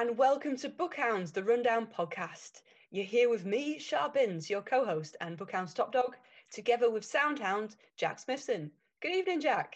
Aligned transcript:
and 0.00 0.16
welcome 0.16 0.56
to 0.56 0.70
Bookhounds, 0.70 1.30
the 1.30 1.44
Rundown 1.44 1.86
podcast. 1.86 2.62
You're 2.90 3.04
here 3.04 3.28
with 3.28 3.44
me, 3.44 3.78
Shar 3.78 4.08
Binns, 4.08 4.48
your 4.48 4.62
co 4.62 4.82
host 4.82 5.14
and 5.20 5.36
Bookhounds 5.36 5.74
top 5.74 5.92
dog, 5.92 6.16
together 6.50 6.90
with 6.90 7.04
Soundhound, 7.04 7.76
Jack 7.98 8.18
Smithson. 8.18 8.70
Good 9.02 9.14
evening, 9.14 9.42
Jack. 9.42 9.74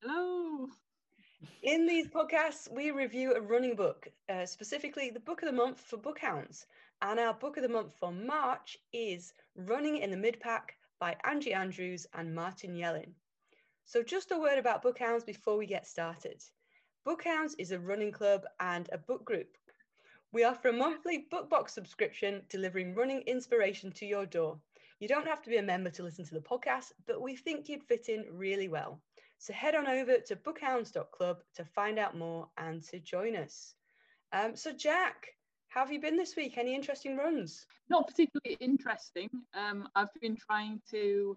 Hello. 0.00 0.68
In 1.64 1.84
these 1.84 2.06
podcasts, 2.06 2.70
we 2.70 2.92
review 2.92 3.34
a 3.34 3.40
running 3.40 3.74
book, 3.74 4.06
uh, 4.28 4.46
specifically 4.46 5.10
the 5.10 5.18
book 5.18 5.42
of 5.42 5.46
the 5.46 5.52
month 5.52 5.80
for 5.80 5.96
Bookhounds. 5.96 6.66
And 7.02 7.18
our 7.18 7.34
book 7.34 7.56
of 7.56 7.64
the 7.64 7.68
month 7.68 7.92
for 7.98 8.12
March 8.12 8.78
is 8.92 9.32
Running 9.56 9.96
in 9.96 10.12
the 10.12 10.16
Midpack 10.16 10.76
by 11.00 11.16
Angie 11.24 11.54
Andrews 11.54 12.06
and 12.14 12.36
Martin 12.36 12.76
Yellin. 12.76 13.12
So, 13.84 14.00
just 14.00 14.30
a 14.30 14.38
word 14.38 14.58
about 14.58 14.84
Bookhounds 14.84 15.26
before 15.26 15.56
we 15.56 15.66
get 15.66 15.88
started. 15.88 16.40
Bookhounds 17.04 17.54
is 17.58 17.70
a 17.70 17.78
running 17.78 18.10
club 18.10 18.44
and 18.60 18.88
a 18.90 18.98
book 18.98 19.24
group. 19.24 19.48
We 20.32 20.44
offer 20.44 20.68
a 20.68 20.72
monthly 20.72 21.26
book 21.30 21.50
box 21.50 21.74
subscription 21.74 22.42
delivering 22.48 22.94
running 22.94 23.20
inspiration 23.22 23.92
to 23.92 24.06
your 24.06 24.26
door. 24.26 24.58
You 25.00 25.08
don't 25.08 25.26
have 25.26 25.42
to 25.42 25.50
be 25.50 25.58
a 25.58 25.62
member 25.62 25.90
to 25.90 26.02
listen 26.02 26.24
to 26.24 26.34
the 26.34 26.40
podcast, 26.40 26.92
but 27.06 27.20
we 27.20 27.36
think 27.36 27.68
you'd 27.68 27.84
fit 27.84 28.08
in 28.08 28.24
really 28.32 28.68
well. 28.68 29.00
So 29.38 29.52
head 29.52 29.74
on 29.74 29.86
over 29.86 30.16
to 30.18 30.36
bookhounds.club 30.36 31.38
to 31.56 31.64
find 31.64 31.98
out 31.98 32.16
more 32.16 32.48
and 32.56 32.82
to 32.84 32.98
join 32.98 33.36
us. 33.36 33.74
Um, 34.32 34.56
so, 34.56 34.72
Jack, 34.72 35.26
how 35.68 35.80
have 35.80 35.92
you 35.92 36.00
been 36.00 36.16
this 36.16 36.36
week? 36.36 36.56
Any 36.56 36.74
interesting 36.74 37.16
runs? 37.16 37.66
Not 37.90 38.08
particularly 38.08 38.56
interesting. 38.60 39.28
Um, 39.52 39.88
I've 39.94 40.14
been 40.22 40.36
trying 40.36 40.80
to 40.90 41.36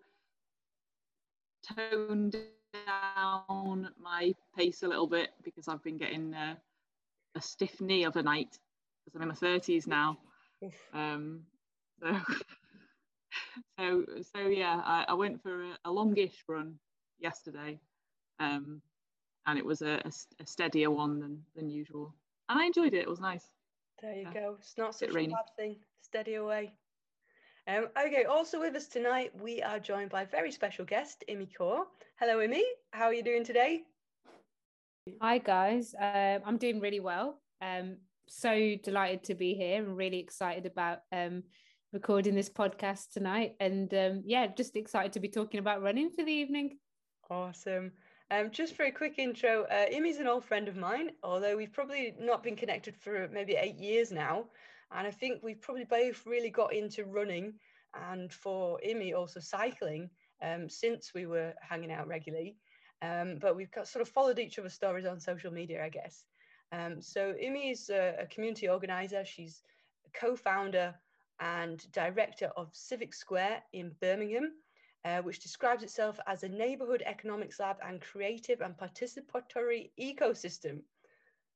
tone 1.76 2.32
down 2.86 3.90
my 4.02 4.34
pace 4.56 4.84
a 4.84 4.88
little 4.88 5.08
bit 5.08 5.30
because 5.44 5.68
I've 5.68 5.84
been 5.84 5.98
getting 5.98 6.34
uh, 6.34 6.56
a 7.36 7.42
stiff 7.42 7.80
knee 7.82 8.06
overnight 8.06 8.58
because 9.06 9.16
I'm 9.16 9.22
in 9.24 9.28
my 9.30 9.34
30s 9.34 9.88
now. 9.88 10.18
Um, 10.94 11.42
so, 12.02 12.20
so, 13.80 14.06
so 14.34 14.40
yeah, 14.48 14.82
I, 14.84 15.06
I 15.10 15.14
went 15.14 15.42
for 15.42 15.64
a, 15.64 15.78
a, 15.86 15.92
longish 15.92 16.44
run 16.48 16.76
yesterday, 17.20 17.80
um, 18.40 18.82
and 19.46 19.58
it 19.58 19.66
was 19.66 19.82
a, 19.82 20.02
a, 20.04 20.12
a, 20.42 20.46
steadier 20.46 20.90
one 20.90 21.20
than 21.20 21.44
than 21.56 21.70
usual, 21.70 22.14
and 22.50 22.60
I 22.60 22.66
enjoyed 22.66 22.94
it. 22.94 23.02
It 23.02 23.10
was 23.10 23.20
nice. 23.20 23.46
There 24.02 24.14
you 24.14 24.24
yeah. 24.24 24.34
go. 24.34 24.56
It's 24.60 24.78
not 24.78 24.96
such 24.96 25.10
a, 25.10 25.18
a 25.18 25.28
bad 25.28 25.46
thing. 25.56 25.76
Steady 26.02 26.36
away. 26.36 26.74
Um, 27.70 27.90
okay, 28.02 28.24
also 28.24 28.62
with 28.62 28.76
us 28.76 28.88
tonight, 28.88 29.34
we 29.42 29.62
are 29.62 29.78
joined 29.78 30.10
by 30.10 30.22
a 30.22 30.26
very 30.26 30.54
special 30.54 30.86
guest, 30.86 31.26
Imi 31.30 31.50
Kaur. 31.54 31.84
Hello, 32.18 32.38
Imi. 32.38 32.62
How 32.92 33.08
are 33.08 33.14
you 33.14 33.24
doing 33.24 33.44
today? 33.44 33.82
Hi, 35.22 35.40
guys. 35.40 35.94
Uh, 35.94 36.40
I'm 36.46 36.56
doing 36.56 36.80
really 36.80 37.02
well. 37.02 37.42
Um, 37.62 37.98
so 38.30 38.76
delighted 38.82 39.26
to 39.26 39.36
be 39.36 39.54
here 39.54 39.84
and 39.84 39.98
really 39.98 40.20
excited 40.20 40.66
about 40.66 41.00
um, 41.12 41.44
recording 41.92 42.36
this 42.36 42.50
podcast 42.50 43.12
tonight. 43.12 43.56
And 43.60 43.94
um, 43.94 44.24
yeah, 44.26 44.48
just 44.48 44.78
excited 44.78 45.12
to 45.14 45.20
be 45.20 45.28
talking 45.28 45.60
about 45.60 45.82
running 45.82 46.10
for 46.10 46.24
the 46.24 46.32
evening. 46.32 46.78
Awesome. 47.30 47.92
Um, 48.32 48.50
just 48.50 48.78
for 48.78 48.84
a 48.84 48.92
quick 48.92 49.20
intro, 49.20 49.64
uh, 49.64 49.88
Imi's 49.92 50.20
an 50.20 50.28
old 50.28 50.46
friend 50.46 50.70
of 50.70 50.78
mine, 50.78 51.10
although 51.22 51.58
we've 51.58 51.74
probably 51.74 52.16
not 52.18 52.44
been 52.44 52.56
connected 52.56 52.96
for 52.96 53.28
maybe 53.30 53.56
eight 53.56 53.78
years 53.78 54.10
now. 54.10 54.46
And 54.92 55.08
I 55.08 55.12
think 55.12 55.44
we've 55.44 55.62
probably 55.62 55.86
both 55.86 56.26
really 56.26 56.50
got 56.50 56.74
into 56.74 57.06
running 57.06 57.54
and 58.12 58.32
for 58.32 58.80
Imi 58.88 59.14
also 59.14 59.40
cycling 59.40 60.10
um, 60.42 60.70
since 60.70 61.14
we 61.14 61.26
were 61.26 61.54
hanging 61.62 61.92
out 61.92 62.08
regularly. 62.08 62.56
Um, 63.02 63.38
but 63.40 63.56
we've 63.56 63.72
got 63.72 63.88
sort 63.88 64.02
of 64.02 64.10
followed 64.10 64.40
each 64.40 64.58
other's 64.58 64.74
stories 64.74 65.06
on 65.06 65.20
social 65.20 65.52
media, 65.52 65.84
I 65.84 65.90
guess. 65.90 66.24
Um, 66.72 67.02
so 67.02 67.34
Imi 67.34 67.72
is 67.72 67.90
a, 67.90 68.16
a 68.22 68.26
community 68.28 68.68
organizer. 68.68 69.24
She's 69.24 69.62
co-founder 70.14 70.96
and 71.40 71.92
director 71.92 72.52
of 72.58 72.70
Civic 72.74 73.14
Square 73.14 73.62
in 73.74 73.92
Birmingham, 74.02 74.54
uh, 75.06 75.22
which 75.22 75.40
describes 75.40 75.84
itself 75.84 76.20
as 76.28 76.44
a 76.44 76.50
neighborhood 76.50 77.04
economics 77.06 77.60
lab 77.60 77.78
and 77.86 78.02
creative 78.02 78.62
and 78.62 78.76
participatory 78.76 79.92
ecosystem. 80.00 80.82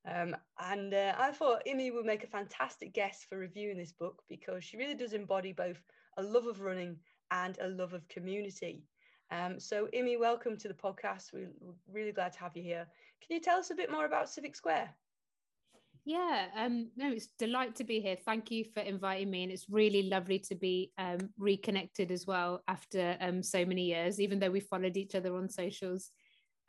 Um, 0.09 0.35
and 0.59 0.93
uh, 0.93 1.13
I 1.17 1.31
thought 1.31 1.65
Imi 1.67 1.93
would 1.93 2.05
make 2.05 2.23
a 2.23 2.27
fantastic 2.27 2.93
guest 2.93 3.27
for 3.29 3.37
reviewing 3.37 3.77
this 3.77 3.91
book 3.91 4.23
because 4.29 4.63
she 4.63 4.77
really 4.77 4.95
does 4.95 5.13
embody 5.13 5.53
both 5.53 5.81
a 6.17 6.23
love 6.23 6.47
of 6.47 6.61
running 6.61 6.97
and 7.29 7.57
a 7.61 7.67
love 7.67 7.93
of 7.93 8.07
community. 8.07 8.83
Um, 9.29 9.59
so, 9.59 9.87
Imi, 9.95 10.19
welcome 10.19 10.57
to 10.57 10.67
the 10.67 10.73
podcast. 10.73 11.33
We're 11.33 11.51
really 11.91 12.11
glad 12.11 12.33
to 12.33 12.39
have 12.39 12.57
you 12.57 12.63
here. 12.63 12.87
Can 13.25 13.35
you 13.35 13.39
tell 13.39 13.59
us 13.59 13.69
a 13.69 13.75
bit 13.75 13.91
more 13.91 14.05
about 14.05 14.29
Civic 14.29 14.55
Square? 14.55 14.89
Yeah, 16.03 16.47
um, 16.57 16.89
no, 16.97 17.11
it's 17.11 17.27
delight 17.37 17.75
to 17.75 17.83
be 17.83 18.01
here. 18.01 18.17
Thank 18.25 18.49
you 18.49 18.65
for 18.73 18.81
inviting 18.81 19.29
me, 19.29 19.43
and 19.43 19.51
it's 19.51 19.67
really 19.69 20.09
lovely 20.09 20.39
to 20.39 20.55
be 20.55 20.91
um, 20.97 21.29
reconnected 21.37 22.11
as 22.11 22.25
well 22.25 22.63
after 22.67 23.15
um, 23.21 23.43
so 23.43 23.63
many 23.65 23.83
years, 23.83 24.19
even 24.19 24.39
though 24.39 24.49
we 24.49 24.61
followed 24.61 24.97
each 24.97 25.13
other 25.13 25.35
on 25.35 25.47
socials. 25.47 26.09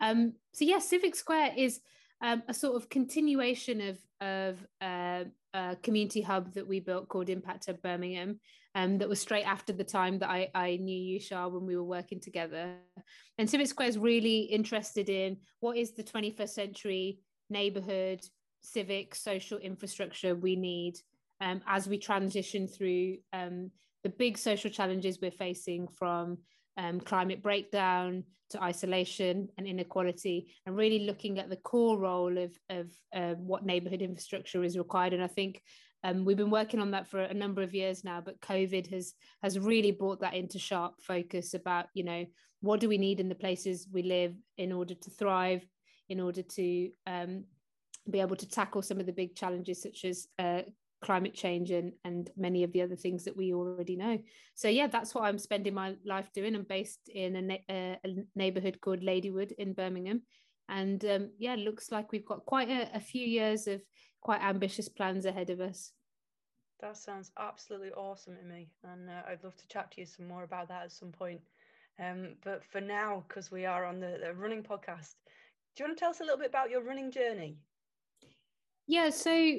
Um, 0.01 0.35
so 0.53 0.67
yeah, 0.67 0.81
Civic 0.81 1.15
Square 1.15 1.55
is 1.57 1.81
um, 2.23 2.43
a 2.49 2.55
sort 2.55 2.77
of 2.77 2.89
continuation 2.89 3.81
of 3.81 3.99
of 4.21 4.67
uh, 4.81 5.25
a 5.55 5.77
community 5.83 6.23
hub 6.23 6.55
that 6.55 6.67
we 6.67 6.81
built 6.81 7.09
called 7.09 7.29
Impact 7.29 7.67
Hub 7.67 7.83
Birmingham, 7.83 8.39
um, 8.75 8.99
that 8.99 9.09
was 9.09 9.21
straight 9.21 9.45
after 9.45 9.73
the 9.73 9.85
time 9.85 10.19
that 10.21 10.31
I, 10.31 10.49
I 10.55 10.77
knew 10.77 10.99
you, 10.99 11.21
Shah, 11.21 11.49
when 11.49 11.67
we 11.67 11.77
were 11.77 11.85
working 11.85 12.21
together. 12.21 12.77
And 13.39 13.49
Civic 13.49 13.67
Square 13.67 13.89
is 13.89 13.99
really 13.99 14.41
interested 14.41 15.09
in 15.09 15.37
what 15.61 15.77
is 15.77 15.93
the 15.93 16.03
21st 16.03 16.49
century 16.49 17.19
neighborhood, 17.51 18.21
civic, 18.63 19.15
social 19.15 19.59
infrastructure 19.59 20.35
we 20.35 20.57
need 20.57 20.95
um, 21.41 21.61
as 21.67 21.87
we 21.87 21.99
transition 21.99 22.67
through 22.67 23.19
um, 23.33 23.71
the 24.05 24.09
big 24.09 24.39
social 24.39 24.71
challenges 24.71 25.19
we're 25.21 25.31
facing 25.31 25.87
from 25.89 26.39
um, 26.77 27.01
climate 27.01 27.43
breakdown 27.43 28.25
to 28.51 28.63
isolation 28.63 29.49
and 29.57 29.67
inequality, 29.67 30.55
and 30.67 30.77
really 30.77 31.01
looking 31.07 31.39
at 31.39 31.49
the 31.49 31.57
core 31.57 31.99
role 31.99 32.37
of, 32.39 32.53
of 32.69 32.91
uh, 33.15 33.35
what 33.35 33.65
neighborhood 33.65 34.03
infrastructure 34.03 34.63
is 34.63 34.77
required. 34.77 35.13
And 35.13 35.23
I 35.23 35.27
think 35.27 35.63
um, 36.05 36.25
we've 36.25 36.37
been 36.37 36.51
working 36.51 36.81
on 36.81 36.91
that 36.91 37.09
for 37.09 37.21
a 37.21 37.35
number 37.35 37.63
of 37.63 37.75
years 37.75 38.05
now, 38.05 38.21
but 38.21 38.41
COVID 38.41 38.91
has 38.91 39.15
has 39.43 39.59
really 39.59 39.93
brought 39.93 40.21
that 40.21 40.35
into 40.35 40.59
sharp 40.59 40.95
focus 41.01 41.55
about 41.55 41.87
you 41.95 42.05
know 42.05 42.27
what 42.61 42.81
do 42.81 42.89
we 42.89 42.99
need 42.99 43.21
in 43.21 43.29
the 43.29 43.35
places 43.35 43.89
we 43.93 44.03
live 44.03 44.35
in 44.57 44.73
order 44.73 44.95
to 44.95 45.11
thrive, 45.11 45.67
in 46.09 46.21
order 46.21 46.43
to 46.43 46.91
um, 47.07 47.45
be 48.11 48.21
able 48.21 48.37
to 48.37 48.49
tackle 48.49 48.83
some 48.83 49.01
of 49.01 49.07
the 49.07 49.13
big 49.13 49.35
challenges 49.35 49.83
such 49.83 50.05
as 50.05 50.27
uh, 50.39 50.63
climate 51.03 51.35
change 51.35 51.71
and 51.71 51.93
and 52.05 52.31
many 52.37 52.63
of 52.63 52.73
the 52.73 52.83
other 52.83 52.97
things 52.97 53.25
that 53.25 53.37
we 53.37 53.53
already 53.53 53.97
know. 53.97 54.19
So 54.55 54.69
yeah 54.69 54.87
that's 54.87 55.15
what 55.15 55.25
i'm 55.25 55.39
spending 55.39 55.75
my 55.75 55.97
life 56.05 56.31
doing. 56.33 56.55
I'm 56.55 56.63
based 56.63 57.09
in 57.09 57.51
a, 57.51 57.99
a 58.05 58.15
neighborhood 58.35 58.81
called 58.81 59.01
ladywood 59.01 59.53
in 59.53 59.73
birmingham. 59.73 60.23
And 60.69 61.05
um, 61.05 61.31
yeah 61.39 61.57
looks 61.57 61.91
like 61.91 62.13
we've 62.13 62.27
got 62.27 62.47
quite 62.47 62.69
a, 62.71 62.89
a 62.95 63.01
few 63.01 63.27
years 63.27 63.67
of 63.67 63.83
quite 64.21 64.43
ambitious 64.43 64.89
plans 64.89 65.27
ahead 65.27 65.51
of 65.51 65.61
us. 65.61 65.93
That 66.81 66.97
sounds 66.97 67.31
absolutely 67.39 67.93
awesome 67.93 68.37
to 68.37 68.45
me. 68.45 68.71
And 68.85 69.09
uh, 69.09 69.23
i'd 69.29 69.45
love 69.45 69.57
to 69.57 69.69
chat 69.69 69.91
to 69.93 70.01
you 70.01 70.07
some 70.07 70.29
more 70.29 70.45
about 70.45 70.69
that 70.69 70.85
at 70.85 70.93
some 70.93 71.13
point. 71.13 71.41
Um, 72.03 72.37
but 72.43 72.65
for 72.65 72.81
now 72.81 73.25
because 73.29 73.51
we 73.51 73.67
are 73.67 73.85
on 73.85 74.01
the, 74.01 74.19
the 74.25 74.33
running 74.33 74.63
podcast 74.63 75.15
do 75.75 75.83
you 75.83 75.89
want 75.89 75.99
to 75.99 76.01
tell 76.01 76.11
us 76.11 76.21
a 76.21 76.25
little 76.25 76.39
bit 76.39 76.49
about 76.49 76.71
your 76.71 76.83
running 76.83 77.11
journey? 77.11 77.57
Yeah 78.87 79.11
so 79.11 79.59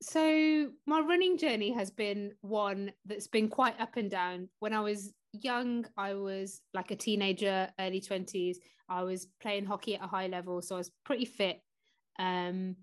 so 0.00 0.70
my 0.86 1.00
running 1.00 1.38
journey 1.38 1.72
has 1.72 1.90
been 1.90 2.32
one 2.40 2.92
that's 3.04 3.26
been 3.26 3.48
quite 3.48 3.80
up 3.80 3.96
and 3.96 4.10
down. 4.10 4.48
When 4.60 4.72
I 4.72 4.80
was 4.80 5.12
young, 5.32 5.86
I 5.96 6.14
was 6.14 6.60
like 6.72 6.90
a 6.90 6.96
teenager, 6.96 7.68
early 7.80 8.00
20s. 8.00 8.56
I 8.88 9.02
was 9.02 9.26
playing 9.40 9.66
hockey 9.66 9.96
at 9.96 10.04
a 10.04 10.08
high 10.08 10.28
level, 10.28 10.62
so 10.62 10.76
I 10.76 10.78
was 10.78 10.90
pretty 11.04 11.24
fit. 11.24 11.60
Um, 12.18 12.76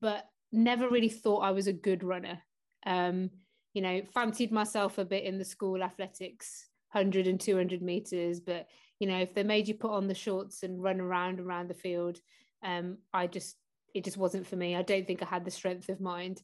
but 0.00 0.26
never 0.50 0.88
really 0.88 1.08
thought 1.08 1.40
I 1.40 1.50
was 1.50 1.66
a 1.66 1.72
good 1.72 2.02
runner. 2.02 2.40
Um, 2.86 3.30
you 3.74 3.82
know, 3.82 4.02
fancied 4.14 4.50
myself 4.50 4.98
a 4.98 5.04
bit 5.04 5.24
in 5.24 5.38
the 5.38 5.44
school 5.44 5.82
athletics, 5.82 6.68
100 6.92 7.26
and 7.26 7.38
200 7.38 7.82
meters. 7.82 8.40
But, 8.40 8.66
you 8.98 9.06
know, 9.06 9.18
if 9.18 9.34
they 9.34 9.42
made 9.42 9.68
you 9.68 9.74
put 9.74 9.92
on 9.92 10.08
the 10.08 10.14
shorts 10.14 10.62
and 10.62 10.82
run 10.82 11.00
around 11.00 11.38
around 11.38 11.68
the 11.68 11.74
field, 11.74 12.18
um, 12.64 12.98
I 13.12 13.26
just 13.26 13.56
it 13.94 14.04
just 14.04 14.16
wasn't 14.16 14.46
for 14.46 14.56
me. 14.56 14.76
I 14.76 14.82
don't 14.82 15.06
think 15.06 15.22
I 15.22 15.26
had 15.26 15.44
the 15.44 15.50
strength 15.50 15.88
of 15.88 16.00
mind. 16.00 16.42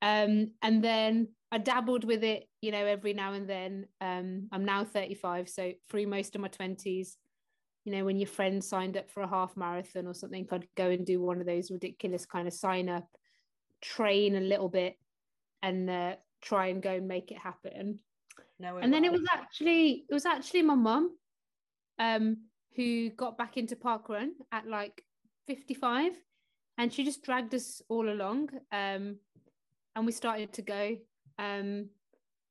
Um, 0.00 0.52
and 0.62 0.82
then 0.82 1.28
I 1.50 1.58
dabbled 1.58 2.04
with 2.04 2.22
it, 2.22 2.48
you 2.60 2.70
know, 2.70 2.84
every 2.84 3.14
now 3.14 3.32
and 3.32 3.48
then. 3.48 3.86
Um, 4.00 4.48
I'm 4.52 4.64
now 4.64 4.84
35, 4.84 5.48
so 5.48 5.72
through 5.88 6.06
most 6.06 6.34
of 6.34 6.40
my 6.40 6.48
20s, 6.48 7.16
you 7.84 7.92
know, 7.92 8.04
when 8.04 8.18
your 8.18 8.28
friend 8.28 8.62
signed 8.62 8.96
up 8.96 9.10
for 9.10 9.22
a 9.22 9.28
half 9.28 9.56
marathon 9.56 10.06
or 10.06 10.14
something, 10.14 10.46
I'd 10.50 10.68
go 10.76 10.90
and 10.90 11.06
do 11.06 11.20
one 11.20 11.40
of 11.40 11.46
those 11.46 11.70
ridiculous 11.70 12.26
kind 12.26 12.46
of 12.46 12.52
sign 12.52 12.88
up, 12.88 13.08
train 13.80 14.36
a 14.36 14.40
little 14.40 14.68
bit, 14.68 14.96
and 15.62 15.88
uh, 15.88 16.16
try 16.42 16.66
and 16.66 16.82
go 16.82 16.92
and 16.92 17.08
make 17.08 17.30
it 17.30 17.38
happen. 17.38 18.00
No, 18.60 18.76
and 18.76 18.92
then 18.92 19.04
it 19.04 19.12
was 19.12 19.22
actually 19.32 20.04
it 20.08 20.12
was 20.12 20.26
actually 20.26 20.62
my 20.62 20.74
mum, 20.74 21.16
um, 21.98 22.38
who 22.76 23.10
got 23.10 23.38
back 23.38 23.56
into 23.56 23.76
park 23.76 24.08
run 24.08 24.32
at 24.52 24.66
like 24.66 25.02
55 25.46 26.12
and 26.78 26.92
she 26.92 27.04
just 27.04 27.22
dragged 27.22 27.54
us 27.54 27.82
all 27.88 28.08
along. 28.08 28.50
Um, 28.72 29.16
and 29.96 30.06
we 30.06 30.12
started 30.12 30.52
to 30.54 30.62
go. 30.62 30.96
Um, 31.38 31.90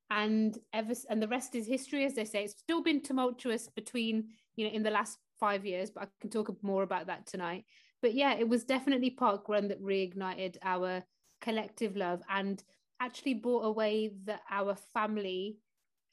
and 0.10 0.58
ever 0.74 0.94
and 1.10 1.22
the 1.22 1.28
rest 1.28 1.56
is 1.56 1.68
history, 1.68 2.06
as 2.06 2.14
they 2.14 2.26
say. 2.26 2.44
It's 2.44 2.58
still 2.58 2.82
been 2.82 3.02
tumultuous 3.02 3.68
between 3.68 4.30
you 4.56 4.68
know 4.68 4.74
in 4.74 4.84
the 4.84 4.92
last 4.92 5.18
five 5.40 5.66
years, 5.66 5.90
but 5.90 6.04
I 6.04 6.08
can 6.22 6.30
talk 6.30 6.52
more 6.62 6.84
about 6.84 7.08
that 7.08 7.26
tonight. 7.26 7.66
But 8.02 8.14
yeah, 8.14 8.34
it 8.34 8.48
was 8.48 8.64
definitely 8.64 9.10
Park 9.10 9.50
Run 9.50 9.68
that 9.70 9.82
reignited 9.82 10.58
our 10.64 11.04
collective 11.42 11.96
love 11.96 12.22
and 12.30 12.64
actually 13.00 13.34
brought 13.34 13.66
away 13.66 14.12
that 14.26 14.42
our 14.50 14.76
family, 14.94 15.58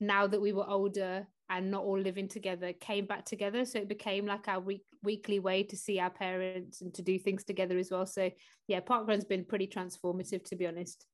now 0.01 0.27
that 0.27 0.41
we 0.41 0.53
were 0.53 0.69
older 0.69 1.27
and 1.51 1.71
not 1.71 1.85
all 1.85 1.99
living 1.99 2.29
together, 2.29 2.73
came 2.73 3.07
back 3.07 3.25
together. 3.25 3.65
So 3.65 3.79
it 3.79 3.89
became 3.89 4.27
like 4.27 4.49
our 4.49 4.61
week, 4.61 4.85
weekly 5.05 5.39
way 5.39 5.63
to 5.63 5.77
see 5.77 6.01
our 6.01 6.11
parents 6.11 6.81
and 6.81 6.93
to 6.95 7.03
do 7.03 7.19
things 7.19 7.45
together 7.45 7.79
as 7.79 7.91
well. 7.91 8.07
So 8.07 8.31
yeah, 8.67 8.81
Park 8.81 9.07
Run's 9.07 9.25
been 9.25 9.45
pretty 9.45 9.69
transformative, 9.69 10.45
to 10.47 10.57
be 10.57 10.67
honest. 10.67 11.07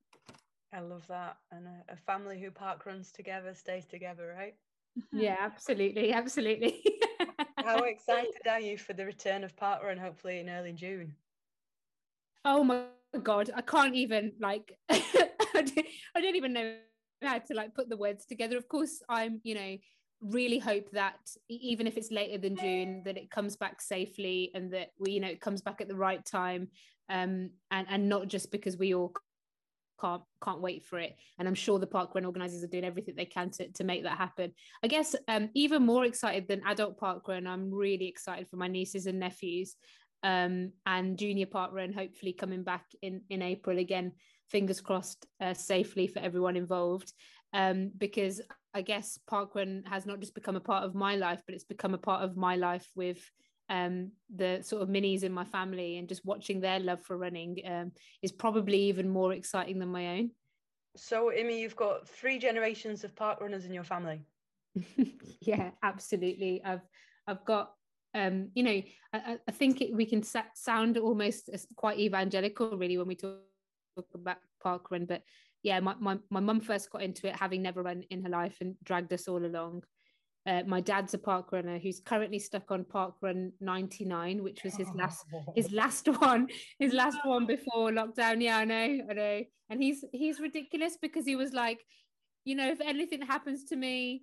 I 0.72 0.80
love 0.80 1.06
that. 1.08 1.36
And 1.50 1.66
a, 1.66 1.92
a 1.92 1.96
family 1.96 2.40
who 2.40 2.50
park 2.50 2.86
runs 2.86 3.10
together 3.10 3.54
stays 3.54 3.86
together, 3.86 4.34
right? 4.36 4.54
Mm-hmm. 4.98 5.20
Yeah, 5.20 5.36
absolutely. 5.40 6.12
Absolutely. 6.12 6.82
How 7.58 7.82
excited 7.82 8.46
are 8.48 8.60
you 8.60 8.78
for 8.78 8.92
the 8.92 9.04
return 9.04 9.44
of 9.44 9.56
park 9.56 9.82
run, 9.82 9.98
hopefully 9.98 10.38
in 10.38 10.48
early 10.48 10.72
June? 10.72 11.14
Oh 12.44 12.64
my 12.64 12.84
God. 13.22 13.50
I 13.54 13.62
can't 13.62 13.94
even 13.96 14.32
like, 14.40 14.72
I 14.90 15.64
don't 16.14 16.36
even 16.36 16.52
know 16.52 16.76
how 17.22 17.38
to 17.38 17.54
like 17.54 17.74
put 17.74 17.88
the 17.88 17.96
words 17.96 18.24
together. 18.26 18.56
Of 18.56 18.68
course, 18.68 19.02
I'm, 19.08 19.40
you 19.42 19.54
know, 19.54 19.76
really 20.22 20.58
hope 20.58 20.90
that 20.92 21.18
even 21.48 21.86
if 21.86 21.96
it's 21.96 22.10
later 22.10 22.38
than 22.38 22.56
June, 22.56 23.02
that 23.04 23.16
it 23.16 23.30
comes 23.30 23.56
back 23.56 23.80
safely 23.80 24.50
and 24.54 24.72
that 24.72 24.88
we, 24.98 25.12
you 25.12 25.20
know, 25.20 25.28
it 25.28 25.40
comes 25.40 25.62
back 25.62 25.80
at 25.80 25.88
the 25.88 25.96
right 25.96 26.24
time. 26.24 26.68
Um, 27.08 27.50
and, 27.70 27.86
and 27.90 28.08
not 28.08 28.28
just 28.28 28.52
because 28.52 28.76
we 28.76 28.94
all 28.94 29.12
can't 30.00 30.22
can't 30.42 30.60
wait 30.60 30.84
for 30.84 30.98
it. 30.98 31.16
And 31.38 31.46
i'm 31.46 31.54
sure 31.54 31.78
the 31.78 31.86
park 31.86 32.14
run 32.14 32.24
organizers 32.24 32.64
are 32.64 32.68
doing 32.68 32.84
everything 32.84 33.14
they 33.16 33.24
can 33.24 33.50
to, 33.50 33.68
to 33.72 33.84
make 33.84 34.02
that 34.04 34.18
happen. 34.18 34.52
I 34.82 34.86
guess 34.86 35.14
um, 35.28 35.50
even 35.54 35.84
more 35.84 36.04
excited 36.04 36.48
than 36.48 36.62
adult 36.66 36.98
park 36.98 37.28
run 37.28 37.46
i'm 37.46 37.72
really 37.72 38.08
excited 38.08 38.48
for 38.48 38.56
my 38.56 38.68
nieces 38.68 39.06
and 39.06 39.18
nephews 39.18 39.76
um, 40.22 40.72
and 40.86 41.18
junior 41.18 41.46
park 41.46 41.72
run 41.72 41.92
hopefully 41.92 42.32
coming 42.32 42.62
back 42.62 42.86
in 43.02 43.22
in 43.30 43.42
april 43.42 43.78
again. 43.78 44.12
Fingers 44.48 44.80
crossed 44.80 45.26
uh, 45.40 45.54
safely 45.54 46.06
for 46.06 46.18
everyone 46.20 46.56
involved. 46.56 47.12
Um, 47.52 47.90
because 47.98 48.40
i 48.74 48.82
guess 48.82 49.18
parkrun 49.30 49.86
has 49.86 50.06
not 50.06 50.20
just 50.20 50.34
become 50.34 50.56
a 50.56 50.60
part 50.60 50.84
of 50.84 50.94
my 50.94 51.16
life 51.16 51.42
but 51.46 51.54
it's 51.54 51.64
become 51.64 51.94
a 51.94 51.98
part 51.98 52.22
of 52.22 52.36
my 52.36 52.56
life 52.56 52.88
with 52.94 53.18
um, 53.70 54.10
the 54.34 54.58
sort 54.62 54.82
of 54.82 54.88
minis 54.88 55.22
in 55.22 55.32
my 55.32 55.44
family 55.44 55.96
and 55.96 56.08
just 56.08 56.24
watching 56.24 56.60
their 56.60 56.80
love 56.80 57.00
for 57.02 57.16
running 57.16 57.58
um, 57.64 57.92
is 58.20 58.32
probably 58.32 58.78
even 58.82 59.08
more 59.08 59.32
exciting 59.32 59.78
than 59.78 59.88
my 59.88 60.18
own. 60.18 60.32
So, 60.96 61.30
Imi, 61.30 61.60
you've 61.60 61.76
got 61.76 62.08
three 62.08 62.40
generations 62.40 63.04
of 63.04 63.14
park 63.14 63.40
runners 63.40 63.64
in 63.64 63.72
your 63.72 63.84
family. 63.84 64.22
yeah, 65.40 65.70
absolutely. 65.84 66.62
I've 66.64 66.82
I've 67.28 67.44
got 67.44 67.74
um, 68.12 68.50
you 68.54 68.64
know, 68.64 68.82
I, 69.12 69.38
I 69.46 69.52
think 69.52 69.80
it, 69.80 69.94
we 69.94 70.04
can 70.04 70.22
sa- 70.22 70.42
sound 70.54 70.98
almost 70.98 71.48
quite 71.76 72.00
evangelical, 72.00 72.76
really, 72.76 72.98
when 72.98 73.06
we 73.06 73.14
talk 73.14 73.38
about 74.14 74.38
park 74.60 74.90
run. 74.90 75.04
But 75.04 75.22
yeah, 75.62 75.80
my 75.80 75.94
my 75.98 76.18
my 76.30 76.40
mum 76.40 76.60
first 76.60 76.90
got 76.90 77.02
into 77.02 77.28
it, 77.28 77.36
having 77.36 77.62
never 77.62 77.82
run 77.82 78.02
in 78.10 78.22
her 78.22 78.30
life, 78.30 78.56
and 78.60 78.76
dragged 78.82 79.12
us 79.12 79.28
all 79.28 79.44
along. 79.44 79.82
Uh, 80.46 80.62
my 80.66 80.80
dad's 80.80 81.12
a 81.12 81.18
park 81.18 81.52
runner 81.52 81.78
who's 81.78 82.00
currently 82.00 82.38
stuck 82.38 82.70
on 82.70 82.82
park 82.82 83.14
run 83.20 83.52
99 83.60 84.42
which 84.42 84.64
was 84.64 84.74
his 84.74 84.88
last 84.94 85.26
his 85.54 85.70
last 85.82 86.08
one 86.08 86.48
his 86.78 86.94
last 86.94 87.18
one 87.24 87.44
before 87.44 87.90
lockdown 87.90 88.42
yeah 88.42 88.56
i 88.56 88.64
know 88.64 89.00
i 89.10 89.12
know 89.12 89.42
and 89.68 89.82
he's 89.82 90.02
he's 90.12 90.40
ridiculous 90.40 90.96
because 90.96 91.26
he 91.26 91.36
was 91.36 91.52
like 91.52 91.84
you 92.46 92.54
know 92.54 92.70
if 92.70 92.80
anything 92.80 93.20
happens 93.20 93.64
to 93.64 93.76
me 93.76 94.22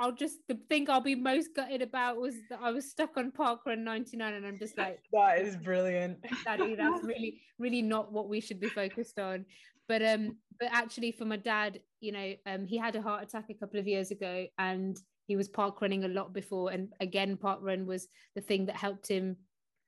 I'll 0.00 0.12
just 0.12 0.38
the 0.46 0.56
thing 0.68 0.88
I'll 0.88 1.00
be 1.00 1.16
most 1.16 1.50
gutted 1.56 1.82
about 1.82 2.18
was 2.18 2.36
that 2.50 2.60
I 2.62 2.70
was 2.70 2.88
stuck 2.88 3.16
on 3.16 3.32
park 3.32 3.66
run 3.66 3.82
99 3.82 4.32
and 4.32 4.46
I'm 4.46 4.58
just 4.58 4.78
like 4.78 5.00
that 5.12 5.40
is 5.40 5.56
brilliant. 5.56 6.18
Daddy, 6.44 6.76
that's 6.76 7.02
really, 7.02 7.40
really 7.58 7.82
not 7.82 8.12
what 8.12 8.28
we 8.28 8.40
should 8.40 8.60
be 8.60 8.68
focused 8.68 9.18
on. 9.18 9.44
But 9.88 10.02
um, 10.02 10.36
but 10.60 10.68
actually 10.72 11.12
for 11.12 11.24
my 11.24 11.36
dad, 11.36 11.80
you 12.00 12.12
know, 12.12 12.34
um 12.46 12.66
he 12.66 12.76
had 12.76 12.96
a 12.96 13.02
heart 13.02 13.22
attack 13.22 13.46
a 13.50 13.54
couple 13.54 13.80
of 13.80 13.88
years 13.88 14.10
ago 14.10 14.46
and 14.58 14.96
he 15.26 15.36
was 15.36 15.48
park 15.48 15.80
running 15.80 16.04
a 16.04 16.08
lot 16.08 16.32
before. 16.32 16.70
And 16.70 16.92
again 17.00 17.36
park 17.36 17.60
run 17.62 17.86
was 17.86 18.08
the 18.34 18.40
thing 18.40 18.66
that 18.66 18.76
helped 18.76 19.08
him 19.08 19.36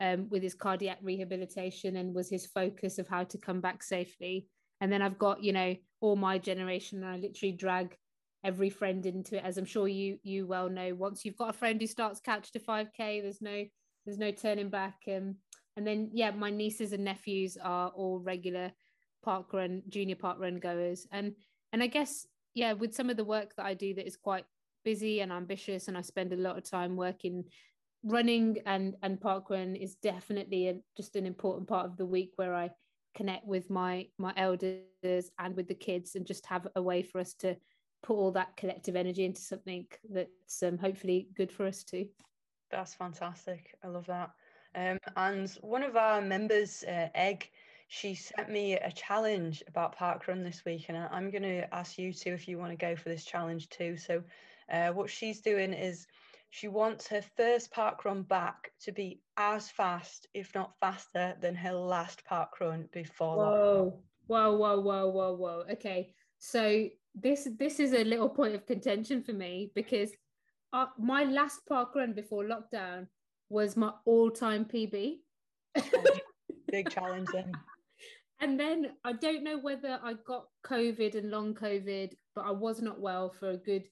um, 0.01 0.29
with 0.31 0.43
his 0.43 0.55
cardiac 0.55 0.99
rehabilitation 1.03 1.97
and 1.97 2.15
was 2.15 2.31
his 2.31 2.47
focus 2.47 2.99
of 2.99 3.09
how 3.09 3.25
to 3.25 3.39
come 3.39 3.61
back 3.61 3.83
safely. 3.83 4.47
And 4.81 4.91
then 4.91 5.03
i've 5.03 5.19
got 5.19 5.45
you 5.45 5.53
know 5.53 5.77
all 6.01 6.17
my 6.17 6.39
generation 6.39 7.03
and 7.05 7.13
i 7.13 7.17
literally 7.17 7.53
drag 7.53 7.95
every 8.43 8.71
friend 8.71 9.05
into 9.05 9.37
it. 9.37 9.45
As 9.45 9.59
i'm 9.59 9.67
sure 9.67 9.87
you 9.89 10.19
you 10.23 10.47
well 10.47 10.71
know 10.71 10.95
once 10.95 11.25
you've 11.25 11.37
got 11.37 11.51
a 11.51 11.59
friend 11.59 11.79
who 11.81 11.87
starts 11.87 12.21
Couch 12.21 12.51
to 12.53 12.59
5k 12.59 13.21
there's 13.23 13.43
no 13.43 13.65
there's 14.07 14.19
no 14.19 14.31
turning 14.31 14.71
back. 14.71 14.97
Um, 15.15 15.37
and 15.77 15.87
then 15.87 16.11
yeah 16.15 16.31
my 16.31 16.51
nieces 16.51 16.93
and 16.93 17.05
nephews 17.05 17.59
are 17.63 17.91
all 17.91 18.19
regular 18.19 18.73
park 19.23 19.53
run 19.53 19.83
junior 19.89 20.17
park 20.17 20.39
run 20.41 20.59
goers 20.59 21.07
and 21.13 21.35
and 21.73 21.83
i 21.83 21.87
guess 21.87 22.27
yeah 22.55 22.73
with 22.73 22.95
some 22.95 23.11
of 23.11 23.17
the 23.17 23.25
work 23.25 23.55
that 23.57 23.67
i 23.67 23.75
do 23.75 23.95
that 23.95 24.07
is 24.07 24.17
quite 24.17 24.45
busy 24.85 25.21
and 25.21 25.33
ambitious 25.33 25.89
and 25.89 25.97
I 25.97 26.01
spend 26.01 26.33
a 26.33 26.37
lot 26.37 26.57
of 26.57 26.69
time 26.69 26.97
working 26.97 27.45
running 28.03 28.57
and 28.65 28.97
and 29.03 29.21
parkrun 29.21 29.81
is 29.81 29.97
definitely 29.97 30.69
a, 30.69 30.75
just 30.97 31.17
an 31.17 31.27
important 31.27 31.69
part 31.69 31.87
of 31.87 31.97
the 31.97 32.07
week 32.07 32.33
where 32.37 32.55
I 32.55 32.71
connect 33.15 33.47
with 33.47 33.69
my 33.71 34.07
my 34.19 34.33
elders 34.37 35.31
and 35.39 35.57
with 35.57 35.69
the 35.69 35.75
kids 35.75 36.15
and 36.15 36.27
just 36.27 36.47
have 36.47 36.67
a 36.77 36.83
way 36.83 37.03
for 37.03 37.21
us 37.21 37.35
to 37.35 37.57
put 38.03 38.15
all 38.15 38.33
that 38.33 38.57
collective 38.57 38.97
energy 38.97 39.25
into 39.25 39.43
something 39.43 39.87
that's 40.09 40.63
um, 40.63 40.79
hopefully 40.79 41.29
good 41.37 41.53
for 41.53 41.67
us 41.67 41.85
too. 41.85 42.07
That's 42.71 42.95
fantastic. 42.95 43.75
I 43.85 43.89
love 43.89 44.07
that. 44.07 44.31
Um, 44.75 44.99
and 45.17 45.51
one 45.61 45.83
of 45.83 45.97
our 45.97 46.23
members, 46.23 46.85
uh, 46.85 47.09
Egg, 47.15 47.51
she 47.93 48.15
sent 48.15 48.49
me 48.49 48.75
a 48.75 48.93
challenge 48.93 49.65
about 49.67 49.99
parkrun 49.99 50.45
this 50.45 50.65
week, 50.65 50.85
and 50.89 50.97
I'm 50.97 51.29
going 51.29 51.43
to 51.43 51.75
ask 51.75 51.99
you 51.99 52.13
two 52.13 52.31
if 52.31 52.47
you 52.47 52.57
want 52.57 52.71
to 52.71 52.77
go 52.77 52.95
for 52.95 53.09
this 53.09 53.25
challenge 53.25 53.69
too. 53.69 53.97
So 53.97 54.23
uh, 54.73 54.91
what 54.91 55.11
she's 55.11 55.41
doing 55.41 55.73
is 55.73 56.07
she 56.51 56.69
wants 56.69 57.09
her 57.09 57.21
first 57.37 57.73
park 57.73 58.05
run 58.05 58.23
back 58.23 58.71
to 58.83 58.93
be 58.93 59.21
as 59.37 59.71
fast, 59.71 60.29
if 60.35 60.55
not 60.55 60.79
faster, 60.79 61.35
than 61.41 61.57
her 61.57 61.73
last 61.73 62.25
park 62.25 62.61
run 62.61 62.89
before. 62.93 63.39
Whoa, 63.39 64.03
whoa, 64.29 64.57
whoa, 64.57 64.81
whoa, 64.81 65.09
whoa, 65.09 65.35
whoa. 65.35 65.65
Okay, 65.73 66.15
so 66.39 66.87
this 67.17 67.49
this 67.59 67.81
is 67.81 67.93
a 67.93 68.05
little 68.05 68.29
point 68.29 68.55
of 68.55 68.67
contention 68.67 69.21
for 69.21 69.33
me 69.33 69.73
because 69.75 70.13
uh, 70.73 70.87
my 70.97 71.25
last 71.25 71.67
park 71.69 71.97
run 71.97 72.13
before 72.13 72.45
lockdown 72.45 73.09
was 73.49 73.77
my 73.77 73.91
all-time 74.05 74.65
PB. 74.65 75.17
Big 76.71 76.89
challenge 76.89 77.27
then. 77.33 77.51
And 78.41 78.59
then 78.59 78.93
I 79.05 79.13
don't 79.13 79.45
know 79.45 79.59
whether 79.59 79.99
I 80.03 80.15
got 80.27 80.47
COVID 80.67 81.15
and 81.15 81.31
long 81.31 81.55
COVID, 81.55 82.13
but 82.35 82.47
I 82.47 82.51
was 82.51 82.81
not 82.81 83.01
well 83.01 83.31
for 83.31 83.51
a 83.51 83.57
good 83.57 83.85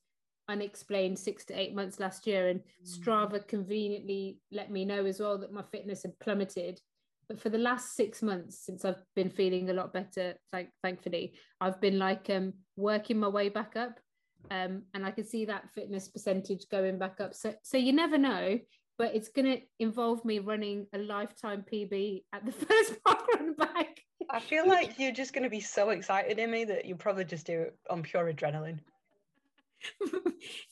unexplained 0.49 1.19
six 1.19 1.45
to 1.47 1.59
eight 1.59 1.75
months 1.75 2.01
last 2.01 2.27
year. 2.27 2.49
And 2.49 2.61
mm. 2.61 2.65
Strava 2.87 3.47
conveniently 3.47 4.39
let 4.51 4.71
me 4.71 4.85
know 4.85 5.05
as 5.05 5.21
well 5.21 5.39
that 5.39 5.53
my 5.53 5.63
fitness 5.71 6.03
had 6.03 6.19
plummeted. 6.19 6.81
But 7.29 7.39
for 7.39 7.51
the 7.51 7.59
last 7.59 7.95
six 7.95 8.23
months, 8.23 8.65
since 8.65 8.87
I've 8.87 9.03
been 9.15 9.29
feeling 9.29 9.69
a 9.69 9.75
lot 9.75 9.93
better, 9.93 10.35
thank, 10.51 10.71
thankfully, 10.83 11.35
I've 11.61 11.79
been 11.81 11.99
like 11.99 12.31
um, 12.31 12.55
working 12.77 13.19
my 13.19 13.29
way 13.29 13.51
back 13.51 13.77
up. 13.77 14.01
Um, 14.51 14.85
and 14.95 15.05
I 15.05 15.11
can 15.11 15.27
see 15.27 15.45
that 15.45 15.69
fitness 15.75 16.09
percentage 16.09 16.65
going 16.71 16.99
back 16.99 17.21
up. 17.21 17.35
So, 17.35 17.55
so 17.63 17.77
you 17.77 17.93
never 17.93 18.17
know, 18.17 18.59
but 18.97 19.15
it's 19.15 19.29
going 19.29 19.47
to 19.47 19.61
involve 19.79 20.25
me 20.25 20.39
running 20.39 20.87
a 20.95 20.99
lifetime 20.99 21.67
PB 21.71 22.23
at 22.33 22.47
the 22.47 22.53
first 22.67 22.95
park 23.05 23.27
run 23.35 23.53
back. 23.55 23.99
I 24.31 24.41
feel 24.41 24.69
like 24.69 24.99
you're 24.99 25.13
just 25.13 25.33
going 25.33 25.45
to 25.45 25.51
be 25.51 25.61
so 25.61 25.91
excited 25.91 26.39
in 26.39 26.51
me 26.51 26.65
that 26.65 26.85
you'll 26.85 26.99
probably 26.99 27.25
just 27.25 27.47
do 27.47 27.63
it 27.63 27.79
on 27.89 28.03
pure 28.03 28.33
adrenaline. 28.33 28.79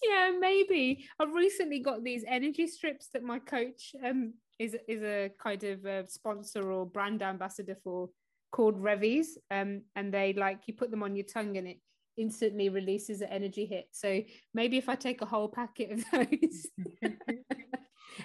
yeah, 0.04 0.32
maybe. 0.38 1.06
I've 1.18 1.32
recently 1.32 1.80
got 1.80 2.04
these 2.04 2.24
energy 2.26 2.66
strips 2.66 3.08
that 3.12 3.22
my 3.22 3.38
coach 3.38 3.94
um 4.04 4.34
is 4.58 4.76
is 4.88 5.02
a 5.02 5.30
kind 5.40 5.62
of 5.64 5.84
a 5.84 6.08
sponsor 6.08 6.72
or 6.72 6.86
brand 6.86 7.22
ambassador 7.22 7.76
for 7.82 8.10
called 8.50 8.80
Revvies. 8.80 9.26
Um, 9.50 9.82
and 9.94 10.12
they 10.12 10.32
like 10.32 10.60
you 10.66 10.74
put 10.74 10.90
them 10.90 11.02
on 11.02 11.14
your 11.14 11.26
tongue 11.26 11.56
and 11.56 11.68
it 11.68 11.78
instantly 12.16 12.68
releases 12.68 13.20
an 13.20 13.28
energy 13.28 13.66
hit. 13.66 13.88
So 13.92 14.22
maybe 14.54 14.76
if 14.78 14.88
I 14.88 14.94
take 14.94 15.22
a 15.22 15.26
whole 15.26 15.48
packet 15.48 15.92
of 15.92 16.04
those 16.12 16.66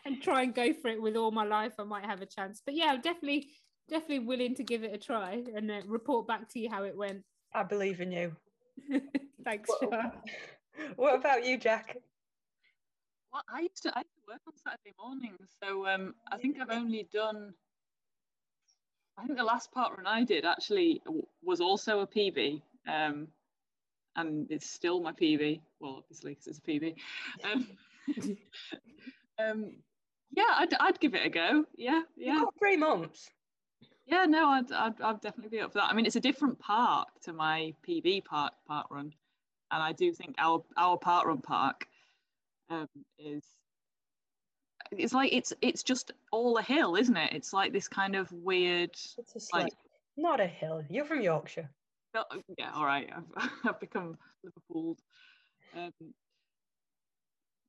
and 0.05 0.21
try 0.21 0.43
and 0.43 0.55
go 0.55 0.73
for 0.73 0.87
it 0.87 1.01
with 1.01 1.15
all 1.15 1.31
my 1.31 1.45
life, 1.45 1.73
I 1.79 1.83
might 1.83 2.05
have 2.05 2.21
a 2.21 2.25
chance. 2.25 2.61
But 2.65 2.75
yeah, 2.75 2.87
I'm 2.87 3.01
definitely 3.01 3.49
definitely 3.91 4.19
willing 4.19 4.55
to 4.55 4.63
give 4.63 4.83
it 4.83 4.93
a 4.93 4.97
try 4.97 5.43
and 5.53 5.69
uh, 5.69 5.81
report 5.85 6.25
back 6.25 6.49
to 6.53 6.59
you 6.59 6.69
how 6.69 6.83
it 6.83 6.95
went. 6.95 7.23
I 7.53 7.63
believe 7.63 7.99
in 7.99 8.11
you. 8.11 8.35
Thanks, 9.43 9.69
well, 9.81 10.13
what 10.95 11.15
about 11.15 11.45
you, 11.45 11.57
Jack? 11.57 11.97
Well, 13.31 13.43
I 13.53 13.61
used 13.61 13.83
to 13.83 13.89
I 13.95 13.99
used 13.99 14.15
to 14.25 14.31
work 14.31 14.41
on 14.47 14.53
Saturday 14.55 14.95
mornings, 14.99 15.49
so 15.61 15.87
um, 15.87 16.15
I 16.31 16.37
think 16.37 16.57
I've 16.59 16.69
only 16.69 17.07
done. 17.13 17.53
I 19.17 19.25
think 19.25 19.37
the 19.37 19.43
last 19.43 19.71
part 19.71 19.95
run 19.97 20.07
I 20.07 20.23
did 20.23 20.45
actually 20.45 21.01
was 21.43 21.59
also 21.59 21.99
a 21.99 22.07
PB, 22.07 22.61
um, 22.87 23.27
and 24.15 24.49
it's 24.49 24.69
still 24.69 25.01
my 25.01 25.11
PB. 25.11 25.59
Well, 25.79 25.97
obviously 25.97 26.31
because 26.31 26.47
it's 26.47 26.59
a 26.59 26.61
PB. 26.61 26.95
Um, 27.43 27.67
um, 29.39 29.71
yeah, 30.31 30.53
I'd, 30.55 30.73
I'd 30.79 30.99
give 30.99 31.13
it 31.13 31.25
a 31.25 31.29
go. 31.29 31.65
Yeah, 31.75 32.01
yeah. 32.15 32.43
three 32.57 32.77
months. 32.77 33.29
Yeah, 34.11 34.25
no, 34.25 34.49
I'd, 34.49 34.71
I'd, 34.73 35.01
I'd 35.01 35.21
definitely 35.21 35.57
be 35.57 35.63
up 35.63 35.71
for 35.71 35.77
that. 35.77 35.89
I 35.89 35.93
mean, 35.93 36.05
it's 36.05 36.17
a 36.17 36.21
different 36.21 36.59
park 36.59 37.07
to 37.23 37.31
my 37.31 37.73
PB 37.87 38.25
park 38.25 38.51
park 38.67 38.87
run, 38.91 39.13
and 39.71 39.81
I 39.81 39.93
do 39.93 40.11
think 40.11 40.35
our 40.37 40.61
our 40.75 40.97
park 40.97 41.25
run 41.25 41.39
park 41.39 41.87
um, 42.69 42.89
is 43.17 43.43
it's 44.91 45.13
like 45.13 45.31
it's 45.31 45.53
it's 45.61 45.81
just 45.81 46.11
all 46.31 46.57
a 46.57 46.61
hill, 46.61 46.95
isn't 46.95 47.15
it? 47.15 47.31
It's 47.31 47.53
like 47.53 47.71
this 47.71 47.87
kind 47.87 48.17
of 48.17 48.29
weird. 48.33 48.89
It's 48.89 49.51
a 49.53 49.55
like, 49.55 49.73
not 50.17 50.41
a 50.41 50.47
hill. 50.47 50.83
You're 50.89 51.05
from 51.05 51.21
Yorkshire. 51.21 51.69
Yeah, 52.57 52.71
all 52.75 52.85
right. 52.85 53.09
I've, 53.15 53.49
I've 53.63 53.79
become 53.79 54.17
Liverpool. 54.43 54.97
Um, 55.73 55.93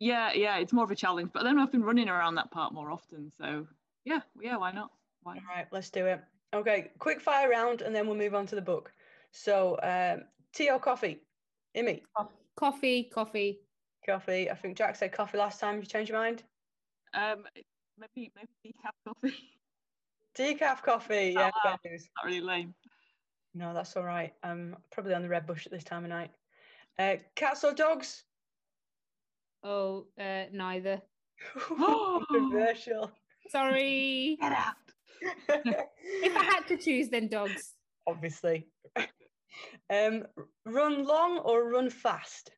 yeah, 0.01 0.33
yeah, 0.33 0.57
it's 0.57 0.73
more 0.73 0.83
of 0.83 0.91
a 0.91 0.97
challenge. 0.97 1.31
But 1.33 1.45
then 1.45 1.61
I've 1.61 1.71
been 1.71 1.85
running 1.85 2.09
around 2.09 2.35
that 2.35 2.51
part 2.51 2.75
more 2.75 2.91
often, 2.91 3.31
so 3.39 3.69
yeah, 4.05 4.23
yeah, 4.41 4.57
why 4.57 4.73
not? 4.73 4.91
Why 5.23 5.37
All 5.37 5.55
right, 5.55 5.69
let's 5.71 5.91
do 5.91 6.07
it. 6.07 6.21
Okay, 6.55 6.91
quick 6.99 7.21
fire 7.21 7.49
round, 7.49 7.81
and 7.83 7.95
then 7.95 8.07
we'll 8.07 8.17
move 8.17 8.35
on 8.35 8.47
to 8.47 8.55
the 8.55 8.63
book. 8.63 8.93
So, 9.31 9.79
um, 9.83 10.25
tea 10.53 10.71
or 10.71 10.79
coffee? 10.79 11.23
Imi? 11.77 12.03
Coffee, 12.57 13.05
coffee. 13.05 13.61
Coffee. 14.07 14.51
I 14.51 14.55
think 14.55 14.77
Jack 14.77 14.97
said 14.97 15.13
coffee 15.13 15.39
last 15.39 15.61
time. 15.61 15.77
Did 15.77 15.85
you 15.85 15.89
change 15.89 16.09
your 16.11 16.19
mind? 16.19 16.43
Um, 17.15 17.45
maybe 17.99 18.33
maybe 18.37 18.49
decaf 18.67 18.93
coffee. 19.07 19.37
Decaf 20.37 20.83
coffee. 20.83 21.33
Yeah, 21.35 21.51
oh, 21.55 21.71
wow. 21.71 21.79
not 21.85 22.25
really 22.25 22.41
lame. 22.41 22.75
No, 23.55 23.73
that's 23.75 23.97
all 23.97 24.05
right. 24.05 24.33
I'm 24.43 24.77
probably 24.91 25.15
on 25.15 25.23
the 25.23 25.29
red 25.29 25.47
bush 25.47 25.67
at 25.67 25.73
this 25.73 25.85
time 25.85 26.05
of 26.05 26.11
night. 26.11 26.31
Uh, 26.99 27.17
cats 27.35 27.65
or 27.65 27.73
dogs? 27.73 28.25
Oh, 29.63 30.07
uh, 30.19 30.45
neither. 30.53 31.01
Controversial. 31.59 33.11
Sorry. 33.49 34.37
Get 34.41 34.53
out. 34.53 34.75
If 35.49 36.37
I 36.37 36.45
had 36.45 36.67
to 36.69 36.77
choose, 36.77 37.09
then 37.09 37.29
dogs. 37.29 37.75
Obviously. 38.07 38.69
um, 39.91 40.25
run 40.67 41.05
long 41.05 41.39
or 41.39 41.71
run 41.71 41.91
fast? 41.91 42.51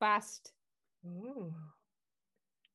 Fast. 0.00 0.52
Ooh. 1.06 1.52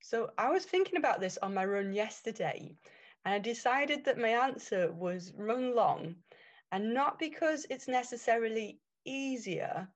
So 0.02 0.32
I 0.38 0.50
was 0.50 0.66
thinking 0.66 0.98
about 0.98 1.20
this 1.20 1.38
on 1.42 1.54
my 1.54 1.66
run 1.66 1.94
yesterday, 1.94 2.76
and 3.26 3.34
I 3.34 3.40
decided 3.40 4.06
that 4.06 4.18
my 4.18 4.30
answer 4.30 4.92
was 4.92 5.34
run 5.36 5.76
long, 5.76 6.16
and 6.72 6.94
not 6.94 7.20
because 7.20 7.66
it's 7.70 7.88
necessarily 7.88 8.80
easier 9.06 9.88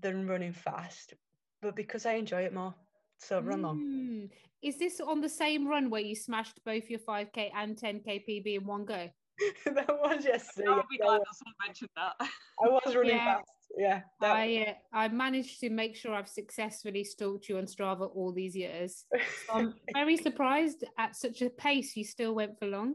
than 0.00 0.26
running 0.26 0.52
fast, 0.52 1.14
but 1.62 1.74
because 1.74 2.04
I 2.04 2.14
enjoy 2.14 2.42
it 2.42 2.52
more. 2.52 2.74
So 3.18 3.40
run 3.40 3.62
long. 3.62 3.78
Mm. 3.78 4.30
Is 4.62 4.78
this 4.78 5.00
on 5.00 5.20
the 5.20 5.28
same 5.28 5.66
run 5.66 5.90
where 5.90 6.00
you 6.00 6.14
smashed 6.14 6.60
both 6.64 6.88
your 6.90 7.00
5k 7.00 7.50
and 7.54 7.76
10k 7.76 8.24
PB 8.28 8.56
in 8.56 8.66
one 8.66 8.84
go? 8.84 9.08
that 9.66 9.88
was 9.88 10.24
yesterday. 10.24 10.68
I'll 10.68 10.84
be 10.90 10.98
glad 10.98 11.20
that 11.20 11.34
someone 11.34 11.54
mentioned 11.66 11.90
that. 11.96 12.14
I 12.20 12.68
was 12.68 12.94
running 12.94 13.16
yeah. 13.16 13.36
fast. 13.36 13.50
Yeah. 13.76 14.00
I 14.22 14.66
uh, 14.68 14.96
I 14.96 15.08
managed 15.08 15.60
to 15.60 15.70
make 15.70 15.96
sure 15.96 16.14
I've 16.14 16.28
successfully 16.28 17.04
stalked 17.04 17.48
you 17.48 17.58
on 17.58 17.66
Strava 17.66 18.08
all 18.14 18.32
these 18.32 18.56
years. 18.56 19.04
So 19.46 19.54
I'm 19.54 19.74
very 19.92 20.16
surprised 20.16 20.84
at 20.98 21.14
such 21.14 21.42
a 21.42 21.50
pace 21.50 21.96
you 21.96 22.04
still 22.04 22.34
went 22.34 22.58
for 22.58 22.66
long. 22.66 22.94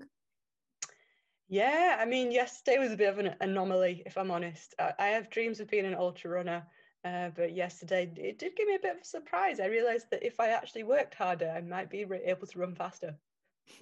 Yeah, 1.48 1.98
I 2.00 2.06
mean, 2.06 2.32
yesterday 2.32 2.80
was 2.80 2.94
a 2.94 2.98
bit 2.98 3.10
of 3.10 3.20
an 3.20 3.36
anomaly, 3.42 4.04
if 4.06 4.18
I'm 4.18 4.32
honest. 4.32 4.74
I, 4.80 4.94
I 4.98 5.08
have 5.08 5.30
dreams 5.30 5.60
of 5.60 5.70
being 5.70 5.86
an 5.86 5.96
ultra 5.96 6.32
runner, 6.32 6.64
uh, 7.04 7.30
but 7.36 7.56
yesterday 7.56 8.12
it 8.16 8.40
did 8.40 8.56
give 8.56 8.68
me 8.68 8.76
a 8.76 8.80
bit 8.80 8.96
of 8.96 9.02
a 9.02 9.06
surprise. 9.06 9.60
I 9.60 9.66
realised 9.66 10.08
that 10.12 10.26
if 10.26 10.40
I 10.40 10.50
actually 10.50 10.84
worked 10.84 11.16
harder, 11.16 11.50
I 11.50 11.62
might 11.62 11.90
be 11.90 12.06
able 12.26 12.48
to 12.48 12.60
run 12.60 12.76
faster. 12.76 13.16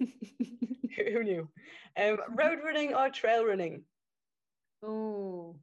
Who 0.00 1.22
knew? 1.22 1.48
Um, 1.96 2.18
road 2.30 2.58
running 2.64 2.94
or 2.94 3.10
trail 3.10 3.44
running? 3.44 3.82
Oh, 4.82 5.56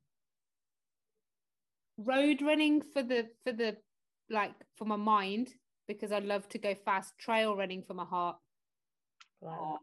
road 1.98 2.42
running 2.42 2.82
for 2.82 3.02
the 3.02 3.28
for 3.44 3.52
the 3.52 3.78
like 4.30 4.54
for 4.76 4.86
my 4.86 4.96
mind 4.96 5.54
because 5.88 6.12
I 6.12 6.20
love 6.20 6.48
to 6.50 6.58
go 6.58 6.76
fast. 6.76 7.14
Trail 7.18 7.56
running 7.56 7.84
for 7.84 7.94
my 7.94 8.06
heart. 8.06 8.38
Wow. 9.42 9.80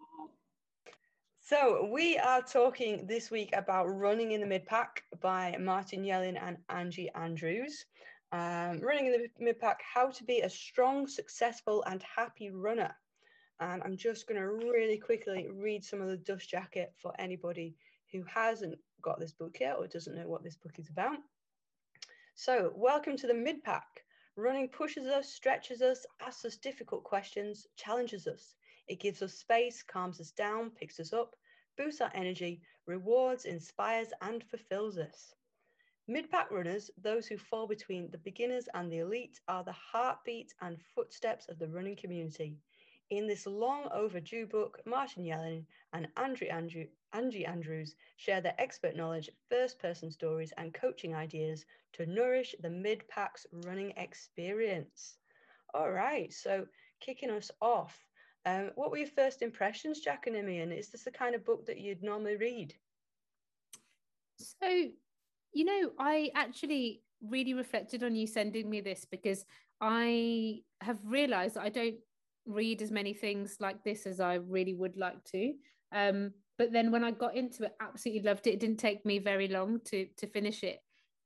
So 1.47 1.91
we 1.93 2.17
are 2.17 2.41
talking 2.41 3.07
this 3.07 3.31
week 3.31 3.51
about 3.53 3.85
running 3.85 4.33
in 4.33 4.41
the 4.41 4.47
mid 4.47 4.65
pack 4.65 5.03
by 5.21 5.55
Martin 5.61 6.03
Yellin 6.03 6.39
and 6.39 6.57
Angie 6.71 7.11
Andrews. 7.15 7.85
Um, 8.33 8.81
running 8.81 9.05
in 9.05 9.13
the 9.13 9.29
mid 9.39 9.61
pack: 9.61 9.83
how 9.83 10.09
to 10.09 10.25
be 10.25 10.41
a 10.41 10.49
strong, 10.49 11.07
successful, 11.07 11.85
and 11.87 12.03
happy 12.03 12.49
runner. 12.49 12.97
And 13.61 13.83
I'm 13.83 13.99
just 13.99 14.27
going 14.27 14.41
to 14.41 14.49
really 14.49 14.97
quickly 14.97 15.47
read 15.53 15.85
some 15.85 16.01
of 16.01 16.09
the 16.09 16.17
dust 16.17 16.49
jacket 16.49 16.95
for 16.97 17.13
anybody 17.19 17.77
who 18.11 18.23
hasn't 18.23 18.79
got 19.03 19.21
this 19.21 19.33
book 19.33 19.59
yet 19.61 19.77
or 19.77 19.87
doesn't 19.87 20.17
know 20.17 20.27
what 20.27 20.43
this 20.43 20.57
book 20.57 20.79
is 20.79 20.89
about. 20.89 21.19
So, 22.37 22.73
welcome 22.75 23.19
to 23.19 23.27
the 23.27 23.35
mid 23.35 23.63
pack. 23.63 24.07
Running 24.37 24.71
pushes 24.71 25.09
us, 25.09 25.29
stretches 25.29 25.83
us, 25.83 26.07
asks 26.23 26.47
us 26.47 26.57
difficult 26.57 27.05
questions, 27.05 27.67
challenges 27.77 28.27
us. 28.27 28.55
It 28.87 29.01
gives 29.01 29.23
us 29.23 29.35
space, 29.35 29.83
calms 29.83 30.21
us 30.21 30.31
down, 30.31 30.71
picks 30.71 31.01
us 31.01 31.13
up, 31.13 31.37
boosts 31.77 32.01
our 32.01 32.11
energy, 32.15 32.63
rewards, 32.87 33.45
inspires, 33.45 34.13
and 34.21 34.45
fulfills 34.45 34.99
us. 34.99 35.35
Mid 36.07 36.31
pack 36.31 36.51
runners, 36.51 36.91
those 36.99 37.27
who 37.27 37.39
fall 37.39 37.67
between 37.67 38.11
the 38.11 38.19
beginners 38.19 38.69
and 38.75 38.93
the 38.93 38.99
elite, 38.99 39.41
are 39.49 39.65
the 39.65 39.73
heartbeat 39.73 40.53
and 40.61 40.81
footsteps 40.95 41.49
of 41.49 41.59
the 41.59 41.69
running 41.69 41.97
community. 41.97 42.59
In 43.11 43.27
this 43.27 43.47
long 43.47 43.89
overdue 43.93 44.47
book, 44.47 44.81
Martin 44.87 45.25
Yellin 45.25 45.67
and 45.93 46.09
Andrew 46.17 46.49
Andrew, 46.49 46.87
Angie 47.13 47.47
Andrews 47.47 47.95
share 48.17 48.41
their 48.41 48.55
expert 48.59 48.97
knowledge, 48.97 49.31
first 49.49 49.79
person 49.79 50.11
stories, 50.11 50.53
and 50.57 50.75
coaching 50.75 51.15
ideas 51.15 51.65
to 51.93 52.07
nourish 52.07 52.55
the 52.61 52.71
mid 52.71 53.07
packs 53.09 53.47
running 53.53 53.93
experience. 53.97 55.17
All 55.75 55.91
right, 55.91 56.33
so 56.33 56.67
kicking 57.01 57.31
us 57.31 57.51
off, 57.61 58.07
um, 58.47 58.71
what 58.75 58.91
were 58.91 58.99
your 58.99 59.07
first 59.09 59.43
impressions, 59.43 60.01
Jack 60.01 60.27
and 60.27 60.37
Imi? 60.37 60.63
And 60.63 60.73
is 60.73 60.91
this 60.91 61.05
the 61.05 61.11
kind 61.11 61.35
of 61.35 61.45
book 61.45 61.67
that 61.67 61.79
you'd 61.79 62.03
normally 62.03 62.37
read? 62.37 62.75
So, 64.39 64.69
you 65.53 65.65
know, 65.65 65.91
I 65.99 66.31
actually 66.35 67.03
really 67.23 67.55
reflected 67.55 68.03
on 68.03 68.15
you 68.15 68.27
sending 68.27 68.69
me 68.69 68.81
this 68.81 69.07
because 69.11 69.45
I 69.81 70.63
have 70.81 70.99
realized 71.05 71.57
that 71.57 71.63
I 71.63 71.69
don't 71.71 71.97
read 72.47 72.83
as 72.83 72.91
many 72.91 73.15
things 73.15 73.57
like 73.61 73.83
this 73.83 74.07
as 74.07 74.21
I 74.21 74.35
really 74.35 74.75
would 74.75 74.97
like 74.97 75.23
to. 75.33 75.55
Um, 75.93 76.33
but 76.59 76.73
then 76.73 76.91
when 76.91 77.05
I 77.05 77.11
got 77.11 77.37
into 77.37 77.65
it, 77.65 77.75
absolutely 77.81 78.29
loved 78.29 78.47
it. 78.47 78.55
It 78.55 78.61
didn't 78.61 78.79
take 78.79 79.05
me 79.05 79.19
very 79.19 79.49
long 79.49 79.81
to 79.87 80.07
to 80.19 80.27
finish 80.27 80.63
it, 80.63 80.79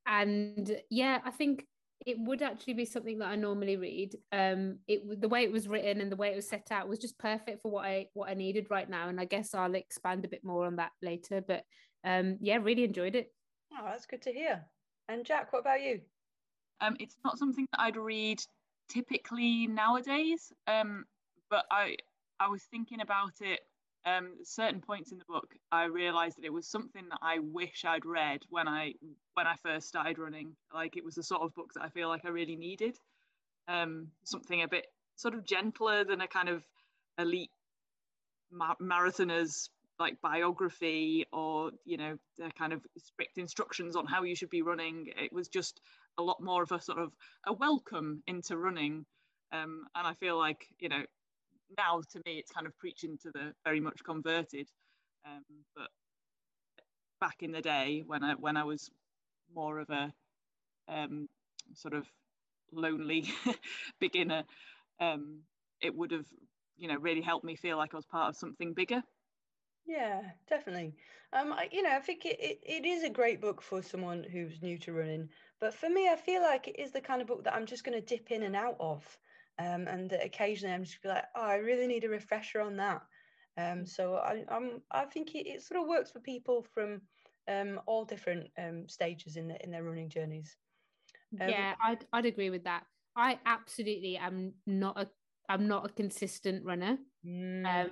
and 0.06 0.80
yeah, 0.90 1.20
I 1.25 1.30
think 1.30 1.66
it 2.07 2.17
would 2.19 2.43
actually 2.43 2.75
be 2.75 2.85
something 2.85 3.19
that 3.19 3.28
I 3.28 3.37
normally 3.37 3.76
read. 3.76 4.17
Um, 4.33 4.78
it 4.87 5.21
the 5.21 5.28
way 5.28 5.43
it 5.43 5.52
was 5.52 5.69
written 5.69 6.00
and 6.00 6.11
the 6.11 6.17
way 6.17 6.28
it 6.33 6.37
was 6.37 6.49
set 6.49 6.69
out 6.71 6.88
was 6.88 6.99
just 6.99 7.19
perfect 7.19 7.62
for 7.62 7.71
what 7.71 7.85
I 7.85 8.07
what 8.14 8.31
I 8.31 8.35
needed 8.35 8.69
right 8.71 8.88
now, 8.88 9.09
and 9.09 9.21
I 9.21 9.25
guess 9.25 9.55
I'll 9.55 9.75
expand 9.75 10.25
a 10.25 10.28
bit 10.28 10.45
more 10.45 10.67
on 10.67 10.76
that 10.76 10.93
later. 11.02 11.40
But 11.40 11.64
um, 12.05 12.38
yeah, 12.40 12.57
really 12.57 12.85
enjoyed 12.85 13.17
it. 13.17 13.33
Oh, 13.73 13.85
that's 13.85 14.07
good 14.07 14.23
to 14.23 14.33
hear. 14.33 14.64
And 15.09 15.25
Jack, 15.25 15.52
what 15.52 15.61
about 15.61 15.83
you? 15.83 16.00
Um, 16.81 16.97
it's 17.00 17.17
not 17.25 17.38
something 17.38 17.67
that 17.73 17.81
I'd 17.81 17.97
read 17.97 18.40
typically 18.88 19.67
nowadays. 19.67 20.52
Um, 20.67 21.05
but 21.50 21.64
I 21.71 21.97
I 22.40 22.49
was 22.49 22.62
thinking 22.71 23.00
about 23.00 23.33
it. 23.40 23.61
Um, 24.08 24.36
certain 24.42 24.80
points 24.80 25.12
in 25.12 25.18
the 25.18 25.24
book, 25.24 25.54
I 25.70 25.84
realised 25.84 26.38
that 26.38 26.44
it 26.44 26.52
was 26.52 26.66
something 26.66 27.02
that 27.10 27.18
I 27.20 27.40
wish 27.40 27.84
I'd 27.84 28.06
read 28.06 28.40
when 28.48 28.66
I 28.66 28.94
when 29.34 29.46
I 29.46 29.56
first 29.62 29.88
started 29.88 30.18
running. 30.18 30.56
Like 30.72 30.96
it 30.96 31.04
was 31.04 31.16
the 31.16 31.22
sort 31.22 31.42
of 31.42 31.54
book 31.54 31.72
that 31.74 31.82
I 31.82 31.88
feel 31.88 32.08
like 32.08 32.24
I 32.24 32.30
really 32.30 32.56
needed. 32.56 32.96
Um, 33.66 34.08
something 34.24 34.62
a 34.62 34.68
bit 34.68 34.86
sort 35.16 35.34
of 35.34 35.44
gentler 35.44 36.04
than 36.04 36.20
a 36.20 36.28
kind 36.28 36.48
of 36.48 36.64
elite 37.18 37.50
ma- 38.50 38.76
marathoners 38.80 39.68
like 39.98 40.20
biography 40.22 41.26
or 41.32 41.72
you 41.84 41.96
know 41.96 42.16
the 42.38 42.50
kind 42.56 42.72
of 42.72 42.80
strict 42.96 43.36
instructions 43.36 43.96
on 43.96 44.06
how 44.06 44.22
you 44.22 44.36
should 44.36 44.48
be 44.48 44.62
running 44.62 45.08
it 45.20 45.32
was 45.32 45.48
just 45.48 45.80
a 46.18 46.22
lot 46.22 46.40
more 46.40 46.62
of 46.62 46.70
a 46.70 46.80
sort 46.80 46.98
of 46.98 47.12
a 47.46 47.52
welcome 47.52 48.22
into 48.28 48.56
running 48.56 49.04
um, 49.52 49.84
and 49.96 50.06
i 50.06 50.14
feel 50.14 50.38
like 50.38 50.68
you 50.78 50.88
know 50.88 51.02
now 51.76 52.00
to 52.10 52.18
me 52.26 52.38
it's 52.38 52.50
kind 52.50 52.66
of 52.66 52.76
preaching 52.78 53.18
to 53.22 53.30
the 53.32 53.52
very 53.64 53.80
much 53.80 54.02
converted 54.04 54.68
um, 55.26 55.44
but 55.75 55.88
back 57.20 57.42
in 57.42 57.52
the 57.52 57.60
day 57.60 58.02
when 58.06 58.22
i 58.22 58.34
when 58.34 58.56
i 58.56 58.64
was 58.64 58.90
more 59.54 59.78
of 59.78 59.88
a 59.90 60.12
um, 60.88 61.28
sort 61.75 61.94
of 61.94 62.06
lonely 62.72 63.25
beginner 64.00 64.44
um, 65.00 65.40
it 65.80 65.94
would 65.94 66.10
have 66.12 66.26
you 66.76 66.88
know 66.88 66.96
really 66.96 67.22
helped 67.22 67.44
me 67.44 67.56
feel 67.56 67.76
like 67.76 67.94
i 67.94 67.96
was 67.96 68.06
part 68.06 68.30
of 68.30 68.37
something 68.37 68.75
bigger 68.75 69.02
Yeah, 69.87 70.22
definitely. 70.48 70.94
Um, 71.32 71.52
I, 71.52 71.68
you 71.72 71.82
know, 71.82 71.90
I 71.90 72.00
think 72.00 72.25
it, 72.26 72.38
it, 72.40 72.60
it 72.62 72.87
is 72.87 73.02
a 73.02 73.10
great 73.10 73.40
book 73.40 73.62
for 73.62 73.82
someone 73.82 74.22
who's 74.22 74.62
new 74.62 74.78
to 74.78 74.92
running. 74.92 75.30
But 75.60 75.75
for 75.75 75.88
me, 75.88 76.08
I 76.08 76.16
feel 76.16 76.42
like 76.42 76.68
it 76.68 76.78
is 76.78 76.92
the 76.92 77.00
kind 77.00 77.20
of 77.20 77.26
book 77.26 77.44
that 77.44 77.54
I'm 77.54 77.66
just 77.66 77.84
going 77.84 77.98
to 77.98 78.06
dip 78.06 78.30
in 78.30 78.42
and 78.42 78.54
out 78.54 78.76
of. 78.78 79.18
Um, 79.58 79.88
and 79.88 80.12
occasionally 80.12 80.74
I'm 80.74 80.84
just 80.84 81.02
be 81.02 81.08
like, 81.08 81.24
oh, 81.34 81.42
I 81.42 81.56
really 81.56 81.86
need 81.86 82.04
a 82.04 82.08
refresher 82.08 82.60
on 82.60 82.76
that. 82.76 83.02
Um, 83.56 83.80
Mm. 83.80 83.88
so 83.88 84.14
I, 84.16 84.44
I'm, 84.48 84.82
I 84.90 85.04
think 85.06 85.34
it, 85.34 85.48
it 85.48 85.62
sort 85.62 85.80
of 85.80 85.88
works 85.88 86.12
for 86.12 86.20
people 86.20 86.62
from 86.62 87.02
um, 87.48 87.80
all 87.86 88.04
different 88.04 88.50
um, 88.56 88.88
stages 88.88 89.36
in, 89.36 89.48
the, 89.48 89.62
in 89.64 89.70
their 89.70 89.82
running 89.82 90.08
journeys. 90.08 90.56
Um, 91.40 91.48
yeah, 91.48 91.74
I'd 91.82 92.06
I'd 92.12 92.26
agree 92.26 92.50
with 92.50 92.64
that. 92.64 92.84
I 93.16 93.38
absolutely 93.46 94.16
am 94.16 94.54
not 94.66 95.00
a 95.00 95.08
I'm 95.48 95.66
not 95.66 95.86
a 95.86 95.92
consistent 95.92 96.64
runner. 96.64 96.98
mm, 97.26 97.66
Um, 97.66 97.90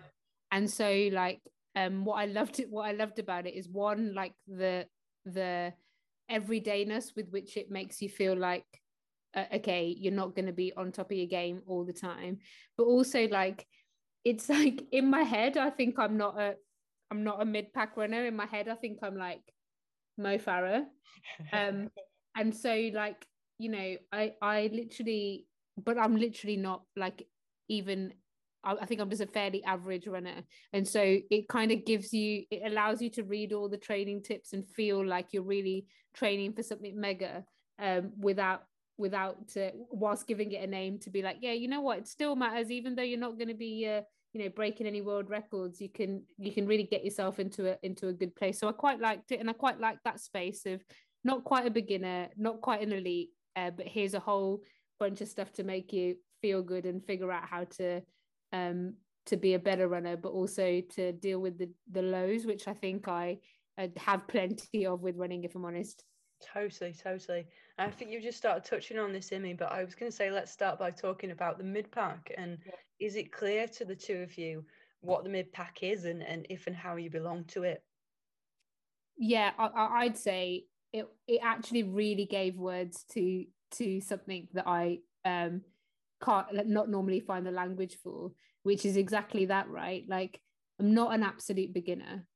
and 0.52 0.70
so 0.70 1.08
like 1.12 1.40
um 1.74 2.04
what 2.04 2.14
I 2.16 2.26
loved 2.26 2.60
it 2.60 2.70
what 2.70 2.86
I 2.86 2.92
loved 2.92 3.18
about 3.18 3.46
it 3.46 3.54
is 3.54 3.68
one 3.68 4.14
like 4.14 4.34
the 4.46 4.86
the 5.24 5.72
everydayness 6.30 7.14
with 7.16 7.28
which 7.30 7.56
it 7.56 7.70
makes 7.70 8.00
you 8.02 8.08
feel 8.08 8.36
like 8.36 8.66
uh, 9.36 9.44
okay 9.54 9.94
you're 9.98 10.12
not 10.12 10.34
going 10.34 10.46
to 10.46 10.52
be 10.52 10.72
on 10.76 10.90
top 10.90 11.10
of 11.10 11.16
your 11.16 11.26
game 11.26 11.62
all 11.66 11.84
the 11.84 11.92
time. 11.92 12.38
But 12.76 12.84
also 12.84 13.28
like 13.28 13.66
it's 14.24 14.48
like 14.58 14.82
in 14.92 15.08
my 15.10 15.22
head 15.22 15.56
I 15.56 15.70
think 15.70 15.98
I'm 15.98 16.16
not 16.16 16.40
a 16.40 16.54
I'm 17.10 17.22
not 17.22 17.40
a 17.40 17.44
mid 17.44 17.72
pack 17.72 17.96
runner. 17.96 18.24
In 18.26 18.34
my 18.34 18.46
head 18.46 18.68
I 18.68 18.74
think 18.74 18.98
I'm 19.02 19.16
like 19.16 19.42
Mo 20.18 20.38
Farah. 20.38 20.84
Um 21.52 21.90
and 22.36 22.54
so 22.54 22.90
like 22.92 23.26
you 23.58 23.70
know 23.70 23.96
i 24.12 24.34
i 24.42 24.70
literally 24.72 25.46
but 25.82 25.98
i'm 25.98 26.14
literally 26.14 26.56
not 26.56 26.82
like 26.94 27.26
even 27.68 28.12
I, 28.62 28.74
I 28.82 28.86
think 28.86 29.00
i'm 29.00 29.10
just 29.10 29.22
a 29.22 29.26
fairly 29.26 29.64
average 29.64 30.06
runner. 30.06 30.42
And 30.72 30.86
so 30.86 31.00
it 31.02 31.48
kind 31.48 31.72
of 31.72 31.84
gives 31.84 32.12
you 32.12 32.44
it 32.50 32.70
allows 32.70 33.00
you 33.00 33.10
to 33.10 33.22
read 33.22 33.52
all 33.52 33.68
the 33.68 33.78
training 33.78 34.22
tips 34.22 34.52
and 34.52 34.68
feel 34.68 35.04
like 35.04 35.28
you're 35.32 35.42
really 35.42 35.86
training 36.14 36.52
for 36.52 36.62
something 36.62 36.98
mega 37.00 37.44
um 37.78 38.12
without 38.18 38.62
without 38.98 39.56
uh, 39.56 39.70
whilst 39.90 40.26
giving 40.26 40.52
it 40.52 40.62
a 40.62 40.66
name 40.66 40.98
to 40.98 41.10
be 41.10 41.22
like 41.22 41.36
yeah 41.40 41.52
you 41.52 41.68
know 41.68 41.80
what? 41.80 41.98
It 41.98 42.08
still 42.08 42.36
matters. 42.36 42.70
Even 42.70 42.94
though 42.94 43.02
you're 43.02 43.18
not 43.18 43.38
going 43.38 43.48
to 43.48 43.54
be 43.54 43.86
uh, 43.86 44.02
you 44.32 44.42
know 44.42 44.50
breaking 44.50 44.86
any 44.86 45.00
world 45.00 45.30
records 45.30 45.80
you 45.80 45.88
can 45.88 46.22
you 46.38 46.52
can 46.52 46.66
really 46.66 46.84
get 46.84 47.04
yourself 47.04 47.38
into 47.38 47.72
a 47.72 47.76
into 47.82 48.08
a 48.08 48.12
good 48.12 48.34
place. 48.36 48.58
So 48.58 48.68
i 48.68 48.72
quite 48.72 49.00
liked 49.00 49.32
it 49.32 49.40
and 49.40 49.48
i 49.48 49.52
quite 49.52 49.80
liked 49.80 50.04
that 50.04 50.20
space 50.20 50.66
of 50.66 50.82
not 51.24 51.44
quite 51.44 51.66
a 51.66 51.70
beginner 51.70 52.28
not 52.36 52.60
quite 52.60 52.82
an 52.82 52.92
elite 52.92 53.30
uh, 53.56 53.70
but 53.70 53.86
here's 53.86 54.14
a 54.14 54.20
whole 54.20 54.60
bunch 55.00 55.20
of 55.20 55.28
stuff 55.28 55.52
to 55.52 55.64
make 55.64 55.92
you 55.92 56.16
feel 56.40 56.62
good 56.62 56.84
and 56.84 57.04
figure 57.04 57.32
out 57.32 57.44
how 57.44 57.64
to 57.64 58.00
um 58.52 58.94
to 59.26 59.36
be 59.36 59.54
a 59.54 59.58
better 59.58 59.88
runner 59.88 60.16
but 60.16 60.28
also 60.30 60.80
to 60.94 61.12
deal 61.12 61.40
with 61.40 61.58
the 61.58 61.68
the 61.90 62.02
lows 62.02 62.46
which 62.46 62.68
i 62.68 62.74
think 62.74 63.08
i 63.08 63.38
have 63.96 64.28
plenty 64.28 64.86
of 64.86 65.00
with 65.00 65.16
running 65.16 65.44
if 65.44 65.54
i'm 65.54 65.64
honest 65.64 66.04
Totally, 66.40 66.92
totally. 66.92 67.46
I 67.78 67.90
think 67.90 68.10
you 68.10 68.20
just 68.20 68.38
started 68.38 68.64
touching 68.64 68.98
on 68.98 69.12
this, 69.12 69.30
Imi, 69.30 69.56
but 69.56 69.72
I 69.72 69.82
was 69.84 69.94
going 69.94 70.10
to 70.10 70.16
say 70.16 70.30
let's 70.30 70.52
start 70.52 70.78
by 70.78 70.90
talking 70.90 71.30
about 71.30 71.58
the 71.58 71.64
mid 71.64 71.90
pack. 71.90 72.32
And 72.36 72.58
Yeah. 72.64 72.72
is 72.98 73.16
it 73.16 73.32
clear 73.32 73.66
to 73.68 73.84
the 73.84 73.96
two 73.96 74.18
of 74.22 74.36
you 74.38 74.64
what 75.00 75.24
the 75.24 75.30
mid 75.30 75.52
pack 75.52 75.82
is 75.82 76.04
and, 76.04 76.22
and 76.22 76.46
if 76.50 76.66
and 76.66 76.76
how 76.76 76.96
you 76.96 77.10
belong 77.10 77.44
to 77.44 77.62
it? 77.62 77.82
yeah 79.18 79.52
I, 79.58 80.04
i'd 80.04 80.16
say 80.16 80.64
it 80.92 81.08
it 81.26 81.40
actually 81.42 81.84
really 81.84 82.26
gave 82.26 82.56
words 82.56 83.04
to 83.12 83.44
to 83.72 84.00
something 84.00 84.48
that 84.52 84.66
i 84.66 84.98
um 85.24 85.62
can't 86.22 86.46
not 86.68 86.88
normally 86.88 87.20
find 87.20 87.46
the 87.46 87.50
language 87.50 87.96
for 88.02 88.32
which 88.62 88.84
is 88.84 88.96
exactly 88.96 89.46
that 89.46 89.68
right 89.68 90.04
like 90.08 90.40
i'm 90.78 90.92
not 90.94 91.14
an 91.14 91.22
absolute 91.22 91.72
beginner 91.72 92.26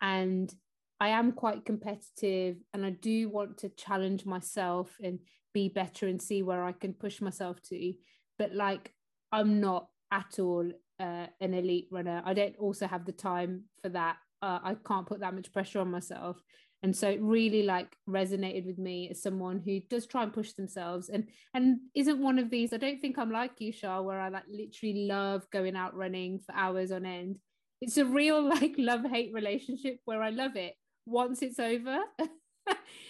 and 0.00 0.52
i 1.00 1.08
am 1.08 1.32
quite 1.32 1.64
competitive 1.64 2.56
and 2.72 2.84
i 2.84 2.90
do 2.90 3.28
want 3.28 3.58
to 3.58 3.68
challenge 3.70 4.24
myself 4.24 4.96
and 5.02 5.18
be 5.52 5.68
better 5.68 6.06
and 6.08 6.20
see 6.20 6.42
where 6.42 6.64
i 6.64 6.72
can 6.72 6.92
push 6.92 7.20
myself 7.20 7.60
to 7.62 7.92
but 8.38 8.54
like 8.54 8.92
i'm 9.32 9.60
not 9.60 9.88
at 10.10 10.38
all 10.38 10.68
uh, 11.00 11.26
an 11.40 11.54
elite 11.54 11.88
runner 11.90 12.22
i 12.24 12.32
don't 12.32 12.56
also 12.58 12.86
have 12.86 13.04
the 13.04 13.12
time 13.12 13.64
for 13.82 13.88
that 13.88 14.16
uh, 14.44 14.58
I 14.62 14.76
can't 14.86 15.06
put 15.06 15.20
that 15.20 15.34
much 15.34 15.52
pressure 15.54 15.80
on 15.80 15.90
myself. 15.90 16.36
And 16.82 16.94
so 16.94 17.08
it 17.08 17.22
really 17.22 17.62
like 17.62 17.96
resonated 18.06 18.66
with 18.66 18.76
me 18.76 19.08
as 19.10 19.22
someone 19.22 19.58
who 19.64 19.80
does 19.88 20.06
try 20.06 20.22
and 20.22 20.34
push 20.34 20.52
themselves 20.52 21.08
and 21.08 21.28
and 21.54 21.78
isn't 21.94 22.22
one 22.22 22.38
of 22.38 22.50
these. 22.50 22.74
I 22.74 22.76
don't 22.76 23.00
think 23.00 23.18
I'm 23.18 23.32
like 23.32 23.52
you, 23.58 23.72
Shah, 23.72 24.02
where 24.02 24.20
I 24.20 24.28
like 24.28 24.44
literally 24.50 25.06
love 25.06 25.48
going 25.50 25.76
out 25.76 25.96
running 25.96 26.40
for 26.40 26.54
hours 26.54 26.92
on 26.92 27.06
end. 27.06 27.38
It's 27.80 27.96
a 27.96 28.04
real 28.04 28.46
like 28.56 28.74
love 28.76 29.06
hate 29.06 29.32
relationship 29.32 29.96
where 30.04 30.22
I 30.22 30.28
love 30.28 30.56
it 30.56 30.74
once 31.06 31.42
it's 31.42 31.58
over. 31.58 31.98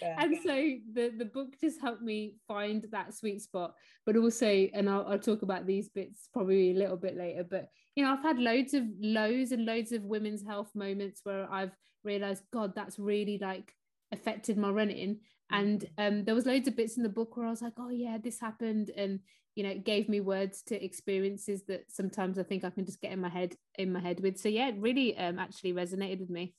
Yeah. 0.01 0.15
and 0.19 0.37
so 0.45 0.53
the 0.93 1.13
the 1.17 1.23
book 1.23 1.55
just 1.61 1.79
helped 1.79 2.01
me 2.01 2.35
find 2.47 2.85
that 2.91 3.13
sweet 3.13 3.41
spot. 3.41 3.73
But 4.05 4.17
also 4.17 4.45
and 4.45 4.89
I'll, 4.89 5.05
I'll 5.07 5.19
talk 5.19 5.41
about 5.41 5.65
these 5.65 5.87
bits 5.87 6.27
probably 6.33 6.71
a 6.71 6.77
little 6.77 6.97
bit 6.97 7.15
later 7.15 7.45
but 7.49 7.69
you 7.95 8.03
know 8.03 8.11
i've 8.11 8.21
had 8.21 8.37
loads 8.37 8.73
of 8.73 8.83
lows 8.99 9.51
and 9.51 9.65
loads 9.65 9.91
of 9.91 10.03
women's 10.03 10.45
health 10.45 10.69
moments 10.75 11.21
where 11.23 11.51
i've 11.51 11.71
realized 12.03 12.43
god 12.51 12.73
that's 12.75 12.99
really 12.99 13.37
like 13.41 13.73
affected 14.11 14.57
my 14.57 14.69
running. 14.69 15.19
And 15.51 15.85
um 15.97 16.25
there 16.25 16.35
was 16.35 16.45
loads 16.45 16.67
of 16.67 16.75
bits 16.75 16.97
in 16.97 17.03
the 17.03 17.09
book 17.09 17.37
where 17.37 17.47
i 17.47 17.51
was 17.51 17.61
like 17.61 17.73
oh 17.77 17.89
yeah 17.89 18.17
this 18.21 18.39
happened 18.39 18.91
and 18.97 19.19
you 19.55 19.63
know 19.63 19.69
it 19.69 19.85
gave 19.85 20.09
me 20.09 20.19
words 20.19 20.63
to 20.63 20.83
experiences 20.83 21.63
that 21.67 21.85
sometimes 21.89 22.37
i 22.37 22.43
think 22.43 22.63
i 22.63 22.69
can 22.69 22.85
just 22.85 22.99
get 22.99 23.11
in 23.11 23.21
my 23.21 23.29
head 23.29 23.55
in 23.77 23.93
my 23.93 24.01
head 24.01 24.19
with. 24.19 24.37
So 24.37 24.49
yeah 24.49 24.69
it 24.69 24.75
really 24.79 25.17
um 25.17 25.39
actually 25.39 25.73
resonated 25.73 26.19
with 26.19 26.29
me 26.29 26.53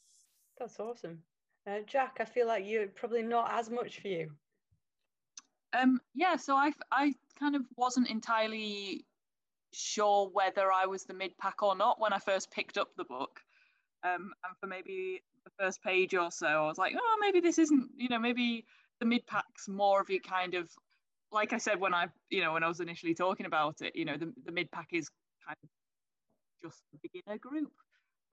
That's 0.58 0.80
awesome. 0.80 1.18
Uh, 1.66 1.80
Jack, 1.86 2.18
I 2.20 2.24
feel 2.24 2.46
like 2.46 2.64
you're 2.66 2.86
probably 2.86 3.22
not 3.22 3.50
as 3.52 3.70
much 3.70 4.00
for 4.00 4.08
you. 4.08 4.30
Um, 5.72 6.00
yeah, 6.14 6.36
so 6.36 6.54
I, 6.56 6.72
I 6.90 7.14
kind 7.38 7.56
of 7.56 7.62
wasn't 7.76 8.08
entirely 8.08 9.04
sure 9.74 10.30
whether 10.32 10.72
I 10.72 10.86
was 10.86 11.04
the 11.04 11.14
mid 11.14 11.36
pack 11.38 11.62
or 11.62 11.76
not 11.76 12.00
when 12.00 12.12
I 12.12 12.18
first 12.18 12.50
picked 12.50 12.78
up 12.78 12.88
the 12.96 13.04
book. 13.04 13.40
Um, 14.04 14.32
and 14.44 14.56
for 14.60 14.66
maybe 14.66 15.22
the 15.44 15.50
first 15.58 15.82
page 15.82 16.14
or 16.14 16.30
so, 16.30 16.46
I 16.46 16.66
was 16.66 16.78
like, 16.78 16.94
oh, 16.96 17.18
maybe 17.20 17.40
this 17.40 17.58
isn't, 17.58 17.90
you 17.96 18.08
know, 18.08 18.18
maybe 18.18 18.64
the 19.00 19.06
mid 19.06 19.26
pack's 19.26 19.68
more 19.68 20.00
of 20.00 20.08
your 20.08 20.20
kind 20.20 20.54
of, 20.54 20.70
like 21.32 21.52
I 21.52 21.58
said 21.58 21.80
when 21.80 21.92
I, 21.92 22.06
you 22.30 22.42
know, 22.42 22.52
when 22.52 22.62
I 22.62 22.68
was 22.68 22.80
initially 22.80 23.14
talking 23.14 23.46
about 23.46 23.82
it, 23.82 23.94
you 23.96 24.04
know, 24.04 24.16
the, 24.16 24.32
the 24.44 24.52
mid 24.52 24.70
pack 24.70 24.88
is 24.92 25.10
kind 25.46 25.58
of 25.62 25.68
just 26.62 26.80
the 26.92 26.98
beginner 27.02 27.38
group. 27.38 27.72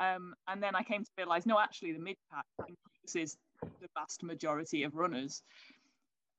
Um, 0.03 0.35
and 0.47 0.61
then 0.63 0.75
I 0.75 0.83
came 0.83 1.03
to 1.03 1.11
realize, 1.17 1.45
no, 1.45 1.57
actually, 1.59 1.93
the 1.93 1.99
mid 1.99 2.17
pack 2.31 2.45
encompasses 2.59 3.37
the 3.81 3.89
vast 3.97 4.23
majority 4.23 4.83
of 4.83 4.95
runners. 4.95 5.43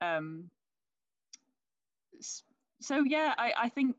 Um, 0.01 0.49
so 2.79 3.03
yeah, 3.03 3.33
I, 3.37 3.53
I 3.65 3.69
think 3.69 3.95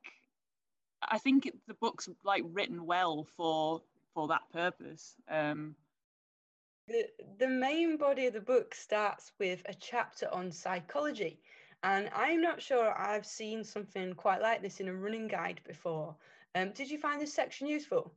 I 1.02 1.18
think 1.18 1.50
the 1.66 1.74
book's 1.74 2.08
like 2.24 2.44
written 2.58 2.86
well 2.86 3.26
for 3.36 3.82
for 4.14 4.28
that 4.28 4.42
purpose. 4.52 5.14
Um, 5.28 5.76
The, 6.88 7.06
the 7.38 7.48
main 7.48 7.96
body 7.96 8.26
of 8.26 8.34
the 8.34 8.40
book 8.40 8.74
starts 8.74 9.32
with 9.40 9.62
a 9.66 9.74
chapter 9.74 10.28
on 10.32 10.52
psychology. 10.52 11.40
And 11.82 12.08
I'm 12.14 12.40
not 12.40 12.62
sure 12.62 12.96
I've 12.96 13.26
seen 13.26 13.64
something 13.64 14.14
quite 14.14 14.40
like 14.40 14.62
this 14.62 14.80
in 14.80 14.88
a 14.88 14.94
running 14.94 15.28
guide 15.28 15.60
before. 15.66 16.14
Um, 16.54 16.70
did 16.70 16.90
you 16.90 16.98
find 16.98 17.20
this 17.20 17.34
section 17.34 17.66
useful? 17.66 18.12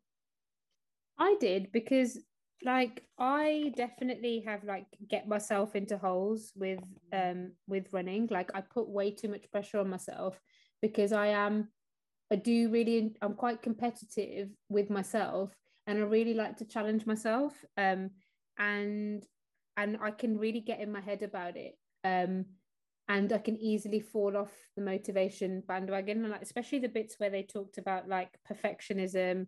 I 1.20 1.36
did 1.40 1.72
because 1.72 2.18
like 2.64 3.04
I 3.18 3.74
definitely 3.76 4.44
have 4.46 4.64
like 4.64 4.86
get 5.10 5.28
myself 5.28 5.76
into 5.76 5.98
holes 5.98 6.52
with 6.56 6.80
um 7.14 7.52
with 7.68 7.92
running. 7.94 8.28
Like 8.32 8.52
I 8.54 8.62
put 8.62 8.90
way 8.90 9.12
too 9.12 9.28
much 9.28 9.50
pressure 9.52 9.80
on 9.80 9.90
myself 9.90 10.40
because 10.82 11.14
I 11.14 11.28
am 11.28 11.70
I 12.32 12.36
do 12.36 12.70
really 12.70 13.16
I'm 13.22 13.34
quite 13.34 13.62
competitive 13.62 14.50
with 14.70 14.90
myself 14.90 15.54
and 15.88 16.00
I 16.00 16.02
really 16.02 16.34
like 16.34 16.58
to 16.58 16.66
challenge 16.66 17.06
myself 17.06 17.54
um 17.78 18.12
and 18.58 19.26
and 19.78 19.98
I 20.02 20.12
can 20.12 20.38
really 20.38 20.62
get 20.62 20.80
in 20.80 20.92
my 20.92 21.02
head 21.02 21.24
about 21.24 21.56
it 21.58 21.76
um 22.04 22.46
and 23.08 23.34
I 23.34 23.40
can 23.40 23.58
easily 23.58 24.00
fall 24.00 24.38
off 24.38 24.52
the 24.76 24.84
motivation 24.84 25.64
bandwagon 25.68 26.30
like 26.30 26.42
especially 26.42 26.80
the 26.80 26.90
bits 26.90 27.16
where 27.18 27.30
they 27.30 27.44
talked 27.44 27.78
about 27.78 28.08
like 28.08 28.38
perfectionism 28.52 29.48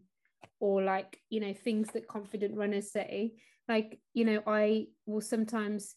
or 0.60 0.82
like 0.82 1.20
you 1.30 1.40
know 1.40 1.54
things 1.54 1.90
that 1.94 2.08
confident 2.08 2.56
runners 2.56 2.92
say. 2.92 3.34
Like 3.68 4.00
you 4.14 4.26
know 4.26 4.42
i 4.46 4.88
will 5.06 5.22
sometimes 5.22 5.96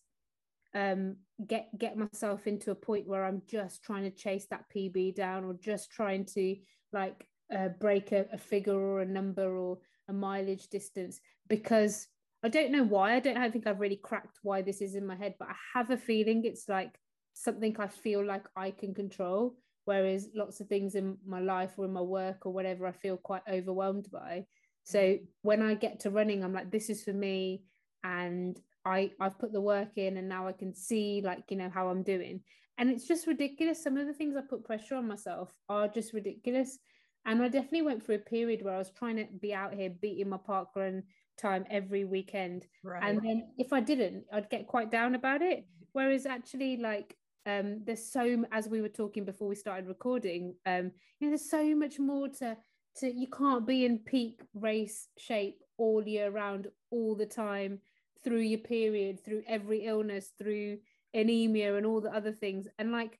um 0.74 1.16
get 1.46 1.68
get 1.78 1.96
myself 1.96 2.46
into 2.46 2.70
a 2.70 2.74
point 2.74 3.06
where 3.06 3.24
i'm 3.24 3.42
just 3.48 3.82
trying 3.82 4.02
to 4.04 4.10
chase 4.10 4.46
that 4.50 4.64
pb 4.74 5.14
down 5.14 5.44
or 5.44 5.54
just 5.54 5.90
trying 5.90 6.24
to 6.24 6.56
like 6.92 7.26
uh, 7.54 7.68
break 7.80 8.12
a, 8.12 8.26
a 8.32 8.38
figure 8.38 8.78
or 8.78 9.00
a 9.00 9.06
number 9.06 9.56
or 9.56 9.78
a 10.08 10.12
mileage 10.12 10.68
distance 10.68 11.20
because 11.48 12.06
i 12.42 12.48
don't 12.48 12.72
know 12.72 12.84
why. 12.84 13.14
I 13.14 13.20
don't 13.20 13.36
I 13.36 13.50
think 13.50 13.66
i've 13.66 13.80
really 13.80 14.00
cracked 14.02 14.38
why 14.42 14.62
this 14.62 14.80
is 14.80 14.94
in 14.94 15.06
my 15.06 15.16
head 15.16 15.34
but 15.38 15.48
i 15.48 15.54
have 15.74 15.90
a 15.90 15.96
feeling 15.96 16.44
it's 16.44 16.68
like 16.68 16.94
something 17.32 17.74
i 17.78 17.88
feel 17.88 18.24
like 18.24 18.46
i 18.56 18.70
can 18.70 18.94
control 18.94 19.56
whereas 19.84 20.28
lots 20.34 20.60
of 20.60 20.68
things 20.68 20.94
in 20.94 21.16
my 21.26 21.40
life 21.40 21.72
or 21.76 21.84
in 21.84 21.92
my 21.92 22.00
work 22.00 22.46
or 22.46 22.52
whatever 22.52 22.86
i 22.86 22.92
feel 22.92 23.16
quite 23.16 23.42
overwhelmed 23.48 24.08
by 24.10 24.44
So 24.84 24.98
mm. 24.98 25.20
when 25.42 25.62
I 25.62 25.74
get 25.74 26.00
to 26.00 26.10
running, 26.10 26.44
I'm 26.44 26.52
like, 26.52 26.70
this 26.70 26.90
is 26.90 27.02
for 27.02 27.12
me. 27.12 27.62
And 28.04 28.60
I, 28.84 29.10
I've 29.18 29.38
put 29.38 29.52
the 29.52 29.60
work 29.60 29.96
in 29.96 30.18
and 30.18 30.28
now 30.28 30.46
I 30.46 30.52
can 30.52 30.74
see 30.74 31.22
like, 31.24 31.44
you 31.50 31.56
know, 31.56 31.70
how 31.72 31.88
I'm 31.88 32.02
doing. 32.02 32.40
And 32.76 32.90
it's 32.90 33.08
just 33.08 33.26
ridiculous. 33.26 33.82
Some 33.82 33.96
of 33.96 34.06
the 34.06 34.12
things 34.12 34.36
I 34.36 34.42
put 34.42 34.64
pressure 34.64 34.96
on 34.96 35.08
myself 35.08 35.50
are 35.68 35.88
just 35.88 36.12
ridiculous. 36.12 36.78
And 37.24 37.42
I 37.42 37.48
definitely 37.48 37.82
went 37.82 38.04
through 38.04 38.16
a 38.16 38.30
period 38.30 38.62
where 38.62 38.74
I 38.74 38.78
was 38.78 38.90
trying 38.90 39.16
to 39.16 39.26
be 39.40 39.54
out 39.54 39.72
here 39.72 39.88
beating 39.88 40.28
my 40.28 40.36
park 40.36 40.68
run 40.76 41.02
time 41.38 41.64
every 41.70 42.04
weekend. 42.04 42.66
Right. 42.82 43.02
And 43.02 43.22
then 43.24 43.48
if 43.56 43.72
I 43.72 43.80
didn't, 43.80 44.24
I'd 44.30 44.50
get 44.50 44.66
quite 44.66 44.90
down 44.90 45.14
about 45.14 45.40
it. 45.40 45.66
Whereas 45.92 46.26
actually, 46.26 46.76
like, 46.76 47.16
um, 47.46 47.82
there's 47.84 48.10
so 48.10 48.44
as 48.52 48.68
we 48.68 48.80
were 48.80 48.88
talking 48.88 49.24
before 49.24 49.48
we 49.48 49.54
started 49.54 49.86
recording, 49.86 50.54
um, 50.66 50.90
you 51.18 51.26
know, 51.26 51.30
there's 51.30 51.50
so 51.50 51.74
much 51.74 51.98
more 51.98 52.28
to 52.40 52.56
to 52.98 53.12
you 53.12 53.26
can't 53.26 53.66
be 53.66 53.84
in 53.84 53.98
peak 53.98 54.40
race 54.54 55.08
shape 55.18 55.60
all 55.76 56.06
year 56.06 56.30
round, 56.30 56.68
all 56.90 57.14
the 57.14 57.26
time, 57.26 57.80
through 58.22 58.40
your 58.40 58.60
period, 58.60 59.24
through 59.24 59.42
every 59.46 59.84
illness, 59.86 60.32
through 60.38 60.78
anemia 61.12 61.76
and 61.76 61.86
all 61.86 62.00
the 62.00 62.14
other 62.14 62.32
things. 62.32 62.66
And 62.78 62.92
like 62.92 63.18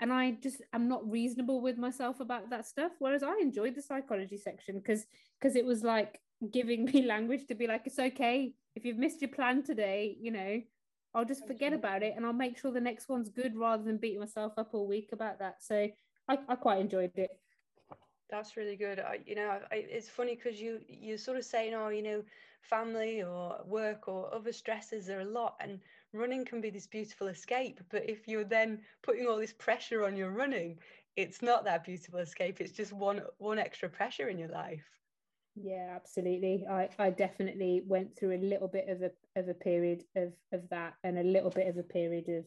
and 0.00 0.12
I 0.12 0.32
just 0.42 0.62
I'm 0.72 0.88
not 0.88 1.08
reasonable 1.10 1.60
with 1.60 1.78
myself 1.78 2.20
about 2.20 2.50
that 2.50 2.66
stuff. 2.66 2.92
Whereas 2.98 3.22
I 3.22 3.38
enjoyed 3.40 3.74
the 3.74 3.82
psychology 3.82 4.36
section 4.36 4.78
because 4.78 5.06
because 5.40 5.56
it 5.56 5.64
was 5.64 5.82
like 5.82 6.20
giving 6.52 6.84
me 6.92 7.02
language 7.02 7.46
to 7.48 7.54
be 7.54 7.66
like, 7.66 7.82
it's 7.86 7.98
okay 7.98 8.54
if 8.74 8.84
you've 8.84 8.98
missed 8.98 9.20
your 9.20 9.30
plan 9.30 9.62
today, 9.62 10.16
you 10.20 10.30
know, 10.30 10.60
I'll 11.14 11.24
just 11.24 11.46
forget 11.46 11.72
about 11.72 12.02
it 12.02 12.14
and 12.16 12.26
I'll 12.26 12.32
make 12.32 12.58
sure 12.58 12.72
the 12.72 12.80
next 12.80 13.08
one's 13.08 13.28
good 13.28 13.56
rather 13.56 13.82
than 13.82 13.98
beating 13.98 14.20
myself 14.20 14.54
up 14.56 14.70
all 14.72 14.86
week 14.86 15.10
about 15.12 15.38
that. 15.38 15.62
So 15.62 15.88
I, 16.28 16.38
I 16.48 16.56
quite 16.56 16.80
enjoyed 16.80 17.12
it. 17.16 17.30
That's 18.30 18.56
really 18.56 18.76
good. 18.76 18.98
I, 18.98 19.20
you 19.24 19.34
know, 19.34 19.60
I, 19.70 19.76
it's 19.76 20.08
funny 20.08 20.34
because 20.34 20.60
you 20.60 20.80
you 20.88 21.16
sort 21.16 21.36
of 21.36 21.44
saying, 21.44 21.74
oh, 21.74 21.88
you 21.88 22.02
know, 22.02 22.22
family 22.62 23.22
or 23.22 23.58
work 23.66 24.08
or 24.08 24.34
other 24.34 24.52
stresses 24.52 25.08
are 25.08 25.20
a 25.20 25.24
lot, 25.24 25.56
and 25.60 25.78
running 26.12 26.44
can 26.44 26.60
be 26.60 26.70
this 26.70 26.86
beautiful 26.86 27.28
escape. 27.28 27.80
But 27.90 28.08
if 28.08 28.26
you're 28.26 28.42
then 28.42 28.80
putting 29.02 29.26
all 29.26 29.36
this 29.36 29.52
pressure 29.52 30.04
on 30.04 30.16
your 30.16 30.30
running, 30.30 30.78
it's 31.16 31.42
not 31.42 31.64
that 31.64 31.84
beautiful 31.84 32.18
escape. 32.20 32.60
It's 32.60 32.72
just 32.72 32.92
one 32.92 33.20
one 33.38 33.58
extra 33.58 33.88
pressure 33.88 34.28
in 34.28 34.38
your 34.38 34.48
life. 34.48 34.84
Yeah, 35.56 35.92
absolutely. 35.94 36.66
I, 36.68 36.88
I 36.98 37.10
definitely 37.10 37.82
went 37.86 38.16
through 38.16 38.36
a 38.36 38.42
little 38.42 38.68
bit 38.68 38.88
of 38.88 39.02
a 39.02 39.10
of 39.38 39.48
a 39.48 39.54
period 39.54 40.04
of 40.16 40.32
of 40.52 40.68
that 40.70 40.94
and 41.04 41.18
a 41.18 41.22
little 41.22 41.50
bit 41.50 41.68
of 41.68 41.76
a 41.76 41.82
period 41.82 42.28
of 42.28 42.44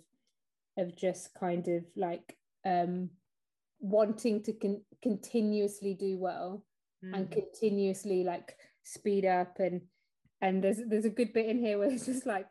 of 0.78 0.96
just 0.96 1.34
kind 1.34 1.68
of 1.70 1.84
like 1.96 2.36
um 2.66 3.10
wanting 3.80 4.44
to 4.44 4.54
con- 4.54 4.82
continuously 5.02 5.94
do 5.94 6.18
well 6.18 6.66
mm. 7.04 7.16
and 7.16 7.32
continuously 7.32 8.24
like 8.24 8.58
speed 8.84 9.26
up 9.26 9.60
and 9.60 9.82
and 10.42 10.64
there's 10.64 10.80
there's 10.88 11.06
a 11.06 11.10
good 11.10 11.32
bit 11.34 11.46
in 11.46 11.60
here 11.60 11.78
where 11.78 11.90
it's 11.90 12.06
just 12.06 12.26
like 12.26 12.48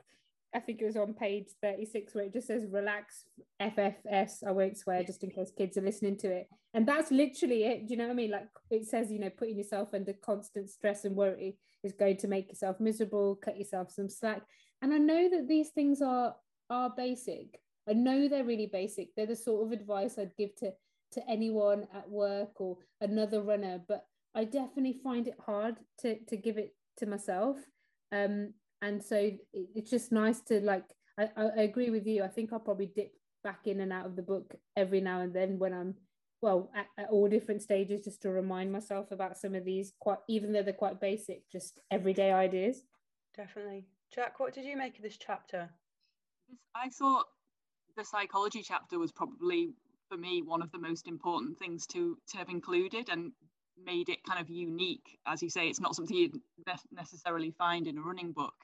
I 0.57 0.61
think 0.61 0.81
it 0.81 0.87
was 0.87 0.97
on 0.97 1.12
page 1.12 1.49
36 1.62 2.14
where 2.14 2.25
it 2.25 2.33
just 2.33 2.47
says 2.47 2.64
relax 2.71 3.25
FFS. 3.61 4.42
I 4.47 4.53
won't 4.53 4.79
swear 4.79 5.05
just 5.05 5.23
in 5.23 5.31
case 5.31 5.53
kids 5.57 5.77
are 5.77 5.83
listening 5.83 6.16
to 6.19 6.29
it. 6.29 6.49
And 6.73 6.88
that's 6.88 7.11
literally 7.11 7.64
it. 7.64 7.87
Do 7.87 7.92
you 7.92 7.99
know 7.99 8.07
what 8.07 8.12
I 8.12 8.16
mean? 8.16 8.31
Like 8.31 8.49
it 8.71 8.87
says, 8.87 9.12
you 9.12 9.19
know, 9.19 9.29
putting 9.29 9.59
yourself 9.59 9.92
under 9.92 10.14
constant 10.14 10.71
stress 10.71 11.05
and 11.05 11.14
worry 11.14 11.59
is 11.85 11.92
going 11.92 12.16
to 12.16 12.29
make 12.29 12.49
yourself 12.49 12.81
miserable, 12.81 13.37
cut 13.37 13.59
yourself 13.59 13.90
some 13.90 14.09
slack. 14.09 14.40
And 14.81 14.95
I 14.95 14.99
know 14.99 15.29
that 15.29 15.47
these 15.47 15.69
things 15.71 16.01
are 16.01 16.35
are 16.71 16.90
basic. 16.97 17.61
I 17.87 17.92
know 17.92 18.27
they're 18.27 18.42
really 18.42 18.71
basic. 18.73 19.14
They're 19.14 19.27
the 19.27 19.37
sort 19.37 19.66
of 19.66 19.79
advice 19.79 20.19
I'd 20.19 20.37
give 20.38 20.57
to 20.57 20.73
to 21.12 21.29
anyone 21.29 21.87
at 21.95 22.09
work 22.09 22.61
or 22.62 22.79
another 23.03 23.42
runner, 23.42 23.83
but 23.87 24.07
I 24.35 24.45
definitely 24.45 25.01
find 25.05 25.29
it 25.29 25.37
hard 25.45 25.77
to 26.01 26.19
to 26.29 26.37
give 26.38 26.57
it 26.57 26.75
to 26.97 27.05
myself. 27.05 27.59
Um, 28.11 28.55
and 28.83 29.03
so 29.03 29.31
it's 29.53 29.91
just 29.91 30.12
nice 30.12 30.41
to 30.43 30.61
like 30.61 30.85
I, 31.19 31.29
I 31.37 31.62
agree 31.62 31.91
with 31.91 32.07
you. 32.07 32.23
I 32.23 32.29
think 32.29 32.53
i'll 32.53 32.59
probably 32.59 32.91
dip 32.95 33.12
back 33.43 33.67
in 33.67 33.81
and 33.81 33.93
out 33.93 34.07
of 34.07 34.17
the 34.17 34.23
book 34.23 34.55
every 34.77 35.01
now 35.01 35.21
and 35.21 35.33
then 35.33 35.59
when 35.59 35.73
i'm 35.73 35.95
well 36.43 36.71
at, 36.75 36.87
at, 36.99 37.09
all 37.11 37.29
different 37.29 37.62
stages 37.62 38.05
just 38.05 38.23
to 38.23 38.31
remind 38.31 38.71
myself 38.71 39.11
about 39.11 39.37
some 39.37 39.55
of 39.55 39.65
these 39.65 39.93
quite 40.01 40.19
even 40.29 40.53
though 40.53 40.62
they're 40.62 40.73
quite 40.73 41.01
basic 41.01 41.43
just 41.51 41.81
everyday 41.91 42.33
ideas. 42.33 42.83
Definitely. 43.37 43.87
Jack 44.15 44.39
what 44.39 44.53
did 44.53 44.65
you 44.65 44.77
make 44.77 44.97
of 44.97 45.03
this 45.03 45.17
chapter? 45.17 45.69
I 46.75 46.89
thought 46.91 47.27
the 47.97 48.05
psychology 48.05 48.62
chapter 48.62 48.99
was 48.99 49.12
probably 49.12 49.71
for 50.09 50.17
me 50.17 50.43
one 50.43 50.62
of 50.62 50.71
the 50.73 50.79
most 50.79 51.09
important 51.09 51.59
things 51.59 51.87
to 51.89 52.19
to 52.29 52.37
have 52.37 52.49
included 52.49 53.09
and 53.09 53.33
made 53.85 54.09
it 54.09 54.25
kind 54.25 54.41
of 54.41 54.49
unique. 54.51 55.19
As 55.27 55.43
you 55.43 55.51
say 55.51 55.69
it's 55.69 55.81
not 55.81 55.95
something 55.95 56.17
you'd 56.17 56.41
necessarily 56.93 57.51
find 57.51 57.87
in 57.87 57.99
a 57.99 58.03
running 58.03 58.33
book 58.33 58.55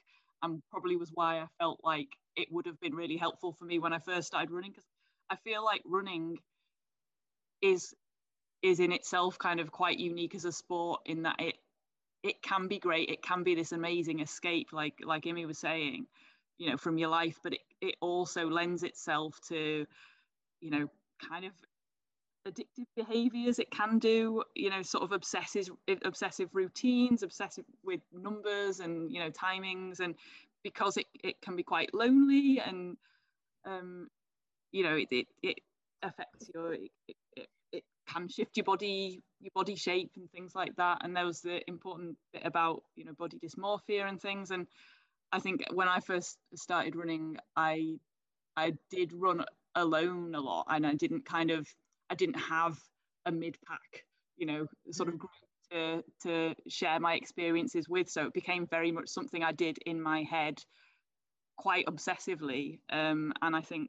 and 0.42 0.62
probably 0.70 0.96
was 0.96 1.10
why 1.14 1.38
I 1.38 1.46
felt 1.58 1.80
like 1.84 2.08
it 2.36 2.48
would 2.50 2.66
have 2.66 2.80
been 2.80 2.94
really 2.94 3.16
helpful 3.16 3.52
for 3.52 3.64
me 3.64 3.78
when 3.78 3.92
I 3.92 3.98
first 3.98 4.26
started 4.26 4.50
running 4.50 4.70
because 4.70 4.86
I 5.30 5.36
feel 5.36 5.64
like 5.64 5.82
running 5.84 6.38
is 7.60 7.94
is 8.62 8.80
in 8.80 8.92
itself 8.92 9.38
kind 9.38 9.60
of 9.60 9.70
quite 9.72 9.98
unique 9.98 10.34
as 10.34 10.44
a 10.44 10.52
sport 10.52 11.00
in 11.06 11.22
that 11.22 11.36
it 11.40 11.56
it 12.22 12.42
can 12.42 12.68
be 12.68 12.78
great 12.78 13.08
it 13.08 13.22
can 13.22 13.42
be 13.42 13.54
this 13.54 13.72
amazing 13.72 14.20
escape 14.20 14.68
like 14.72 14.94
like 15.04 15.24
Imi 15.24 15.46
was 15.46 15.58
saying 15.58 16.06
you 16.58 16.70
know 16.70 16.76
from 16.76 16.98
your 16.98 17.08
life 17.08 17.38
but 17.42 17.52
it, 17.54 17.60
it 17.80 17.94
also 18.00 18.48
lends 18.48 18.82
itself 18.82 19.38
to 19.48 19.86
you 20.60 20.70
know 20.70 20.88
kind 21.28 21.44
of 21.44 21.52
addictive 22.48 22.86
behaviors 22.96 23.58
it 23.58 23.70
can 23.70 23.98
do 23.98 24.42
you 24.54 24.68
know 24.68 24.82
sort 24.82 25.04
of 25.04 25.12
obsessive 25.12 25.68
obsessive 26.04 26.48
routines 26.52 27.22
obsessive 27.22 27.64
with 27.84 28.00
numbers 28.12 28.80
and 28.80 29.12
you 29.12 29.20
know 29.20 29.30
timings 29.30 30.00
and 30.00 30.14
because 30.64 30.96
it, 30.96 31.06
it 31.22 31.40
can 31.40 31.56
be 31.56 31.62
quite 31.62 31.92
lonely 31.94 32.60
and 32.64 32.96
um 33.64 34.08
you 34.72 34.82
know 34.82 34.96
it 34.96 35.08
it, 35.10 35.26
it 35.42 35.60
affects 36.02 36.50
your 36.52 36.74
it, 36.74 36.90
it, 37.36 37.48
it 37.72 37.84
can 38.08 38.28
shift 38.28 38.56
your 38.56 38.64
body 38.64 39.20
your 39.40 39.52
body 39.54 39.74
shape 39.76 40.12
and 40.16 40.30
things 40.30 40.54
like 40.54 40.74
that. 40.76 40.98
And 41.02 41.16
there 41.16 41.26
was 41.26 41.40
the 41.40 41.68
important 41.68 42.16
bit 42.32 42.42
about 42.44 42.82
you 42.96 43.04
know 43.04 43.12
body 43.12 43.38
dysmorphia 43.38 44.08
and 44.08 44.20
things. 44.20 44.50
And 44.50 44.66
i 45.32 45.38
think 45.38 45.64
when 45.72 45.88
i 45.88 45.98
first 46.00 46.38
started 46.54 46.94
running 46.94 47.38
i 47.56 47.94
i 48.56 48.72
did 48.90 49.12
run 49.14 49.44
alone 49.74 50.34
a 50.34 50.40
lot 50.40 50.66
and 50.68 50.86
i 50.86 50.94
didn't 50.94 51.24
kind 51.24 51.50
of 51.50 51.66
I 52.12 52.14
didn't 52.14 52.40
have 52.40 52.78
a 53.24 53.32
mid 53.32 53.56
pack, 53.66 54.04
you 54.36 54.46
know, 54.46 54.66
sort 54.90 55.08
of 55.08 55.14
mm. 55.14 55.18
group 55.20 55.30
to, 55.70 56.04
to 56.24 56.54
share 56.68 57.00
my 57.00 57.14
experiences 57.14 57.88
with. 57.88 58.10
So 58.10 58.26
it 58.26 58.34
became 58.34 58.66
very 58.66 58.92
much 58.92 59.08
something 59.08 59.42
I 59.42 59.52
did 59.52 59.78
in 59.86 60.00
my 60.00 60.22
head 60.22 60.58
quite 61.56 61.86
obsessively. 61.86 62.80
Um, 62.92 63.32
and 63.40 63.56
I 63.56 63.62
think 63.62 63.88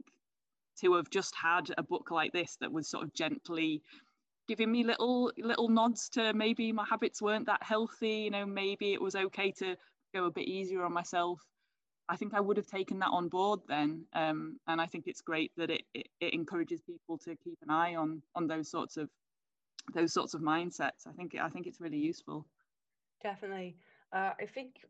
to 0.79 0.93
have 0.93 1.09
just 1.09 1.35
had 1.35 1.65
a 1.77 1.83
book 1.83 2.11
like 2.11 2.31
this 2.31 2.55
that 2.61 2.71
was 2.71 2.89
sort 2.89 3.03
of 3.03 3.13
gently 3.13 3.81
giving 4.47 4.71
me 4.71 4.85
little 4.85 5.31
little 5.37 5.69
nods 5.69 6.09
to 6.09 6.33
maybe 6.33 6.71
my 6.71 6.85
habits 6.89 7.21
weren't 7.21 7.45
that 7.45 7.63
healthy 7.63 8.23
you 8.25 8.31
know 8.31 8.45
maybe 8.45 8.91
it 8.91 9.01
was 9.01 9.15
okay 9.15 9.51
to 9.51 9.75
go 10.13 10.25
a 10.25 10.31
bit 10.31 10.47
easier 10.47 10.83
on 10.83 10.91
myself 10.91 11.39
I 12.09 12.15
think 12.15 12.33
I 12.33 12.39
would 12.39 12.57
have 12.57 12.67
taken 12.67 12.99
that 12.99 13.09
on 13.09 13.29
board 13.29 13.61
then. 13.67 14.05
Um, 14.13 14.59
and 14.67 14.81
I 14.81 14.85
think 14.85 15.07
it's 15.07 15.21
great 15.21 15.51
that 15.57 15.69
it, 15.69 15.83
it, 15.93 16.07
it, 16.19 16.33
encourages 16.33 16.81
people 16.81 17.17
to 17.19 17.35
keep 17.35 17.57
an 17.61 17.69
eye 17.69 17.95
on 17.95 18.21
on 18.35 18.47
those 18.47 18.69
sorts 18.69 18.97
of 18.97 19.09
those 19.93 20.13
sorts 20.13 20.33
of 20.33 20.41
mindsets. 20.41 21.07
I 21.07 21.11
think 21.11 21.35
I 21.39 21.49
think 21.49 21.67
it's 21.67 21.79
really 21.79 21.97
useful. 21.97 22.45
Definitely. 23.21 23.77
Uh, 24.11 24.31
I 24.39 24.45
think 24.45 24.85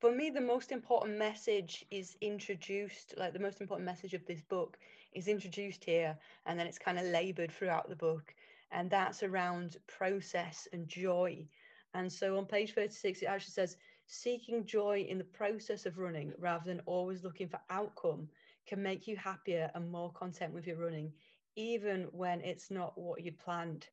for 0.00 0.12
me 0.12 0.30
the 0.30 0.40
most 0.40 0.72
important 0.72 1.18
message 1.18 1.84
is 1.90 2.16
introduced 2.20 3.14
like 3.16 3.32
the 3.32 3.38
most 3.38 3.60
important 3.60 3.86
message 3.86 4.14
of 4.14 4.24
this 4.26 4.42
book 4.42 4.78
is 5.12 5.28
introduced 5.28 5.84
here 5.84 6.16
and 6.44 6.58
then 6.58 6.66
it's 6.66 6.78
kind 6.78 6.98
of 6.98 7.04
labored 7.06 7.50
throughout 7.50 7.88
the 7.88 7.96
book 7.96 8.34
and 8.72 8.90
that's 8.90 9.22
around 9.22 9.76
process 9.86 10.68
and 10.72 10.88
joy 10.88 11.46
and 11.94 12.12
so 12.12 12.36
on 12.36 12.44
page 12.44 12.74
36 12.74 13.22
it 13.22 13.26
actually 13.26 13.52
says 13.52 13.76
seeking 14.06 14.64
joy 14.64 15.06
in 15.08 15.18
the 15.18 15.24
process 15.24 15.86
of 15.86 15.98
running 15.98 16.32
rather 16.38 16.64
than 16.64 16.80
always 16.86 17.24
looking 17.24 17.48
for 17.48 17.60
outcome 17.70 18.28
can 18.66 18.82
make 18.82 19.06
you 19.06 19.16
happier 19.16 19.70
and 19.74 19.90
more 19.90 20.12
content 20.12 20.52
with 20.52 20.66
your 20.66 20.76
running, 20.76 21.12
even 21.56 22.08
when 22.12 22.40
it's 22.40 22.70
not 22.70 22.96
what 22.98 23.22
you'd 23.22 23.38
planned. 23.38 23.86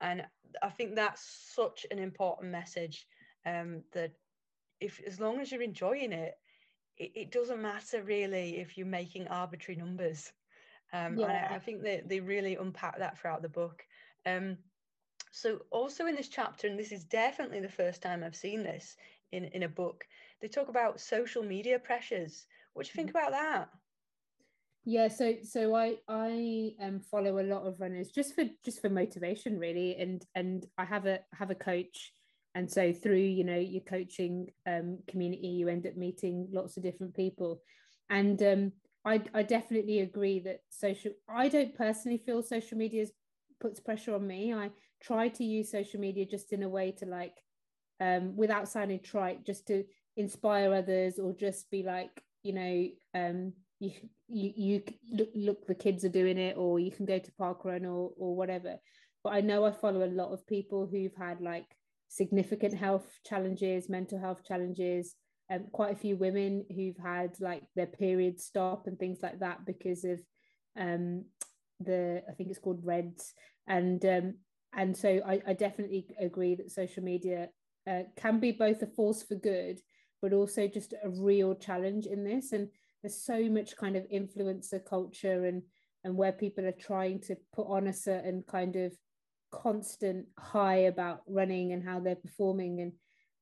And 0.00 0.24
I 0.62 0.70
think 0.70 0.94
that's 0.94 1.52
such 1.54 1.86
an 1.90 1.98
important 1.98 2.50
message 2.50 3.06
um, 3.46 3.82
that 3.92 4.12
if 4.80 5.00
as 5.06 5.20
long 5.20 5.40
as 5.40 5.50
you're 5.50 5.62
enjoying 5.62 6.12
it, 6.12 6.34
it, 6.98 7.12
it, 7.14 7.32
doesn't 7.32 7.62
matter 7.62 8.02
really 8.02 8.58
if 8.58 8.76
you're 8.76 8.86
making 8.86 9.28
arbitrary 9.28 9.80
numbers. 9.80 10.32
Um, 10.92 11.18
yeah. 11.18 11.26
And 11.26 11.54
I, 11.54 11.56
I, 11.56 11.58
think 11.58 11.82
that 11.84 12.08
they 12.08 12.20
really 12.20 12.56
unpack 12.56 12.98
that 12.98 13.18
throughout 13.18 13.42
the 13.42 13.48
book. 13.48 13.84
Um, 14.26 14.58
so 15.30 15.62
also 15.70 16.06
in 16.06 16.14
this 16.14 16.28
chapter, 16.28 16.66
and 16.66 16.78
this 16.78 16.92
is 16.92 17.04
definitely 17.04 17.60
the 17.60 17.68
first 17.68 18.02
time 18.02 18.22
I've 18.22 18.36
seen 18.36 18.62
this, 18.62 18.96
in, 19.32 19.44
in 19.46 19.64
a 19.64 19.68
book. 19.68 20.04
They 20.40 20.48
talk 20.48 20.68
about 20.68 21.00
social 21.00 21.42
media 21.42 21.78
pressures. 21.78 22.46
What 22.74 22.86
do 22.86 22.90
you 22.90 22.94
think 22.94 23.08
mm-hmm. 23.08 23.18
about 23.18 23.32
that? 23.32 23.68
Yeah, 24.84 25.08
so 25.08 25.34
so 25.44 25.76
I 25.76 25.96
I 26.08 26.72
um 26.82 27.00
follow 27.00 27.38
a 27.38 27.46
lot 27.46 27.66
of 27.66 27.78
runners 27.78 28.10
just 28.10 28.34
for 28.34 28.44
just 28.64 28.80
for 28.80 28.90
motivation 28.90 29.58
really, 29.58 29.96
and 29.96 30.24
and 30.34 30.66
I 30.76 30.84
have 30.84 31.06
a 31.06 31.20
have 31.34 31.50
a 31.50 31.54
coach 31.54 32.12
and 32.54 32.70
so 32.70 32.92
through 32.92 33.16
you 33.16 33.44
know 33.44 33.58
your 33.58 33.82
coaching 33.82 34.48
um, 34.66 34.98
community 35.08 35.48
you 35.48 35.68
end 35.68 35.86
up 35.86 35.96
meeting 35.96 36.48
lots 36.52 36.76
of 36.76 36.82
different 36.82 37.14
people 37.14 37.60
and 38.10 38.42
um, 38.42 38.72
I, 39.04 39.22
I 39.34 39.42
definitely 39.42 40.00
agree 40.00 40.40
that 40.40 40.60
social 40.70 41.12
i 41.28 41.48
don't 41.48 41.74
personally 41.74 42.18
feel 42.18 42.42
social 42.42 42.78
media 42.78 43.06
puts 43.60 43.80
pressure 43.80 44.14
on 44.14 44.26
me 44.26 44.52
i 44.52 44.70
try 45.02 45.28
to 45.28 45.44
use 45.44 45.70
social 45.70 46.00
media 46.00 46.24
just 46.26 46.52
in 46.52 46.62
a 46.62 46.68
way 46.68 46.92
to 46.98 47.06
like 47.06 47.34
um, 48.02 48.36
without 48.36 48.68
sounding 48.68 49.00
trite 49.00 49.44
just 49.44 49.66
to 49.68 49.84
inspire 50.16 50.74
others 50.74 51.18
or 51.18 51.32
just 51.32 51.70
be 51.70 51.82
like 51.82 52.22
you 52.42 52.52
know 52.52 52.88
um, 53.14 53.52
you, 53.78 53.92
you 54.28 54.52
you 54.56 54.82
look, 55.10 55.28
look 55.34 55.66
the 55.66 55.74
kids 55.74 56.04
are 56.04 56.16
doing 56.20 56.38
it 56.38 56.56
or 56.56 56.78
you 56.78 56.90
can 56.90 57.06
go 57.06 57.18
to 57.18 57.32
park 57.32 57.64
run 57.64 57.84
or 57.84 58.10
or 58.16 58.34
whatever. 58.36 58.76
But 59.24 59.34
i 59.34 59.40
know 59.40 59.64
i 59.64 59.70
follow 59.70 60.04
a 60.04 60.18
lot 60.20 60.32
of 60.32 60.46
people 60.48 60.88
who've 60.90 61.14
had 61.16 61.40
like 61.40 61.66
significant 62.08 62.74
health 62.74 63.06
challenges 63.24 63.88
mental 63.88 64.18
health 64.18 64.42
challenges 64.44 65.14
um, 65.52 65.66
quite 65.72 65.92
a 65.92 65.98
few 66.04 66.16
women 66.16 66.64
who've 66.74 66.96
had 66.96 67.30
like 67.40 67.62
their 67.76 67.86
period 67.86 68.40
stop 68.40 68.86
and 68.86 68.98
things 68.98 69.18
like 69.22 69.38
that 69.40 69.64
because 69.66 70.04
of 70.04 70.20
um, 70.78 71.24
the 71.80 72.22
I 72.28 72.32
think 72.32 72.50
it's 72.50 72.58
called 72.58 72.84
RED/S. 72.84 73.34
And 73.66 74.04
um, 74.04 74.34
and 74.74 74.96
so 74.96 75.20
I, 75.26 75.40
I 75.46 75.52
definitely 75.52 76.06
agree 76.18 76.54
that 76.54 76.70
social 76.70 77.02
media 77.02 77.48
uh, 77.88 78.02
can 78.16 78.40
be 78.40 78.52
both 78.52 78.82
a 78.82 78.86
force 78.86 79.22
for 79.22 79.34
good 79.34 79.80
but 80.22 80.32
also 80.32 80.68
just 80.68 80.94
a 81.02 81.10
real 81.10 81.54
challenge 81.54 82.06
in 82.06 82.24
this. 82.24 82.52
And 82.52 82.68
there's 83.02 83.22
so 83.22 83.48
much 83.50 83.76
kind 83.76 83.96
of 83.96 84.08
influencer 84.08 84.82
culture 84.82 85.44
and 85.44 85.62
and 86.04 86.16
where 86.16 86.32
people 86.32 86.64
are 86.64 86.72
trying 86.72 87.20
to 87.20 87.36
put 87.52 87.66
on 87.68 87.86
a 87.86 87.92
certain 87.92 88.42
kind 88.48 88.74
of 88.74 88.92
constant 89.52 90.26
high 90.36 90.86
about 90.86 91.20
running 91.28 91.72
and 91.72 91.84
how 91.84 92.00
they're 92.00 92.16
performing. 92.16 92.80
And 92.80 92.92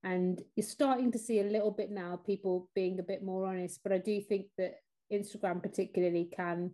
and 0.02 0.42
you're 0.56 0.66
starting 0.66 1.12
to 1.12 1.18
see 1.18 1.40
a 1.40 1.44
little 1.44 1.70
bit 1.70 1.90
now 1.90 2.18
people 2.24 2.70
being 2.74 2.98
a 2.98 3.02
bit 3.02 3.22
more 3.22 3.46
honest 3.46 3.80
but 3.82 3.92
i 3.92 3.98
do 3.98 4.18
think 4.18 4.46
that 4.56 4.76
instagram 5.12 5.62
particularly 5.62 6.30
can 6.34 6.70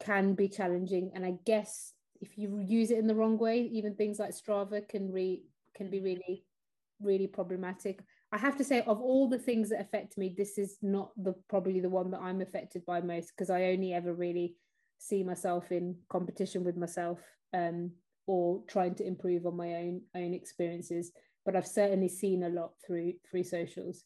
can 0.00 0.34
be 0.34 0.48
challenging. 0.48 1.10
And 1.16 1.26
i 1.26 1.34
guess 1.44 1.92
if 2.20 2.38
you 2.38 2.64
use 2.64 2.92
it 2.92 2.98
in 2.98 3.08
the 3.08 3.14
wrong 3.14 3.38
way 3.38 3.62
even 3.62 3.96
things 3.96 4.20
like 4.20 4.30
strava 4.30 4.88
can 4.88 5.10
re 5.10 5.42
can 5.74 5.90
be 5.90 6.00
really 6.00 6.44
really 7.04 7.26
problematic 7.26 8.02
i 8.32 8.38
have 8.38 8.56
to 8.56 8.64
say 8.64 8.80
of 8.82 9.00
all 9.00 9.28
the 9.28 9.38
things 9.38 9.70
that 9.70 9.80
affect 9.80 10.16
me 10.18 10.34
this 10.36 10.58
is 10.58 10.78
not 10.82 11.10
the 11.16 11.34
probably 11.48 11.80
the 11.80 11.88
one 11.88 12.10
that 12.10 12.20
i'm 12.20 12.40
affected 12.40 12.84
by 12.86 13.00
most 13.00 13.32
because 13.36 13.50
i 13.50 13.64
only 13.64 13.92
ever 13.92 14.14
really 14.14 14.54
see 14.98 15.22
myself 15.22 15.70
in 15.70 15.94
competition 16.08 16.64
with 16.64 16.76
myself 16.76 17.20
um, 17.52 17.90
or 18.26 18.62
trying 18.68 18.94
to 18.94 19.06
improve 19.06 19.46
on 19.46 19.56
my 19.56 19.74
own 19.74 20.00
own 20.14 20.32
experiences 20.32 21.12
but 21.44 21.54
I've 21.54 21.66
certainly 21.66 22.08
seen 22.08 22.44
a 22.44 22.48
lot 22.48 22.72
through 22.84 23.14
through 23.28 23.44
socials. 23.44 24.04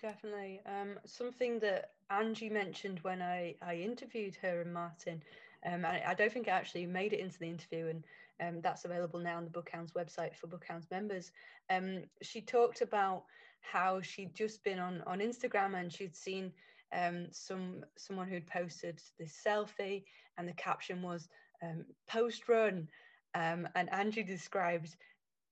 Definitely. 0.00 0.60
Um, 0.66 0.98
something 1.06 1.58
that 1.60 1.92
Angie 2.10 2.50
mentioned 2.50 2.98
when 3.02 3.22
I, 3.22 3.54
I 3.62 3.76
interviewed 3.76 4.36
her 4.42 4.60
and 4.60 4.74
Martin, 4.74 5.22
um, 5.64 5.84
I, 5.84 6.02
I 6.08 6.14
don't 6.14 6.32
think 6.32 6.48
I 6.48 6.52
actually 6.52 6.86
made 6.86 7.12
it 7.12 7.20
into 7.20 7.38
the 7.38 7.48
interview, 7.48 7.86
and 7.86 8.04
um, 8.40 8.60
that's 8.62 8.84
available 8.84 9.20
now 9.20 9.36
on 9.36 9.44
the 9.44 9.50
Bookhounds 9.50 9.92
website 9.92 10.34
for 10.34 10.46
Bookhounds 10.46 10.90
members. 10.90 11.30
Um, 11.70 12.04
she 12.22 12.40
talked 12.40 12.80
about 12.80 13.24
how 13.60 14.00
she'd 14.00 14.34
just 14.34 14.62
been 14.64 14.78
on, 14.78 15.02
on 15.06 15.20
Instagram 15.20 15.78
and 15.78 15.92
she'd 15.92 16.16
seen 16.16 16.52
um, 16.94 17.26
some 17.30 17.84
someone 17.96 18.28
who'd 18.28 18.46
posted 18.46 19.00
this 19.18 19.40
selfie, 19.44 20.04
and 20.38 20.48
the 20.48 20.52
caption 20.52 21.02
was 21.02 21.28
um, 21.62 21.84
post 22.08 22.48
run. 22.48 22.88
Um, 23.34 23.68
and 23.74 23.92
Angie 23.92 24.22
described 24.22 24.94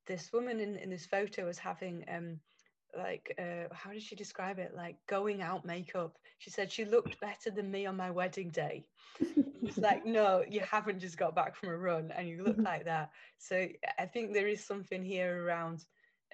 this 0.07 0.33
woman 0.33 0.61
in, 0.61 0.77
in 0.77 0.91
this 0.91 1.07
photo 1.07 1.49
as 1.49 1.59
having 1.59 2.05
um 2.13 2.39
like 2.97 3.35
uh, 3.39 3.73
how 3.73 3.91
did 3.91 4.03
she 4.03 4.15
describe 4.15 4.59
it 4.59 4.73
like 4.77 4.97
going 5.09 5.41
out 5.41 5.65
makeup 5.65 6.19
she 6.39 6.51
said 6.51 6.71
she 6.71 6.85
looked 6.85 7.19
better 7.21 7.51
than 7.51 7.71
me 7.71 7.87
on 7.87 7.97
my 7.97 8.11
wedding 8.11 8.51
day 8.51 8.85
it's 9.63 9.79
like 9.79 10.05
no 10.07 10.45
you 10.49 10.61
haven't 10.61 11.01
just 11.01 11.17
got 11.17 11.35
back 11.35 11.57
from 11.57 11.71
a 11.71 11.77
run 11.77 12.13
and 12.17 12.29
you 12.29 12.43
look 12.43 12.59
like 12.59 12.85
that 12.85 13.11
so 13.39 13.67
i 13.99 14.05
think 14.05 14.33
there 14.33 14.49
is 14.49 14.65
something 14.65 15.05
here 15.05 15.45
around 15.45 15.85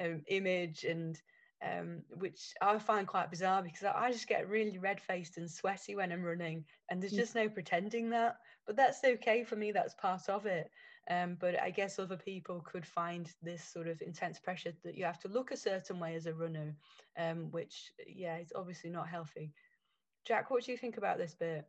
um, 0.00 0.22
image 0.28 0.84
and 0.84 1.20
um, 1.62 2.02
which 2.16 2.52
I 2.60 2.78
find 2.78 3.06
quite 3.06 3.30
bizarre 3.30 3.62
because 3.62 3.82
I 3.82 4.12
just 4.12 4.28
get 4.28 4.48
really 4.48 4.78
red 4.78 5.00
faced 5.00 5.38
and 5.38 5.50
sweaty 5.50 5.96
when 5.96 6.12
I'm 6.12 6.22
running, 6.22 6.64
and 6.88 7.02
there's 7.02 7.12
mm. 7.12 7.18
just 7.18 7.34
no 7.34 7.48
pretending 7.48 8.10
that. 8.10 8.36
But 8.66 8.76
that's 8.76 9.02
okay 9.02 9.44
for 9.44 9.56
me, 9.56 9.72
that's 9.72 9.94
part 9.94 10.28
of 10.28 10.46
it. 10.46 10.70
Um, 11.10 11.36
but 11.40 11.60
I 11.60 11.70
guess 11.70 11.98
other 11.98 12.18
people 12.18 12.60
could 12.70 12.86
find 12.86 13.32
this 13.42 13.64
sort 13.64 13.88
of 13.88 14.02
intense 14.02 14.38
pressure 14.38 14.72
that 14.84 14.94
you 14.94 15.06
have 15.06 15.20
to 15.20 15.28
look 15.28 15.50
a 15.50 15.56
certain 15.56 15.98
way 15.98 16.14
as 16.14 16.26
a 16.26 16.34
runner, 16.34 16.74
um, 17.18 17.50
which, 17.50 17.92
yeah, 18.06 18.36
is 18.36 18.52
obviously 18.54 18.90
not 18.90 19.08
healthy. 19.08 19.52
Jack, 20.26 20.50
what 20.50 20.64
do 20.64 20.72
you 20.72 20.76
think 20.76 20.98
about 20.98 21.16
this 21.16 21.34
bit? 21.34 21.66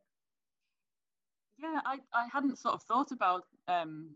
Yeah, 1.57 1.79
I, 1.85 1.99
I 2.13 2.27
hadn't 2.31 2.59
sort 2.59 2.75
of 2.75 2.83
thought 2.83 3.11
about 3.11 3.43
um, 3.69 4.09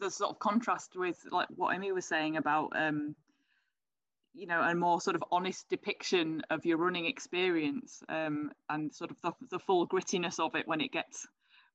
the 0.00 0.10
sort 0.10 0.30
of 0.30 0.38
contrast 0.38 0.92
with 0.96 1.18
like 1.30 1.48
what 1.54 1.76
Imi 1.76 1.92
was 1.92 2.06
saying 2.06 2.38
about, 2.38 2.72
um, 2.74 3.14
you 4.32 4.46
know, 4.46 4.60
a 4.60 4.74
more 4.74 5.00
sort 5.00 5.16
of 5.16 5.24
honest 5.30 5.68
depiction 5.68 6.40
of 6.48 6.64
your 6.64 6.78
running 6.78 7.04
experience 7.04 8.02
um, 8.08 8.50
and 8.70 8.94
sort 8.94 9.10
of 9.10 9.16
the, 9.22 9.32
the 9.50 9.58
full 9.58 9.86
grittiness 9.86 10.40
of 10.40 10.54
it 10.54 10.66
when 10.66 10.80
it 10.80 10.92
gets 10.92 11.26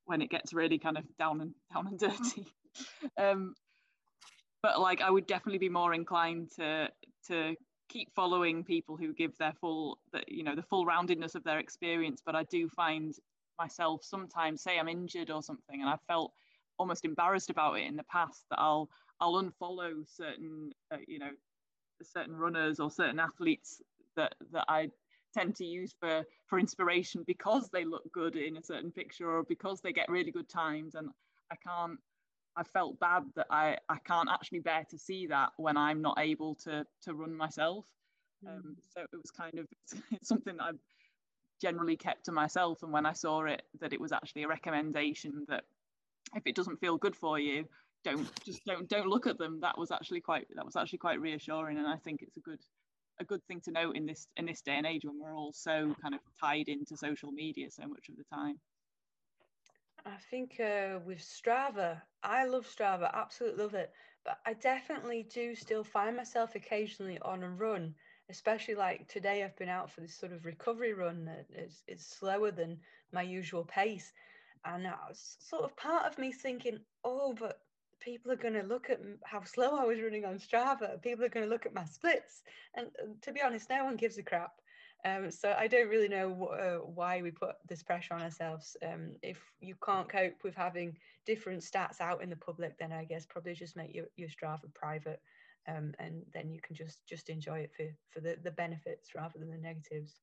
when 0.06 0.22
it 0.22 0.30
gets 0.30 0.52
really 0.52 0.78
kind 0.78 0.98
of 0.98 1.04
down 1.18 1.40
and 1.40 1.54
down 1.72 1.86
and 1.86 1.98
dirty. 1.98 2.46
um, 3.18 3.54
but 4.62 4.80
like 4.80 5.00
I 5.00 5.10
would 5.10 5.26
definitely 5.26 5.58
be 5.58 5.68
more 5.68 5.94
inclined 5.94 6.50
to 6.56 6.88
to 7.28 7.54
keep 7.88 8.14
following 8.14 8.64
people 8.64 8.96
who 8.96 9.12
give 9.12 9.36
their 9.38 9.52
full 9.60 9.98
you 10.28 10.44
know 10.44 10.54
the 10.54 10.62
full 10.62 10.86
roundedness 10.86 11.34
of 11.34 11.44
their 11.44 11.58
experience. 11.58 12.22
But 12.24 12.34
I 12.34 12.44
do 12.44 12.68
find 12.68 13.14
myself 13.58 14.02
sometimes 14.02 14.62
say 14.62 14.78
I'm 14.78 14.88
injured 14.88 15.30
or 15.30 15.42
something, 15.42 15.80
and 15.80 15.88
I 15.88 15.96
felt 16.08 16.32
almost 16.78 17.04
embarrassed 17.04 17.50
about 17.50 17.74
it 17.74 17.86
in 17.86 17.96
the 17.96 18.04
past 18.04 18.44
that 18.50 18.58
I'll 18.58 18.88
I'll 19.20 19.42
unfollow 19.42 20.06
certain 20.08 20.72
uh, 20.92 20.98
you 21.06 21.18
know 21.18 21.30
certain 22.02 22.36
runners 22.36 22.80
or 22.80 22.90
certain 22.90 23.20
athletes 23.20 23.82
that 24.16 24.34
that 24.52 24.64
I 24.68 24.90
tend 25.32 25.56
to 25.56 25.64
use 25.64 25.94
for 25.98 26.24
for 26.46 26.58
inspiration 26.58 27.24
because 27.26 27.68
they 27.72 27.84
look 27.84 28.10
good 28.12 28.36
in 28.36 28.56
a 28.56 28.62
certain 28.62 28.90
picture 28.90 29.30
or 29.30 29.42
because 29.44 29.80
they 29.80 29.92
get 29.92 30.08
really 30.08 30.30
good 30.30 30.48
times. 30.48 30.94
And 30.94 31.08
i 31.50 31.56
can't 31.56 31.98
i 32.56 32.62
felt 32.62 32.98
bad 32.98 33.24
that 33.36 33.46
i 33.50 33.76
i 33.88 33.96
can't 34.06 34.28
actually 34.30 34.60
bear 34.60 34.84
to 34.90 34.98
see 34.98 35.26
that 35.26 35.50
when 35.56 35.76
i'm 35.76 36.00
not 36.00 36.18
able 36.18 36.54
to 36.54 36.84
to 37.02 37.14
run 37.14 37.34
myself. 37.34 37.84
Mm. 38.44 38.56
um, 38.56 38.76
so 38.94 39.02
it 39.02 39.16
was 39.16 39.30
kind 39.30 39.58
of 39.58 39.66
it's 40.12 40.28
something 40.28 40.58
i've 40.60 40.78
generally 41.60 41.96
kept 41.96 42.24
to 42.24 42.32
myself. 42.32 42.82
And 42.82 42.92
when 42.92 43.06
i 43.06 43.12
saw 43.12 43.44
it 43.44 43.62
that 43.80 43.92
it 43.92 44.00
was 44.00 44.12
actually 44.12 44.42
a 44.42 44.48
recommendation 44.48 45.44
that 45.48 45.64
if 46.34 46.42
it 46.46 46.56
doesn't 46.56 46.80
feel 46.80 46.96
good 46.96 47.14
for 47.14 47.38
you 47.38 47.66
don't 48.04 48.28
just 48.44 48.64
don't 48.64 48.88
don't 48.88 49.06
look 49.06 49.26
at 49.26 49.38
them. 49.38 49.60
That 49.60 49.78
was 49.78 49.90
actually 49.90 50.20
quite 50.20 50.46
that 50.54 50.64
was 50.64 50.76
actually 50.76 50.98
quite 50.98 51.20
reassuring. 51.20 51.78
And 51.78 51.86
i 51.86 51.96
think 51.96 52.22
it's 52.22 52.36
a 52.36 52.40
good 52.40 52.60
a 53.22 53.24
good 53.24 53.42
thing 53.46 53.60
to 53.62 53.70
note 53.70 53.96
in 53.96 54.04
this 54.06 54.28
in 54.36 54.46
this 54.46 54.60
day 54.60 54.76
and 54.76 54.86
age 54.86 55.02
when 55.04 55.18
we're 55.18 55.36
all 55.36 55.52
so 55.52 55.94
kind 56.02 56.14
of 56.14 56.20
tied 56.38 56.68
into 56.68 56.96
social 56.96 57.32
media 57.32 57.70
so 57.70 57.86
much 57.86 58.08
of 58.08 58.16
the 58.16 58.24
time. 58.24 58.58
I 60.04 60.16
think 60.30 60.58
uh, 60.60 60.98
with 61.06 61.20
Strava, 61.20 62.02
I 62.22 62.44
love 62.46 62.66
Strava, 62.66 63.12
absolutely 63.14 63.62
love 63.62 63.74
it. 63.74 63.92
But 64.24 64.38
I 64.46 64.54
definitely 64.54 65.26
do 65.32 65.54
still 65.54 65.84
find 65.84 66.16
myself 66.16 66.54
occasionally 66.54 67.18
on 67.22 67.42
a 67.42 67.48
run, 67.48 67.94
especially 68.28 68.74
like 68.74 69.08
today. 69.08 69.42
I've 69.42 69.56
been 69.56 69.68
out 69.68 69.90
for 69.90 70.00
this 70.00 70.18
sort 70.18 70.32
of 70.32 70.44
recovery 70.44 70.92
run 70.92 71.24
that 71.26 71.46
is 71.54 71.82
it's 71.86 72.06
slower 72.18 72.50
than 72.50 72.78
my 73.12 73.22
usual 73.22 73.64
pace, 73.64 74.12
and 74.64 74.86
I 74.86 74.94
was 75.08 75.36
sort 75.40 75.64
of 75.64 75.76
part 75.76 76.06
of 76.06 76.18
me 76.18 76.32
thinking, 76.32 76.80
oh, 77.04 77.34
but 77.38 77.60
people 78.02 78.32
are 78.32 78.36
going 78.36 78.54
to 78.54 78.62
look 78.62 78.90
at 78.90 79.00
how 79.24 79.42
slow 79.44 79.76
I 79.76 79.84
was 79.84 80.00
running 80.00 80.24
on 80.24 80.38
Strava. 80.38 81.00
People 81.02 81.24
are 81.24 81.28
going 81.28 81.46
to 81.46 81.50
look 81.50 81.66
at 81.66 81.74
my 81.74 81.84
splits. 81.84 82.42
And 82.74 82.88
to 83.22 83.32
be 83.32 83.42
honest, 83.42 83.70
no 83.70 83.84
one 83.84 83.96
gives 83.96 84.18
a 84.18 84.22
crap. 84.22 84.52
Um, 85.04 85.30
so 85.30 85.54
I 85.58 85.66
don't 85.66 85.88
really 85.88 86.08
know 86.08 86.30
wh- 86.30 86.60
uh, 86.60 86.78
why 86.78 87.22
we 87.22 87.30
put 87.32 87.56
this 87.68 87.82
pressure 87.82 88.14
on 88.14 88.22
ourselves. 88.22 88.76
Um, 88.86 89.12
if 89.22 89.38
you 89.60 89.74
can't 89.84 90.08
cope 90.08 90.44
with 90.44 90.54
having 90.54 90.96
different 91.26 91.62
stats 91.62 92.00
out 92.00 92.22
in 92.22 92.30
the 92.30 92.36
public, 92.36 92.78
then 92.78 92.92
I 92.92 93.04
guess 93.04 93.26
probably 93.26 93.54
just 93.54 93.76
make 93.76 93.94
your, 93.94 94.06
your 94.16 94.28
Strava 94.28 94.72
private, 94.74 95.20
um, 95.66 95.92
and 95.98 96.22
then 96.32 96.50
you 96.50 96.60
can 96.60 96.76
just 96.76 97.04
just 97.04 97.30
enjoy 97.30 97.60
it 97.60 97.72
for 97.76 97.86
for 98.10 98.20
the, 98.20 98.36
the 98.44 98.52
benefits 98.52 99.08
rather 99.16 99.40
than 99.40 99.50
the 99.50 99.58
negatives. 99.58 100.20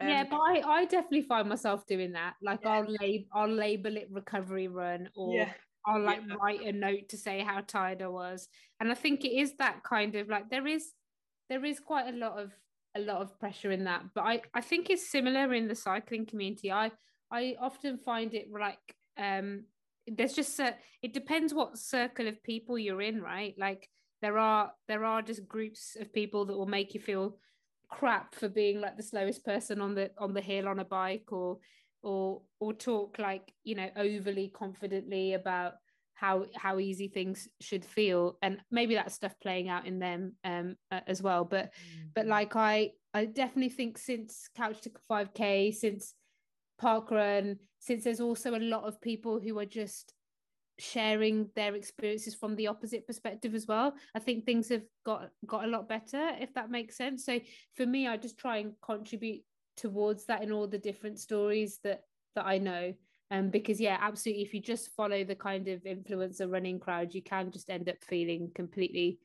yeah, 0.00 0.22
um, 0.22 0.28
but 0.30 0.40
I, 0.40 0.62
I 0.66 0.84
definitely 0.86 1.22
find 1.22 1.46
myself 1.46 1.86
doing 1.86 2.12
that. 2.12 2.36
Like 2.42 2.60
yeah. 2.62 2.70
I'll 2.70 2.96
label 3.00 3.26
I'll 3.34 3.52
label 3.52 3.98
it 3.98 4.08
recovery 4.10 4.68
run 4.68 5.10
or 5.14 5.36
yeah. 5.36 5.52
I'll 5.86 6.02
like 6.02 6.20
yeah. 6.26 6.34
write 6.40 6.62
a 6.62 6.72
note 6.72 7.08
to 7.10 7.16
say 7.16 7.40
how 7.40 7.60
tired 7.60 8.02
I 8.02 8.08
was. 8.08 8.48
And 8.80 8.90
I 8.90 8.94
think 8.94 9.24
it 9.24 9.32
is 9.32 9.54
that 9.56 9.82
kind 9.82 10.14
of 10.14 10.28
like 10.28 10.50
there 10.50 10.66
is 10.66 10.92
there 11.48 11.64
is 11.64 11.80
quite 11.80 12.12
a 12.12 12.16
lot 12.16 12.38
of 12.38 12.52
a 12.96 13.00
lot 13.00 13.22
of 13.22 13.38
pressure 13.38 13.70
in 13.70 13.84
that. 13.84 14.02
But 14.14 14.22
I, 14.22 14.42
I 14.54 14.60
think 14.60 14.90
it's 14.90 15.10
similar 15.10 15.54
in 15.54 15.68
the 15.68 15.74
cycling 15.74 16.26
community. 16.26 16.72
I 16.72 16.90
I 17.30 17.56
often 17.60 17.98
find 17.98 18.34
it 18.34 18.48
like 18.52 18.78
um 19.18 19.64
there's 20.06 20.34
just 20.34 20.58
a, 20.58 20.74
it 21.02 21.12
depends 21.12 21.54
what 21.54 21.78
circle 21.78 22.26
of 22.26 22.42
people 22.42 22.78
you're 22.78 23.02
in, 23.02 23.20
right? 23.20 23.54
Like 23.58 23.88
there 24.22 24.38
are 24.38 24.72
there 24.88 25.04
are 25.04 25.22
just 25.22 25.48
groups 25.48 25.96
of 26.00 26.12
people 26.12 26.44
that 26.46 26.56
will 26.56 26.66
make 26.66 26.94
you 26.94 27.00
feel 27.00 27.38
crap 27.90 28.34
for 28.34 28.48
being 28.48 28.80
like 28.80 28.96
the 28.96 29.02
slowest 29.02 29.44
person 29.44 29.80
on 29.80 29.94
the 29.94 30.10
on 30.18 30.32
the 30.32 30.40
hill 30.40 30.68
on 30.68 30.78
a 30.78 30.84
bike 30.84 31.32
or 31.32 31.58
or 32.02 32.42
or 32.60 32.72
talk 32.72 33.18
like 33.18 33.52
you 33.64 33.74
know 33.74 33.88
overly 33.96 34.48
confidently 34.48 35.34
about 35.34 35.74
how 36.14 36.44
how 36.54 36.78
easy 36.78 37.08
things 37.08 37.48
should 37.60 37.84
feel. 37.84 38.36
And 38.42 38.58
maybe 38.70 38.94
that 38.94 39.10
stuff 39.12 39.34
playing 39.42 39.68
out 39.68 39.86
in 39.86 39.98
them 39.98 40.34
um 40.44 40.76
uh, 40.90 41.00
as 41.06 41.22
well. 41.22 41.44
But 41.44 41.66
mm-hmm. 41.66 42.08
but 42.14 42.26
like 42.26 42.56
i 42.56 42.90
i 43.14 43.24
definitely 43.24 43.70
think 43.70 43.98
since 43.98 44.48
couch 44.56 44.80
to 44.82 44.90
5k 45.10 45.74
since 45.74 46.14
park 46.78 47.10
run 47.10 47.56
since 47.78 48.04
there's 48.04 48.20
also 48.20 48.54
a 48.54 48.58
lot 48.58 48.84
of 48.84 49.00
people 49.00 49.40
who 49.40 49.58
are 49.58 49.66
just 49.66 50.14
sharing 50.78 51.48
their 51.56 51.74
experiences 51.74 52.34
from 52.34 52.56
the 52.56 52.66
opposite 52.66 53.06
perspective 53.06 53.54
as 53.54 53.66
well 53.66 53.92
i 54.14 54.18
think 54.18 54.46
things 54.46 54.68
have 54.70 54.84
got 55.04 55.28
got 55.46 55.64
a 55.64 55.66
lot 55.66 55.88
better 55.88 56.30
if 56.40 56.54
that 56.54 56.70
makes 56.70 56.96
sense. 56.96 57.24
So 57.24 57.38
for 57.74 57.84
me 57.84 58.06
i 58.06 58.16
just 58.16 58.38
try 58.38 58.58
and 58.58 58.72
contribute 58.82 59.42
towards 59.80 60.26
that 60.26 60.42
in 60.42 60.52
all 60.52 60.66
the 60.66 60.78
different 60.78 61.18
stories 61.18 61.78
that 61.84 62.02
that 62.34 62.46
i 62.46 62.58
know. 62.58 62.92
Um 63.30 63.50
because 63.50 63.80
yeah 63.80 63.98
absolutely 64.00 64.42
if 64.42 64.54
you 64.54 64.60
just 64.60 64.94
follow 64.98 65.24
the 65.24 65.34
kind 65.34 65.68
of 65.68 65.84
influencer 65.84 66.50
running 66.50 66.80
crowd 66.80 67.14
you 67.14 67.22
can 67.22 67.50
just 67.50 67.70
end 67.70 67.88
up 67.88 67.96
feeling 68.02 68.50
completely 68.54 69.18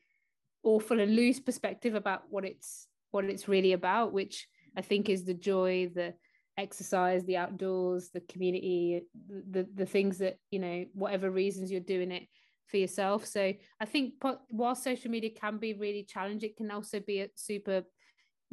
awful 0.62 1.00
and 1.00 1.14
lose 1.14 1.40
perspective 1.40 1.94
about 1.94 2.22
what 2.30 2.44
it's 2.44 2.88
what 3.10 3.24
it's 3.24 3.48
really 3.48 3.72
about 3.72 4.12
which 4.12 4.46
i 4.76 4.82
think 4.82 5.08
is 5.08 5.24
the 5.24 5.34
joy 5.34 5.90
the 5.94 6.14
exercise 6.56 7.24
the 7.24 7.36
outdoors 7.36 8.10
the 8.10 8.24
community 8.32 9.02
the 9.50 9.66
the 9.74 9.86
things 9.86 10.18
that 10.18 10.38
you 10.50 10.58
know 10.58 10.84
whatever 10.94 11.30
reasons 11.30 11.70
you're 11.70 11.92
doing 11.94 12.10
it 12.10 12.26
for 12.66 12.78
yourself. 12.78 13.24
So 13.24 13.52
i 13.80 13.84
think 13.84 14.14
while 14.50 14.74
social 14.74 15.10
media 15.10 15.30
can 15.30 15.58
be 15.58 15.74
really 15.74 16.04
challenging 16.04 16.50
it 16.50 16.56
can 16.56 16.70
also 16.70 17.00
be 17.00 17.20
a 17.20 17.28
super 17.34 17.82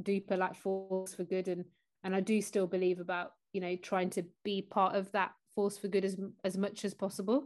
duper 0.02 0.38
like 0.38 0.56
force 0.56 1.13
for 1.13 1.24
good 1.24 1.48
and 1.48 1.66
and 2.04 2.16
i 2.16 2.20
do 2.20 2.42
still 2.42 2.68
believe 2.68 3.00
about 3.00 3.34
you 3.54 3.62
know 3.62 3.76
trying 3.78 4.10
to 4.10 4.24
be 4.44 4.62
part 4.62 4.96
of 4.96 5.12
that 5.12 5.32
force 5.56 5.78
for 5.78 5.88
good 5.88 6.06
as 6.06 6.18
as 6.44 6.58
much 6.58 6.86
as 6.86 6.94
possible 6.94 7.46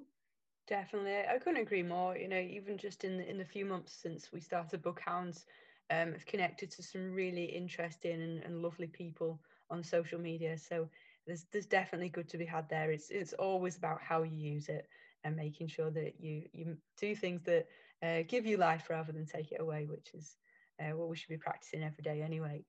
definitely 0.67 1.17
i 1.33 1.37
couldn't 1.37 1.61
agree 1.61 1.83
more 1.83 2.17
you 2.17 2.27
know 2.27 2.39
even 2.39 2.77
just 2.77 3.03
in 3.03 3.17
the, 3.17 3.29
in 3.29 3.37
the 3.37 3.45
few 3.45 3.65
months 3.65 3.93
since 4.01 4.31
we 4.31 4.39
started 4.39 4.81
bookhounds 4.81 5.45
um, 5.89 6.13
have 6.13 6.25
connected 6.25 6.69
to 6.71 6.83
some 6.83 7.13
really 7.13 7.45
interesting 7.45 8.21
and, 8.21 8.43
and 8.43 8.61
lovely 8.61 8.87
people 8.87 9.39
on 9.69 9.83
social 9.83 10.19
media. 10.19 10.57
So 10.57 10.89
there's 11.25 11.45
there's 11.51 11.65
definitely 11.65 12.09
good 12.09 12.29
to 12.29 12.37
be 12.37 12.45
had 12.45 12.69
there. 12.69 12.91
It's 12.91 13.09
it's 13.09 13.33
always 13.33 13.77
about 13.77 14.01
how 14.01 14.23
you 14.23 14.37
use 14.37 14.69
it 14.69 14.87
and 15.23 15.35
making 15.35 15.67
sure 15.67 15.91
that 15.91 16.19
you 16.19 16.43
you 16.53 16.77
do 16.99 17.15
things 17.15 17.41
that 17.43 17.67
uh, 18.03 18.23
give 18.27 18.45
you 18.45 18.57
life 18.57 18.89
rather 18.89 19.11
than 19.11 19.25
take 19.25 19.51
it 19.51 19.61
away, 19.61 19.85
which 19.85 20.11
is 20.13 20.37
uh, 20.79 20.95
what 20.95 21.09
we 21.09 21.15
should 21.15 21.29
be 21.29 21.37
practicing 21.37 21.83
every 21.83 22.03
day 22.03 22.21
anyway. 22.21 22.63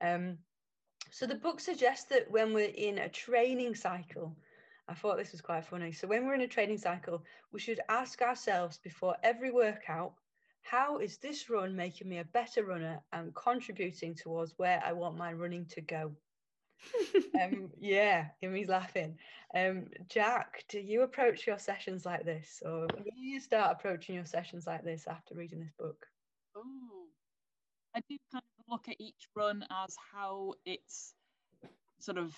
Um, 0.00 0.38
so 1.10 1.26
the 1.26 1.34
book 1.34 1.60
suggests 1.60 2.04
that 2.06 2.30
when 2.30 2.52
we're 2.52 2.74
in 2.74 2.98
a 2.98 3.08
training 3.08 3.74
cycle, 3.74 4.36
I 4.88 4.94
thought 4.94 5.16
this 5.16 5.32
was 5.32 5.40
quite 5.40 5.64
funny. 5.64 5.92
So 5.92 6.06
when 6.08 6.26
we're 6.26 6.34
in 6.34 6.40
a 6.40 6.48
training 6.48 6.78
cycle, 6.78 7.22
we 7.52 7.60
should 7.60 7.80
ask 7.88 8.20
ourselves 8.22 8.78
before 8.78 9.16
every 9.22 9.50
workout, 9.50 10.14
how 10.62 10.98
is 10.98 11.18
this 11.18 11.48
run 11.48 11.74
making 11.76 12.08
me 12.08 12.18
a 12.18 12.24
better 12.24 12.64
runner 12.64 13.00
and 13.12 13.34
contributing 13.34 14.14
towards 14.14 14.58
where 14.58 14.82
I 14.84 14.92
want 14.92 15.16
my 15.16 15.32
running 15.32 15.66
to 15.66 15.80
go? 15.80 16.12
um, 17.40 17.70
yeah, 17.80 18.26
Imi's 18.42 18.68
laughing. 18.68 19.18
Um, 19.54 19.86
Jack, 20.08 20.64
do 20.68 20.80
you 20.80 21.02
approach 21.02 21.46
your 21.46 21.58
sessions 21.58 22.04
like 22.04 22.24
this, 22.24 22.62
or 22.64 22.86
will 22.92 23.16
you 23.16 23.40
start 23.40 23.72
approaching 23.72 24.14
your 24.14 24.26
sessions 24.26 24.66
like 24.66 24.84
this 24.84 25.06
after 25.06 25.34
reading 25.34 25.60
this 25.60 25.72
book? 25.78 26.06
Oh, 26.56 26.99
I 27.94 28.00
do 28.08 28.16
kind 28.32 28.42
of 28.58 28.64
look 28.68 28.88
at 28.88 29.00
each 29.00 29.28
run 29.34 29.64
as 29.84 29.96
how 30.12 30.54
it's 30.64 31.14
sort 31.98 32.18
of 32.18 32.34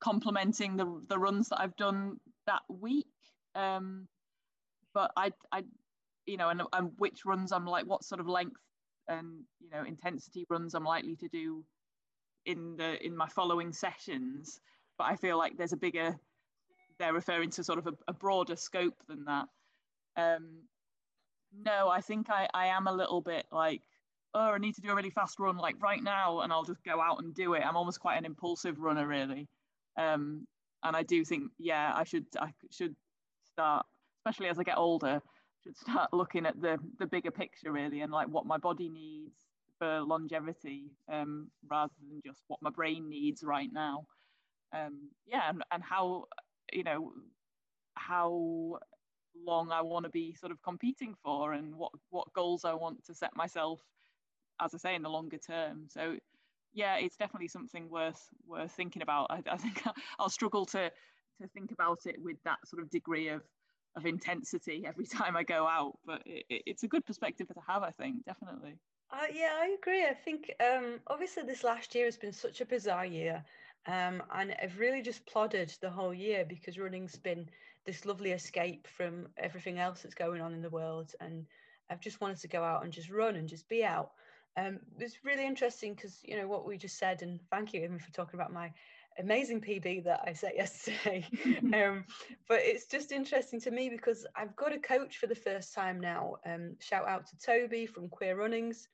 complementing 0.00 0.76
the 0.76 1.00
the 1.08 1.18
runs 1.18 1.48
that 1.48 1.60
I've 1.60 1.76
done 1.76 2.18
that 2.46 2.62
week. 2.68 3.06
Um, 3.54 4.08
but 4.92 5.10
I, 5.16 5.32
I, 5.50 5.64
you 6.26 6.36
know, 6.36 6.48
and, 6.50 6.62
and 6.72 6.92
which 6.98 7.24
runs 7.24 7.52
I'm 7.52 7.66
like, 7.66 7.86
what 7.86 8.04
sort 8.04 8.20
of 8.20 8.28
length 8.28 8.60
and 9.08 9.44
you 9.60 9.70
know 9.70 9.84
intensity 9.84 10.46
runs 10.48 10.74
I'm 10.74 10.84
likely 10.84 11.16
to 11.16 11.28
do 11.28 11.64
in 12.46 12.76
the 12.76 13.04
in 13.04 13.16
my 13.16 13.28
following 13.28 13.72
sessions 13.72 14.60
but 14.98 15.04
i 15.04 15.16
feel 15.16 15.38
like 15.38 15.56
there's 15.56 15.72
a 15.72 15.76
bigger 15.78 16.14
they're 16.98 17.12
referring 17.12 17.50
to 17.50 17.64
sort 17.64 17.78
of 17.78 17.86
a, 17.86 17.92
a 18.08 18.12
broader 18.12 18.56
scope 18.56 18.96
than 19.08 19.24
that 19.24 19.46
um 20.16 20.62
no 21.64 21.88
i 21.88 22.00
think 22.00 22.28
i 22.30 22.48
i 22.54 22.66
am 22.66 22.86
a 22.86 22.92
little 22.92 23.20
bit 23.20 23.46
like 23.50 23.82
oh 24.34 24.50
i 24.52 24.58
need 24.58 24.74
to 24.74 24.80
do 24.80 24.90
a 24.90 24.94
really 24.94 25.10
fast 25.10 25.38
run 25.38 25.56
like 25.56 25.76
right 25.80 26.02
now 26.02 26.40
and 26.40 26.52
i'll 26.52 26.64
just 26.64 26.84
go 26.84 27.00
out 27.00 27.22
and 27.22 27.34
do 27.34 27.54
it 27.54 27.62
i'm 27.64 27.76
almost 27.76 28.00
quite 28.00 28.16
an 28.16 28.24
impulsive 28.24 28.78
runner 28.78 29.06
really 29.06 29.48
um 29.98 30.46
and 30.82 30.96
i 30.96 31.02
do 31.02 31.24
think 31.24 31.50
yeah 31.58 31.92
i 31.94 32.04
should 32.04 32.26
i 32.40 32.52
should 32.70 32.94
start 33.44 33.86
especially 34.20 34.48
as 34.48 34.58
i 34.58 34.62
get 34.62 34.76
older 34.76 35.20
should 35.62 35.76
start 35.76 36.12
looking 36.12 36.46
at 36.46 36.60
the 36.60 36.78
the 36.98 37.06
bigger 37.06 37.30
picture 37.30 37.72
really 37.72 38.00
and 38.00 38.12
like 38.12 38.28
what 38.28 38.46
my 38.46 38.58
body 38.58 38.88
needs 38.88 39.44
for 39.78 40.00
longevity 40.00 40.90
um, 41.12 41.50
rather 41.70 41.92
than 42.00 42.20
just 42.24 42.42
what 42.48 42.62
my 42.62 42.70
brain 42.70 43.08
needs 43.08 43.42
right 43.42 43.68
now. 43.72 44.06
Um, 44.74 45.10
yeah, 45.26 45.48
and, 45.48 45.62
and 45.72 45.82
how, 45.82 46.24
you 46.72 46.84
know, 46.84 47.12
how 47.96 48.78
long 49.36 49.70
I 49.70 49.82
want 49.82 50.04
to 50.04 50.10
be 50.10 50.34
sort 50.34 50.52
of 50.52 50.62
competing 50.62 51.14
for 51.22 51.52
and 51.52 51.74
what, 51.74 51.92
what 52.10 52.32
goals 52.34 52.64
I 52.64 52.74
want 52.74 53.04
to 53.06 53.14
set 53.14 53.34
myself, 53.36 53.80
as 54.60 54.74
I 54.74 54.78
say, 54.78 54.94
in 54.94 55.02
the 55.02 55.08
longer 55.08 55.38
term. 55.38 55.86
So, 55.88 56.16
yeah, 56.72 56.96
it's 56.96 57.16
definitely 57.16 57.48
something 57.48 57.88
worth 57.88 58.28
worth 58.46 58.72
thinking 58.72 59.02
about. 59.02 59.26
I, 59.30 59.42
I 59.50 59.56
think 59.56 59.82
I'll 60.18 60.30
struggle 60.30 60.66
to 60.66 60.90
to 61.40 61.48
think 61.48 61.72
about 61.72 62.06
it 62.06 62.16
with 62.22 62.36
that 62.44 62.58
sort 62.66 62.82
of 62.82 62.90
degree 62.90 63.28
of 63.28 63.42
of 63.96 64.06
intensity 64.06 64.84
every 64.86 65.06
time 65.18 65.36
I 65.36 65.42
go 65.42 65.66
out, 65.66 65.98
but 66.04 66.22
it, 66.26 66.44
it's 66.48 66.82
a 66.82 66.88
good 66.88 67.04
perspective 67.06 67.48
to 67.48 67.54
have. 67.66 67.82
I 67.82 67.90
think 67.90 68.24
definitely. 68.24 68.78
Uh, 69.10 69.26
yeah, 69.32 69.52
I 69.54 69.76
agree. 69.80 70.04
I 70.04 70.14
think 70.14 70.52
um, 70.60 71.00
obviously 71.06 71.44
this 71.44 71.62
last 71.62 71.94
year 71.94 72.06
has 72.06 72.16
been 72.16 72.32
such 72.32 72.60
a 72.60 72.66
bizarre 72.66 73.06
year. 73.06 73.44
Um, 73.86 74.22
and 74.34 74.56
I've 74.62 74.78
really 74.78 75.02
just 75.02 75.26
plodded 75.26 75.72
the 75.80 75.90
whole 75.90 76.14
year 76.14 76.44
because 76.44 76.78
running's 76.78 77.16
been 77.16 77.48
this 77.84 78.06
lovely 78.06 78.32
escape 78.32 78.88
from 78.88 79.28
everything 79.36 79.78
else 79.78 80.02
that's 80.02 80.14
going 80.14 80.40
on 80.40 80.54
in 80.54 80.62
the 80.62 80.70
world. 80.70 81.14
And 81.20 81.46
I've 81.90 82.00
just 82.00 82.20
wanted 82.20 82.38
to 82.40 82.48
go 82.48 82.64
out 82.64 82.82
and 82.82 82.92
just 82.92 83.10
run 83.10 83.36
and 83.36 83.48
just 83.48 83.68
be 83.68 83.84
out. 83.84 84.12
Um, 84.56 84.78
it's 84.98 85.24
really 85.24 85.46
interesting 85.46 85.94
because, 85.94 86.20
you 86.22 86.36
know, 86.36 86.46
what 86.46 86.66
we 86.66 86.76
just 86.76 86.98
said, 86.98 87.22
and 87.22 87.40
thank 87.50 87.72
you, 87.72 87.82
even 87.82 87.98
for 87.98 88.12
talking 88.12 88.38
about 88.38 88.52
my 88.52 88.72
amazing 89.18 89.60
PB 89.60 90.04
that 90.04 90.20
I 90.26 90.32
set 90.32 90.54
yesterday. 90.56 91.26
um, 91.74 92.04
but 92.48 92.60
it's 92.62 92.86
just 92.86 93.12
interesting 93.12 93.60
to 93.62 93.70
me 93.70 93.88
because 93.88 94.26
I've 94.36 94.54
got 94.56 94.74
a 94.74 94.78
coach 94.78 95.18
for 95.18 95.26
the 95.26 95.34
first 95.34 95.74
time 95.74 96.00
now. 96.00 96.36
Um, 96.46 96.76
shout 96.80 97.08
out 97.08 97.26
to 97.28 97.38
Toby 97.38 97.86
from 97.86 98.08
Queer 98.08 98.36
Runnings. 98.36 98.88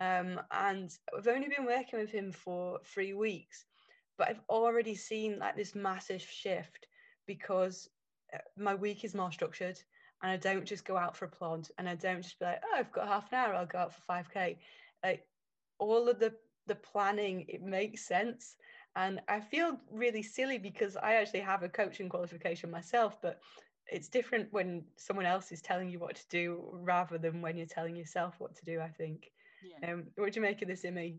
Um, 0.00 0.40
and 0.50 0.90
I've 1.16 1.28
only 1.28 1.48
been 1.48 1.66
working 1.66 1.98
with 1.98 2.10
him 2.10 2.32
for 2.32 2.78
three 2.86 3.12
weeks, 3.12 3.66
but 4.16 4.28
I've 4.28 4.40
already 4.48 4.94
seen 4.94 5.38
like 5.38 5.56
this 5.56 5.74
massive 5.74 6.22
shift 6.22 6.86
because 7.26 7.88
uh, 8.32 8.38
my 8.56 8.74
week 8.74 9.04
is 9.04 9.14
more 9.14 9.30
structured 9.30 9.78
and 10.22 10.32
I 10.32 10.36
don't 10.36 10.64
just 10.64 10.86
go 10.86 10.96
out 10.96 11.16
for 11.16 11.26
a 11.26 11.28
plod 11.28 11.68
and 11.78 11.86
I 11.88 11.96
don't 11.96 12.22
just 12.22 12.38
be 12.38 12.46
like, 12.46 12.62
oh, 12.64 12.78
I've 12.78 12.92
got 12.92 13.08
half 13.08 13.30
an 13.32 13.38
hour, 13.38 13.54
I'll 13.54 13.66
go 13.66 13.78
out 13.78 13.92
for 13.94 14.00
5K. 14.10 14.56
Like 15.02 15.26
all 15.78 16.08
of 16.08 16.18
the 16.18 16.34
the 16.66 16.74
planning, 16.76 17.44
it 17.48 17.62
makes 17.62 18.06
sense. 18.06 18.56
And 18.96 19.20
I 19.28 19.40
feel 19.40 19.78
really 19.90 20.22
silly 20.22 20.58
because 20.58 20.96
I 20.96 21.14
actually 21.14 21.40
have 21.40 21.62
a 21.62 21.68
coaching 21.68 22.08
qualification 22.08 22.70
myself, 22.70 23.16
but 23.22 23.40
it's 23.86 24.08
different 24.08 24.52
when 24.52 24.84
someone 24.96 25.26
else 25.26 25.52
is 25.52 25.62
telling 25.62 25.88
you 25.88 25.98
what 25.98 26.16
to 26.16 26.28
do 26.28 26.64
rather 26.72 27.18
than 27.18 27.42
when 27.42 27.56
you're 27.56 27.66
telling 27.66 27.96
yourself 27.96 28.34
what 28.38 28.54
to 28.56 28.64
do, 28.64 28.80
I 28.80 28.88
think. 28.88 29.30
Yeah. 29.62 29.92
Um, 29.92 30.04
what 30.16 30.32
do 30.32 30.40
you 30.40 30.42
make 30.42 30.62
of 30.62 30.68
this, 30.68 30.84
Imi? 30.84 31.18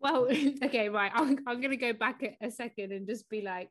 Well, 0.00 0.28
okay, 0.64 0.88
right. 0.88 1.12
I'm, 1.14 1.38
I'm 1.46 1.60
going 1.60 1.70
to 1.70 1.76
go 1.76 1.92
back 1.92 2.22
a 2.40 2.50
second 2.50 2.92
and 2.92 3.06
just 3.06 3.28
be 3.28 3.42
like, 3.42 3.70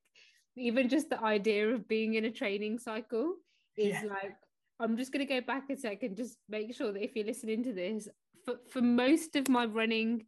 even 0.55 0.89
just 0.89 1.09
the 1.09 1.23
idea 1.23 1.69
of 1.69 1.87
being 1.87 2.15
in 2.15 2.25
a 2.25 2.31
training 2.31 2.79
cycle 2.79 3.35
is 3.77 3.95
yeah. 4.03 4.09
like, 4.09 4.35
I'm 4.79 4.97
just 4.97 5.11
going 5.11 5.25
to 5.25 5.33
go 5.33 5.41
back 5.41 5.69
a 5.69 5.77
second, 5.77 6.15
just 6.15 6.37
make 6.47 6.73
sure 6.75 6.91
that 6.91 7.03
if 7.03 7.15
you're 7.15 7.25
listening 7.25 7.63
to 7.63 7.73
this, 7.73 8.07
for, 8.49 8.79
for 8.79 8.81
most 8.81 9.35
of 9.35 9.49
my 9.49 9.65
running 9.65 10.25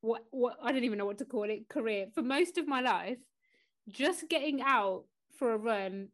what 0.00 0.24
what 0.30 0.56
I 0.62 0.72
don't 0.72 0.84
even 0.84 0.98
know 0.98 1.06
what 1.06 1.18
to 1.18 1.24
call 1.24 1.44
it 1.44 1.68
career 1.68 2.06
for 2.14 2.22
most 2.22 2.58
of 2.58 2.68
my 2.68 2.80
life, 2.80 3.18
just 3.88 4.28
getting 4.28 4.60
out 4.62 5.04
for 5.38 5.52
a 5.52 5.58
run 5.58 6.08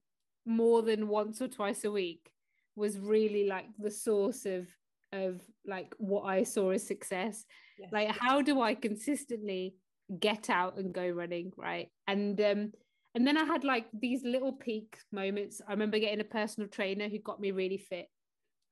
more 0.47 0.83
than 0.83 1.09
once 1.09 1.41
or 1.41 1.49
twice 1.49 1.85
a 1.85 1.91
week 1.91 2.31
was 2.75 2.99
really 2.99 3.47
like 3.47 3.67
the 3.79 3.91
source 3.91 4.47
of 4.47 4.69
of 5.13 5.41
like 5.67 5.95
what 5.99 6.23
I 6.23 6.43
saw 6.43 6.71
as 6.71 6.87
success. 6.87 7.45
Yes. 7.79 7.91
Like 7.93 8.09
how 8.09 8.41
do 8.41 8.61
I 8.61 8.75
consistently 8.75 9.75
get 10.19 10.49
out 10.49 10.79
and 10.79 10.93
go 10.93 11.09
running, 11.09 11.53
right? 11.57 11.89
And 12.07 12.41
um 12.41 12.73
and 13.15 13.27
then 13.27 13.37
I 13.37 13.45
had 13.45 13.63
like 13.63 13.87
these 13.93 14.23
little 14.25 14.53
peak 14.53 14.97
moments. 15.13 15.61
I 15.67 15.73
remember 15.73 15.99
getting 15.99 16.21
a 16.21 16.25
personal 16.25 16.69
trainer 16.69 17.09
who 17.09 17.19
got 17.19 17.41
me 17.41 17.51
really 17.51 17.79
fit. 17.79 18.07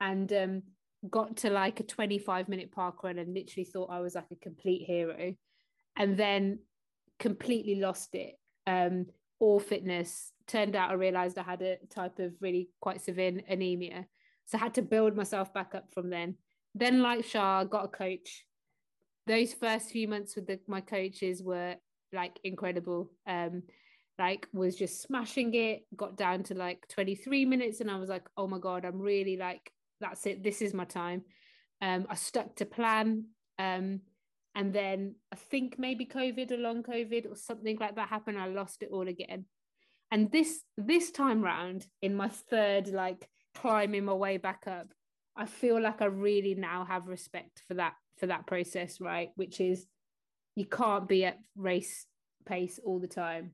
And 0.00 0.32
um 0.32 0.62
got 1.08 1.38
to 1.38 1.50
like 1.50 1.80
a 1.80 1.84
25 1.84 2.48
minute 2.48 2.72
park 2.72 3.02
run 3.02 3.18
and 3.18 3.32
literally 3.32 3.64
thought 3.64 3.90
I 3.90 4.00
was 4.00 4.14
like 4.14 4.30
a 4.30 4.36
complete 4.36 4.84
hero 4.86 5.34
and 5.96 6.16
then 6.16 6.58
completely 7.18 7.76
lost 7.76 8.14
it. 8.14 8.34
Um, 8.66 9.06
all 9.38 9.60
fitness 9.60 10.32
turned 10.46 10.76
out 10.76 10.90
I 10.90 10.94
realized 10.94 11.38
I 11.38 11.42
had 11.42 11.62
a 11.62 11.78
type 11.88 12.18
of 12.18 12.32
really 12.40 12.68
quite 12.80 13.00
severe 13.00 13.40
anemia. 13.48 14.06
So 14.46 14.58
I 14.58 14.60
had 14.60 14.74
to 14.74 14.82
build 14.82 15.16
myself 15.16 15.54
back 15.54 15.74
up 15.74 15.86
from 15.94 16.10
then. 16.10 16.34
Then, 16.74 17.02
like 17.02 17.24
Shah, 17.24 17.64
got 17.64 17.84
a 17.84 17.88
coach. 17.88 18.44
Those 19.26 19.54
first 19.54 19.90
few 19.90 20.08
months 20.08 20.34
with 20.34 20.46
the, 20.46 20.58
my 20.66 20.80
coaches 20.80 21.42
were 21.42 21.76
like 22.12 22.38
incredible. 22.44 23.10
Um, 23.26 23.62
like 24.18 24.46
was 24.52 24.76
just 24.76 25.02
smashing 25.02 25.54
it. 25.54 25.86
Got 25.96 26.16
down 26.16 26.42
to 26.44 26.54
like 26.54 26.86
23 26.88 27.44
minutes, 27.44 27.80
and 27.80 27.90
I 27.90 27.96
was 27.96 28.08
like, 28.08 28.26
oh 28.36 28.46
my 28.46 28.58
god, 28.58 28.84
I'm 28.84 29.00
really 29.00 29.36
like 29.36 29.72
that's 30.00 30.26
it. 30.26 30.42
This 30.42 30.62
is 30.62 30.74
my 30.74 30.84
time. 30.84 31.22
Um, 31.82 32.06
I 32.08 32.14
stuck 32.14 32.56
to 32.56 32.66
plan. 32.66 33.26
Um, 33.58 34.00
and 34.54 34.72
then 34.72 35.14
I 35.32 35.36
think 35.36 35.78
maybe 35.78 36.06
COVID 36.06 36.50
or 36.50 36.56
long 36.56 36.82
COVID 36.82 37.30
or 37.30 37.36
something 37.36 37.78
like 37.78 37.96
that 37.96 38.08
happened. 38.08 38.38
I 38.38 38.48
lost 38.48 38.82
it 38.82 38.90
all 38.92 39.06
again. 39.06 39.44
And 40.10 40.30
this 40.32 40.62
this 40.76 41.10
time 41.12 41.40
round, 41.40 41.86
in 42.02 42.16
my 42.16 42.28
third 42.28 42.88
like 42.88 43.28
climbing 43.54 44.04
my 44.04 44.14
way 44.14 44.38
back 44.38 44.64
up, 44.66 44.88
I 45.36 45.46
feel 45.46 45.80
like 45.80 46.02
I 46.02 46.06
really 46.06 46.54
now 46.54 46.84
have 46.84 47.06
respect 47.06 47.62
for 47.68 47.74
that 47.74 47.94
for 48.18 48.26
that 48.26 48.46
process, 48.46 49.00
right? 49.00 49.30
Which 49.36 49.60
is 49.60 49.86
you 50.56 50.66
can't 50.66 51.08
be 51.08 51.24
at 51.24 51.38
race 51.56 52.06
pace 52.44 52.80
all 52.84 52.98
the 52.98 53.06
time. 53.06 53.52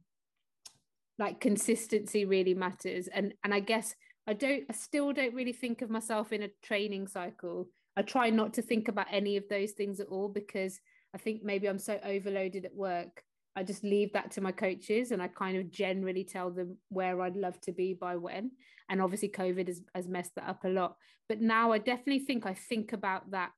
Like 1.18 1.40
consistency 1.40 2.24
really 2.24 2.55
matters. 2.55 3.07
And 3.09 3.34
and 3.44 3.53
I 3.53 3.61
guess 3.61 3.94
I 4.27 4.33
don't 4.33 4.64
I 4.68 4.72
still 4.72 5.12
don't 5.12 5.35
really 5.35 5.53
think 5.53 5.83
of 5.83 5.91
myself 5.91 6.33
in 6.33 6.43
a 6.43 6.51
training 6.62 7.07
cycle. 7.09 7.68
I 7.97 8.03
try 8.03 8.31
not 8.31 8.55
to 8.55 8.62
think 8.62 8.89
about 8.89 9.07
any 9.11 9.37
of 9.37 9.49
those 9.49 9.72
things 9.72 10.01
at 10.01 10.09
all 10.09 10.29
because 10.29 10.81
I 11.14 11.18
think 11.18 11.43
maybe 11.43 11.68
I'm 11.68 11.79
so 11.79 11.99
overloaded 12.05 12.64
at 12.64 12.74
work. 12.74 13.22
I 13.57 13.62
just 13.62 13.83
leave 13.83 14.12
that 14.12 14.33
to 14.33 14.43
my 14.43 14.53
coaches 14.53 15.12
and 15.12 15.22
I 15.22 15.29
kind 15.29 15.57
of 15.57 15.70
generally 15.70 16.24
tell 16.24 16.51
them 16.51 16.77
where 16.91 17.22
I'd 17.22 17.37
love 17.37 17.59
to 17.62 17.72
be 17.72 17.95
by 17.95 18.16
when. 18.16 18.51
And 18.91 19.01
obviously 19.01 19.31
COVID 19.31 19.66
has, 19.68 19.81
has 19.95 20.09
messed 20.09 20.35
that 20.35 20.49
up 20.49 20.64
a 20.64 20.68
lot. 20.68 20.97
But 21.29 21.41
now 21.41 21.72
I 21.72 21.79
definitely 21.79 22.20
think 22.20 22.45
I 22.45 22.55
think 22.55 22.93
about 22.93 23.31
that 23.31 23.53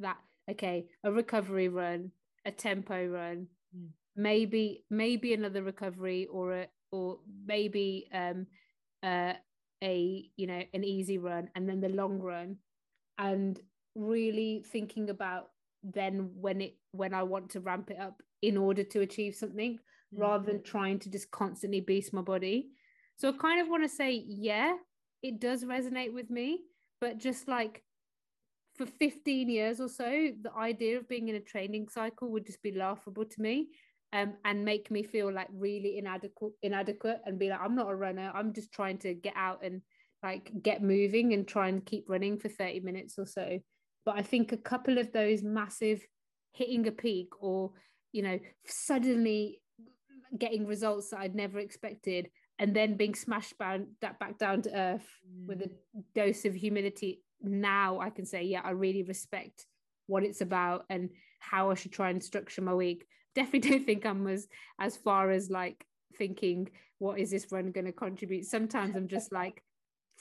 that 0.00 0.18
okay, 0.50 0.86
a 1.04 1.10
recovery 1.10 1.68
run, 1.68 2.10
a 2.44 2.50
tempo 2.50 3.06
run, 3.06 3.46
mm. 3.76 3.88
maybe 4.16 4.84
maybe 4.90 5.32
another 5.32 5.62
recovery 5.62 6.26
or 6.26 6.52
a 6.52 6.66
or 6.90 7.18
maybe 7.46 8.08
um 8.12 8.46
uh 9.02 9.32
a 9.82 10.24
you 10.36 10.46
know 10.46 10.62
an 10.74 10.84
easy 10.84 11.18
run 11.18 11.48
and 11.54 11.68
then 11.68 11.80
the 11.80 11.88
long 11.88 12.18
run 12.18 12.56
and 13.18 13.60
really 13.94 14.64
thinking 14.72 15.10
about 15.10 15.50
then 15.82 16.30
when 16.34 16.60
it 16.60 16.74
when 16.92 17.14
I 17.14 17.22
want 17.22 17.50
to 17.50 17.60
ramp 17.60 17.90
it 17.90 17.98
up 17.98 18.22
in 18.42 18.56
order 18.56 18.84
to 18.84 19.00
achieve 19.00 19.34
something 19.34 19.74
mm-hmm. 19.74 20.22
rather 20.22 20.44
than 20.44 20.62
trying 20.62 20.98
to 21.00 21.10
just 21.10 21.30
constantly 21.30 21.80
beast 21.80 22.12
my 22.12 22.22
body. 22.22 22.70
So 23.16 23.28
I 23.28 23.32
kind 23.32 23.60
of 23.60 23.68
want 23.68 23.82
to 23.82 23.88
say, 23.88 24.22
yeah, 24.26 24.74
it 25.22 25.40
does 25.40 25.64
resonate 25.64 26.14
with 26.14 26.30
me, 26.30 26.60
but 27.00 27.18
just 27.18 27.48
like 27.48 27.82
for 28.76 28.86
15 28.86 29.50
years 29.50 29.80
or 29.80 29.88
so, 29.88 30.30
the 30.40 30.52
idea 30.56 30.98
of 30.98 31.08
being 31.08 31.28
in 31.28 31.34
a 31.34 31.40
training 31.40 31.88
cycle 31.88 32.30
would 32.30 32.46
just 32.46 32.62
be 32.62 32.72
laughable 32.72 33.24
to 33.24 33.42
me 33.42 33.68
um, 34.12 34.34
and 34.44 34.64
make 34.64 34.90
me 34.90 35.02
feel 35.02 35.32
like 35.32 35.48
really 35.52 35.98
inadequate 35.98 36.52
inadequate 36.62 37.20
and 37.26 37.38
be 37.38 37.50
like 37.50 37.60
i'm 37.62 37.74
not 37.74 37.90
a 37.90 37.94
runner. 37.94 38.30
I'm 38.34 38.52
just 38.52 38.72
trying 38.72 38.98
to 38.98 39.14
get 39.14 39.34
out 39.36 39.62
and 39.62 39.82
like 40.22 40.50
get 40.62 40.82
moving 40.82 41.32
and 41.32 41.46
try 41.46 41.68
and 41.68 41.84
keep 41.84 42.06
running 42.08 42.38
for 42.38 42.48
30 42.48 42.80
minutes 42.80 43.18
or 43.18 43.26
so. 43.26 43.58
But 44.04 44.16
i 44.16 44.22
think 44.22 44.52
a 44.52 44.56
couple 44.56 44.98
of 44.98 45.12
those 45.12 45.42
massive 45.42 46.00
hitting 46.52 46.86
a 46.86 46.92
peak 46.92 47.28
or 47.40 47.72
you 48.12 48.22
know 48.22 48.38
suddenly 48.66 49.60
getting 50.36 50.66
results 50.66 51.10
that 51.10 51.20
i'd 51.20 51.34
never 51.34 51.58
expected 51.58 52.28
and 52.58 52.74
then 52.74 52.96
being 52.96 53.14
smashed 53.14 53.56
back, 53.58 53.80
back 54.00 54.36
down 54.38 54.62
to 54.62 54.76
earth 54.76 55.06
mm. 55.26 55.46
with 55.46 55.62
a 55.62 55.70
dose 56.14 56.44
of 56.44 56.54
humility 56.54 57.22
now 57.42 58.00
i 58.00 58.10
can 58.10 58.26
say 58.26 58.42
yeah 58.42 58.60
i 58.64 58.70
really 58.70 59.02
respect 59.02 59.66
what 60.06 60.24
it's 60.24 60.40
about 60.40 60.84
and 60.90 61.10
how 61.38 61.70
i 61.70 61.74
should 61.74 61.92
try 61.92 62.10
and 62.10 62.22
structure 62.22 62.62
my 62.62 62.74
week 62.74 63.06
definitely 63.38 63.70
don't 63.70 63.86
think 63.86 64.04
I'm 64.04 64.26
as 64.26 64.48
as 64.80 64.96
far 64.96 65.30
as 65.30 65.50
like 65.50 65.84
thinking 66.16 66.68
what 66.98 67.18
is 67.20 67.30
this 67.30 67.46
run 67.52 67.70
going 67.70 67.86
to 67.86 67.92
contribute. 67.92 68.44
Sometimes 68.44 68.96
I'm 68.96 69.08
just 69.08 69.32
like 69.40 69.62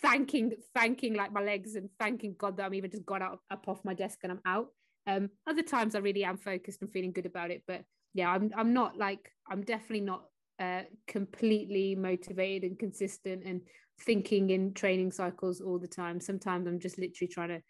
thanking 0.01 0.51
thanking 0.76 1.15
like 1.15 1.34
my 1.34 1.41
legs 1.41 1.76
and 1.76 1.89
thanking 1.99 2.36
God 2.38 2.57
that 2.57 2.65
I'm 2.65 2.76
even 2.76 2.91
just 2.91 3.05
got 3.05 3.22
up, 3.22 3.41
up 3.49 3.68
off 3.68 3.84
my 3.84 3.93
desk 3.93 4.20
and 4.24 4.32
I'm 4.32 4.41
out. 4.45 4.68
Um, 5.07 5.30
other 5.49 5.63
times 5.63 5.95
I 5.95 5.99
really 5.99 6.24
am 6.24 6.38
focused 6.38 6.82
and 6.82 6.91
feeling 6.91 7.13
good 7.13 7.26
about 7.26 7.51
it, 7.51 7.63
but 7.68 7.84
yeah, 8.13 8.30
I'm 8.30 8.51
I'm 8.55 8.74
not 8.74 8.97
like 8.97 9.32
I'm 9.49 9.63
definitely 9.63 10.01
not 10.01 10.24
uh, 10.59 10.82
completely 11.07 11.95
motivated 11.95 12.70
and 12.70 12.80
consistent 12.80 13.43
and 13.45 13.61
thinking 14.01 14.51
in 14.51 14.74
training 14.74 15.11
cycles 15.11 15.61
all 15.61 15.80
the 15.80 15.88
time. 15.88 16.20
Sometimes 16.20 16.68
I'm 16.68 16.80
just 16.80 16.99
literally 16.99 17.32
trying 17.32 17.49
to 17.49 17.61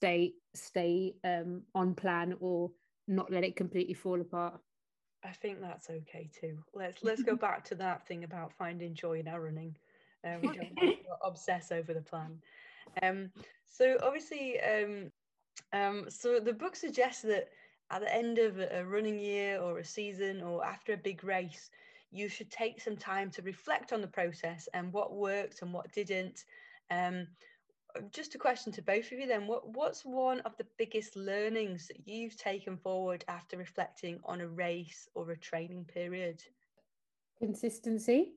stay 0.00 0.32
stay 0.54 1.14
um, 1.24 1.62
on 1.74 1.94
plan 1.94 2.34
or 2.40 2.70
not 3.10 3.30
let 3.30 3.44
it 3.44 3.56
completely 3.56 3.94
fall 3.94 4.20
apart. 4.20 4.60
I 5.24 5.32
think 5.32 5.60
that's 5.60 5.90
okay 5.90 6.30
too. 6.32 6.58
Let's 6.74 7.02
let's 7.02 7.22
go 7.22 7.36
back 7.36 7.64
to 7.66 7.74
that 7.76 8.06
thing 8.06 8.24
about 8.24 8.52
finding 8.52 8.94
joy 8.94 9.20
in 9.20 9.28
our 9.28 9.40
running. 9.40 9.76
Uh, 10.24 10.36
we 10.42 10.48
don't 10.48 10.98
obsess 11.22 11.72
over 11.72 11.92
the 11.92 12.00
plan. 12.00 12.38
Um, 13.02 13.30
so 13.66 13.98
obviously, 14.02 14.58
um, 14.60 15.10
um, 15.72 16.06
so 16.08 16.40
the 16.40 16.52
book 16.52 16.74
suggests 16.74 17.22
that 17.22 17.48
at 17.90 18.00
the 18.00 18.14
end 18.14 18.38
of 18.38 18.58
a 18.58 18.84
running 18.86 19.18
year 19.18 19.60
or 19.60 19.78
a 19.78 19.84
season 19.84 20.42
or 20.42 20.64
after 20.64 20.92
a 20.92 20.96
big 20.96 21.24
race, 21.24 21.70
you 22.12 22.28
should 22.28 22.50
take 22.50 22.80
some 22.80 22.96
time 22.96 23.30
to 23.30 23.42
reflect 23.42 23.92
on 23.92 24.00
the 24.00 24.06
process 24.06 24.68
and 24.74 24.92
what 24.92 25.14
worked 25.14 25.62
and 25.62 25.72
what 25.72 25.92
didn't. 25.92 26.44
Um, 26.90 27.26
just 28.12 28.34
a 28.34 28.38
question 28.38 28.72
to 28.72 28.82
both 28.82 29.06
of 29.12 29.18
you 29.18 29.26
then. 29.26 29.46
What 29.46 29.68
what's 29.74 30.04
one 30.04 30.40
of 30.40 30.56
the 30.56 30.66
biggest 30.78 31.16
learnings 31.16 31.88
that 31.88 32.06
you've 32.06 32.36
taken 32.36 32.76
forward 32.76 33.24
after 33.28 33.56
reflecting 33.56 34.20
on 34.24 34.40
a 34.40 34.48
race 34.48 35.08
or 35.14 35.30
a 35.30 35.38
training 35.38 35.84
period? 35.84 36.42
Consistency. 37.40 38.34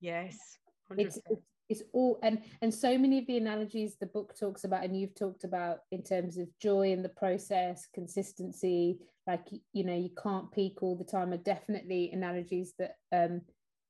Yes 0.00 0.58
it's, 0.96 1.18
it's, 1.28 1.42
it's 1.68 1.82
all 1.92 2.18
and 2.22 2.40
and 2.62 2.72
so 2.72 2.96
many 2.96 3.18
of 3.18 3.26
the 3.26 3.36
analogies 3.36 3.96
the 4.00 4.06
book 4.06 4.34
talks 4.38 4.64
about 4.64 4.84
and 4.84 4.98
you've 4.98 5.14
talked 5.14 5.44
about 5.44 5.78
in 5.90 6.02
terms 6.02 6.38
of 6.38 6.46
joy 6.60 6.92
in 6.92 7.02
the 7.02 7.08
process 7.08 7.86
consistency 7.92 8.98
like 9.26 9.46
you 9.72 9.84
know 9.84 9.96
you 9.96 10.10
can't 10.22 10.50
peak 10.52 10.82
all 10.82 10.96
the 10.96 11.04
time 11.04 11.32
are 11.32 11.38
definitely 11.38 12.10
analogies 12.12 12.74
that 12.78 12.96
um 13.12 13.40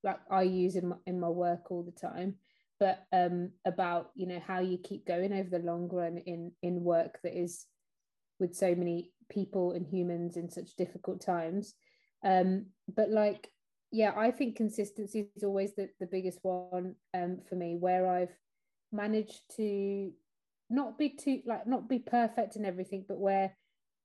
like 0.02 0.18
i 0.30 0.42
use 0.42 0.76
in 0.76 0.88
my, 0.88 0.96
in 1.06 1.20
my 1.20 1.28
work 1.28 1.70
all 1.70 1.82
the 1.82 2.08
time 2.08 2.34
but 2.78 3.04
um, 3.12 3.50
about 3.64 4.10
you 4.14 4.26
know 4.26 4.40
how 4.46 4.60
you 4.60 4.78
keep 4.78 5.06
going 5.06 5.32
over 5.32 5.48
the 5.50 5.64
long 5.64 5.88
run 5.88 6.18
in 6.18 6.52
in 6.62 6.82
work 6.82 7.18
that 7.22 7.38
is 7.38 7.66
with 8.38 8.54
so 8.54 8.74
many 8.74 9.12
people 9.30 9.72
and 9.72 9.86
humans 9.86 10.36
in 10.36 10.50
such 10.50 10.76
difficult 10.76 11.20
times. 11.20 11.74
Um, 12.24 12.66
but 12.94 13.10
like 13.10 13.50
yeah 13.92 14.12
i 14.16 14.30
think 14.30 14.56
consistency 14.56 15.30
is 15.36 15.44
always 15.44 15.74
the, 15.74 15.88
the 16.00 16.06
biggest 16.06 16.38
one 16.42 16.94
um, 17.14 17.38
for 17.48 17.54
me 17.54 17.76
where 17.78 18.08
i've 18.08 18.36
managed 18.92 19.40
to 19.56 20.10
not 20.68 20.98
be 20.98 21.10
too 21.10 21.40
like 21.46 21.66
not 21.66 21.88
be 21.88 21.98
perfect 21.98 22.56
in 22.56 22.64
everything 22.64 23.04
but 23.08 23.18
where 23.18 23.56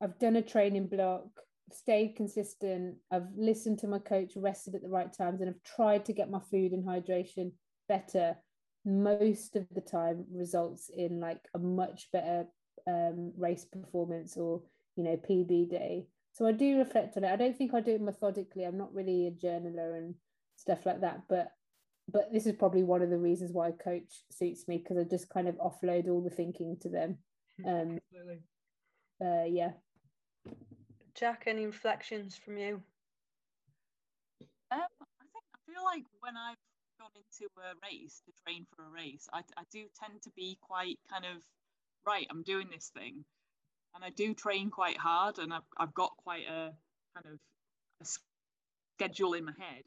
i've 0.01 0.17
done 0.19 0.36
a 0.36 0.41
training 0.41 0.88
block 0.88 1.26
stayed 1.72 2.15
consistent 2.15 2.95
i've 3.11 3.28
listened 3.36 3.80
to 3.80 3.88
my 3.88 3.99
coach 3.99 4.34
rested 4.36 4.76
at 4.76 4.82
the 4.82 4.89
right 4.89 5.13
times 5.13 5.41
and 5.41 5.49
i've 5.49 5.63
tried 5.63 6.05
to 6.05 6.13
get 6.13 6.30
my 6.30 6.39
food 6.51 6.72
and 6.72 6.86
hydration 6.86 7.51
better 7.88 8.36
most 8.86 9.55
of 9.55 9.67
the 9.73 9.82
time 9.82 10.25
results 10.32 10.89
in 10.89 11.19
like 11.19 11.41
a 11.53 11.59
much 11.59 12.09
better 12.11 12.45
um, 12.88 13.32
race 13.38 13.65
performance 13.65 14.38
or 14.38 14.61
you 14.95 15.03
know 15.03 15.17
PB 15.17 15.69
day. 15.69 16.07
So 16.34 16.45
I 16.47 16.51
do 16.51 16.77
reflect 16.77 17.17
on 17.17 17.23
it. 17.23 17.32
I 17.32 17.36
don't 17.36 17.57
think 17.57 17.73
I 17.73 17.82
do 17.82 17.95
it 17.95 18.01
methodically. 18.01 18.63
I'm 18.63 18.77
not 18.77 18.93
really 18.93 19.27
a 19.27 19.32
journaler 19.32 19.97
and 19.97 20.15
stuff 20.55 20.86
like 20.86 21.01
that. 21.01 21.23
But 21.29 21.51
but 22.11 22.32
this 22.32 22.45
is 22.45 22.53
probably 22.53 22.84
one 22.84 23.01
of 23.01 23.09
the 23.09 23.17
reasons 23.17 23.51
why 23.51 23.71
coach 23.71 24.23
suits 24.32 24.67
me 24.67 24.77
because 24.77 24.97
I 24.97 25.03
just 25.03 25.29
kind 25.29 25.47
of 25.47 25.55
offload 25.55 26.09
all 26.09 26.21
the 26.21 26.29
thinking 26.29 26.77
to 26.82 26.89
them. 26.89 27.17
Um, 27.65 27.99
Absolutely. 28.13 28.41
Uh, 29.23 29.45
yeah. 29.47 29.71
Jack, 31.13 31.43
any 31.45 31.65
reflections 31.65 32.36
from 32.36 32.57
you? 32.57 32.82
Um, 34.71 34.79
I 34.82 35.25
think 35.32 35.45
I 35.53 35.71
feel 35.71 35.84
like 35.84 36.05
when 36.21 36.36
I've 36.38 36.57
gone 37.14 37.24
into 37.24 37.51
a 37.57 37.74
race 37.84 38.22
to 38.26 38.32
train 38.45 38.66
for 38.76 38.86
a 38.86 38.89
race, 38.89 39.28
I, 39.34 39.39
I 39.57 39.64
do 39.72 39.84
tend 39.99 40.22
to 40.24 40.30
be 40.36 40.57
quite 40.62 40.99
kind 41.09 41.26
of 41.26 41.41
right. 42.05 42.28
I'm 42.30 42.43
doing 42.43 42.68
this 42.72 42.91
thing, 42.93 43.24
and 43.95 44.03
I 44.03 44.09
do 44.09 44.34
train 44.34 44.70
quite 44.70 44.97
hard, 44.97 45.39
and 45.39 45.53
I've 45.53 45.68
I've 45.78 45.93
got 45.93 46.12
quite 46.18 46.45
a 46.47 46.72
kind 47.16 47.26
of 47.26 47.39
a 48.01 48.05
schedule 48.97 49.34
in 49.34 49.45
my 49.45 49.53
head. 49.57 49.84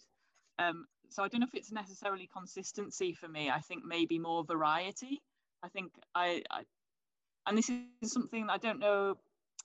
Um, 0.59 0.87
so 1.11 1.22
I 1.22 1.29
don't 1.29 1.41
know 1.41 1.47
if 1.47 1.59
it's 1.59 1.72
necessarily 1.72 2.29
consistency 2.33 3.12
for 3.14 3.29
me. 3.29 3.51
I 3.51 3.61
think 3.61 3.85
maybe 3.85 4.18
more 4.18 4.45
variety. 4.45 5.20
I 5.62 5.68
think 5.68 5.93
I, 6.14 6.43
I 6.51 6.62
and 7.47 7.59
this 7.59 7.70
is 7.70 8.12
something 8.12 8.47
I 8.49 8.59
don't 8.59 8.81
know, 8.81 9.16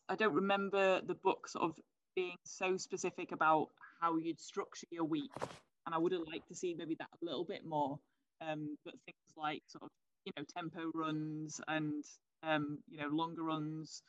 I 0.07 0.15
don't 0.15 0.33
remember 0.33 1.01
the 1.01 1.15
book 1.15 1.47
sort 1.47 1.65
of 1.65 1.75
being 2.15 2.37
so 2.43 2.77
specific 2.77 3.31
about 3.31 3.67
how 4.01 4.17
you'd 4.17 4.39
structure 4.39 4.87
your 4.91 5.05
week. 5.05 5.31
And 5.89 5.95
I 5.95 5.97
would 5.97 6.11
have 6.11 6.27
liked 6.27 6.47
to 6.49 6.53
see 6.53 6.75
maybe 6.75 6.93
that 6.99 7.09
a 7.19 7.25
little 7.25 7.43
bit 7.43 7.65
more. 7.65 7.97
Um, 8.41 8.77
but 8.85 8.93
things 9.07 9.33
like 9.35 9.63
sort 9.65 9.85
of, 9.85 9.89
you 10.23 10.31
know, 10.37 10.43
tempo 10.55 10.91
runs 10.93 11.59
and, 11.67 12.03
um, 12.43 12.77
you 12.87 12.99
know, 12.99 13.07
longer 13.07 13.41
runs, 13.41 14.03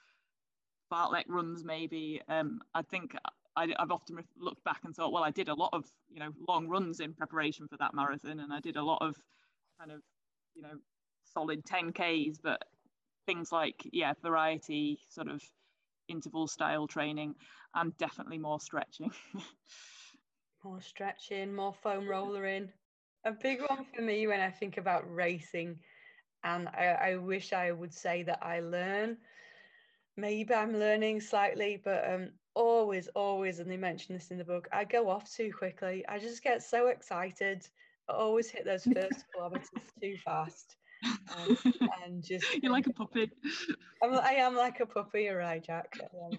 fartlek 0.93 1.24
runs 1.26 1.64
maybe. 1.64 2.20
Um, 2.28 2.61
I 2.74 2.83
think 2.83 3.16
I, 3.57 3.68
have 3.78 3.91
often 3.91 4.18
looked 4.39 4.62
back 4.62 4.81
and 4.85 4.95
thought, 4.95 5.11
well, 5.11 5.24
I 5.24 5.31
did 5.31 5.49
a 5.49 5.55
lot 5.55 5.70
of, 5.72 5.87
you 6.11 6.20
know, 6.20 6.33
long 6.47 6.68
runs 6.68 7.01
in 7.01 7.14
preparation 7.14 7.66
for 7.66 7.78
that 7.78 7.95
marathon. 7.95 8.41
And 8.41 8.53
I 8.53 8.61
did 8.61 8.76
a 8.76 8.85
lot 8.85 8.99
of 9.01 9.16
kind 9.78 9.91
of, 9.91 10.03
you 10.55 10.61
know, 10.61 10.76
solid 11.33 11.64
10Ks, 11.64 12.37
but 12.43 12.62
things 13.24 13.51
like, 13.51 13.89
yeah, 13.91 14.12
variety, 14.22 14.99
sort 15.09 15.28
of 15.28 15.43
interval 16.09 16.47
style 16.47 16.87
training, 16.87 17.37
and 17.74 17.97
definitely 17.97 18.37
more 18.37 18.61
stretching. 18.61 19.12
more 20.64 20.80
stretching, 20.80 21.54
more 21.54 21.74
foam 21.74 22.08
rollering. 22.08 22.70
A 23.24 23.32
big 23.32 23.61
one 23.68 23.84
for 23.94 24.02
me 24.02 24.26
when 24.26 24.40
I 24.40 24.50
think 24.50 24.78
about 24.78 25.12
racing, 25.12 25.78
and 26.42 26.68
I, 26.68 27.12
I 27.12 27.16
wish 27.16 27.52
I 27.52 27.70
would 27.70 27.92
say 27.92 28.22
that 28.22 28.38
I 28.42 28.61
learn. 28.61 29.18
Maybe 30.16 30.54
I'm 30.54 30.78
learning 30.78 31.20
slightly, 31.20 31.80
but 31.84 32.11
um, 32.11 32.30
always, 32.54 33.08
always, 33.08 33.58
and 33.58 33.70
they 33.70 33.76
mention 33.76 34.14
this 34.14 34.30
in 34.30 34.38
the 34.38 34.44
book, 34.44 34.68
I 34.72 34.84
go 34.84 35.08
off 35.08 35.30
too 35.30 35.52
quickly. 35.52 36.04
I 36.08 36.18
just 36.18 36.42
get 36.42 36.62
so 36.62 36.88
excited. 36.88 37.66
I 38.08 38.14
always 38.14 38.50
hit 38.50 38.64
those 38.64 38.84
first 38.94 39.24
kilometers 39.34 39.68
too 40.02 40.16
fast. 40.24 40.76
Um, 41.04 41.56
and 42.04 42.22
just 42.22 42.46
you're 42.62 42.72
like 42.72 42.86
a 42.86 42.92
puppy. 42.92 43.30
I'm, 44.02 44.14
I 44.14 44.32
am 44.32 44.56
like 44.56 44.80
a 44.80 44.86
puppy, 44.86 45.28
right, 45.28 45.62
Jack. 45.62 45.98
Um, 46.00 46.38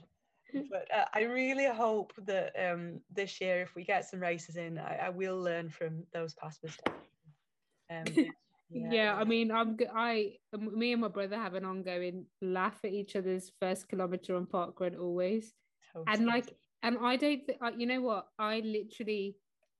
but 0.71 0.87
uh, 0.95 1.05
I 1.13 1.23
really 1.23 1.65
hope 1.65 2.13
that 2.25 2.53
um, 2.57 2.99
this 3.13 3.41
year, 3.41 3.61
if 3.61 3.75
we 3.75 3.83
get 3.83 4.09
some 4.09 4.19
races 4.19 4.55
in, 4.55 4.77
I, 4.77 5.07
I 5.07 5.09
will 5.09 5.39
learn 5.39 5.69
from 5.69 6.03
those 6.13 6.33
past 6.33 6.63
mistakes. 6.63 6.97
Um, 7.89 8.05
yeah. 8.69 8.91
yeah. 8.91 9.15
I 9.15 9.23
mean, 9.23 9.51
I'm 9.51 9.77
I 9.93 10.33
me 10.57 10.93
and 10.93 11.01
my 11.01 11.07
brother 11.07 11.37
have 11.37 11.55
an 11.55 11.65
ongoing 11.65 12.25
laugh 12.41 12.79
at 12.83 12.91
each 12.91 13.15
other's 13.15 13.51
first 13.59 13.89
kilometer 13.89 14.35
on 14.35 14.45
parkrun 14.45 14.99
always, 14.99 15.53
totally. 15.93 16.15
and 16.15 16.25
like, 16.25 16.53
and 16.83 16.97
I 17.01 17.15
don't, 17.15 17.45
th- 17.45 17.59
you 17.77 17.85
know 17.85 18.01
what? 18.01 18.27
I 18.39 18.59
literally 18.59 19.37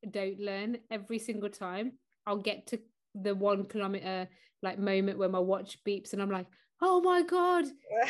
don't 0.09 0.39
learn 0.39 0.77
every 0.89 1.19
single 1.19 1.49
time. 1.49 1.93
I'll 2.25 2.37
get 2.37 2.67
to 2.67 2.79
the 3.15 3.35
one 3.35 3.65
kilometer 3.65 4.27
like 4.63 4.79
moment 4.79 5.17
where 5.17 5.29
my 5.29 5.39
watch 5.39 5.77
beeps 5.85 6.13
and 6.13 6.21
I'm 6.21 6.29
like, 6.29 6.45
oh 6.81 6.99
my 7.01 7.21
god 7.21 7.65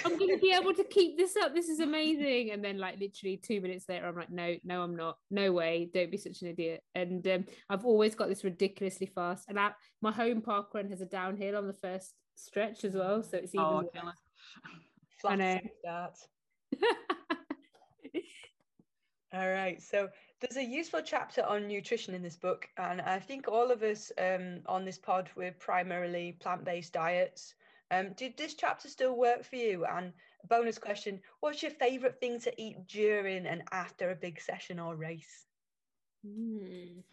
i'm 0.06 0.18
going 0.18 0.34
to 0.34 0.42
be 0.42 0.54
able 0.54 0.74
to 0.74 0.84
keep 0.90 1.18
this 1.18 1.36
up. 1.36 1.54
This 1.54 1.70
is 1.70 1.80
amazing. 1.80 2.52
And 2.52 2.64
then 2.64 2.78
like 2.78 3.00
literally 3.00 3.38
two 3.38 3.62
minutes 3.62 3.86
later 3.90 4.08
i'm 4.08 4.16
like 4.16 4.32
no 4.32 4.56
no 4.64 4.82
i'm 4.82 4.96
not. 4.96 5.18
No 5.30 5.52
way. 5.52 5.90
Don't 5.94 6.12
be 6.12 6.18
such 6.18 6.42
an 6.42 6.48
idiot. 6.48 6.82
And 6.96 7.28
um, 7.28 7.46
i've 7.70 7.86
always 7.86 8.16
got 8.16 8.30
this 8.30 8.44
ridiculously 8.44 9.08
fast. 9.08 9.46
And 9.50 9.60
I, 9.60 9.72
my 10.02 10.12
home 10.12 10.42
park 10.42 10.74
run 10.74 10.90
has 10.90 11.02
a 11.02 11.06
downhill 11.06 11.58
on 11.58 11.68
the 11.68 11.74
first 11.74 12.14
stretch 12.36 12.84
as 12.86 12.94
well 12.96 13.22
so 13.24 13.38
it's 13.38 13.54
even 13.54 13.66
oh, 13.66 13.84
I 15.26 15.36
know. 15.36 15.62
All 19.34 19.50
right 19.50 19.82
so 19.82 20.10
there's 20.42 20.58
a 20.58 20.64
useful 20.64 21.02
chapter 21.06 21.44
on 21.44 21.68
nutrition 21.68 22.16
in 22.16 22.24
this 22.24 22.36
book 22.36 22.68
and 22.78 23.00
i 23.02 23.20
think 23.20 23.48
all 23.48 23.70
of 23.72 23.84
us 23.84 24.12
um, 24.18 24.60
on 24.66 24.84
this 24.84 24.98
pod 24.98 25.30
we're 25.36 25.52
primarily 25.54 26.36
plant-based 26.42 26.92
diets 26.92 27.54
um, 27.92 28.14
did 28.14 28.38
this 28.38 28.54
chapter 28.54 28.88
still 28.88 29.16
work 29.16 29.44
for 29.44 29.58
you? 29.58 29.86
And 29.86 30.14
bonus 30.50 30.78
question, 30.78 31.20
what's 31.42 31.62
your 31.62 31.72
favourite 31.72 32.20
thing 32.20 32.40
to 32.42 32.62
eat 32.62 32.88
during 32.88 33.46
and 33.46 33.64
after 33.72 34.10
a 34.10 34.16
big 34.16 34.40
session 34.40 34.80
or 34.80 34.96
race? 34.96 35.46
Mm. 36.26 37.04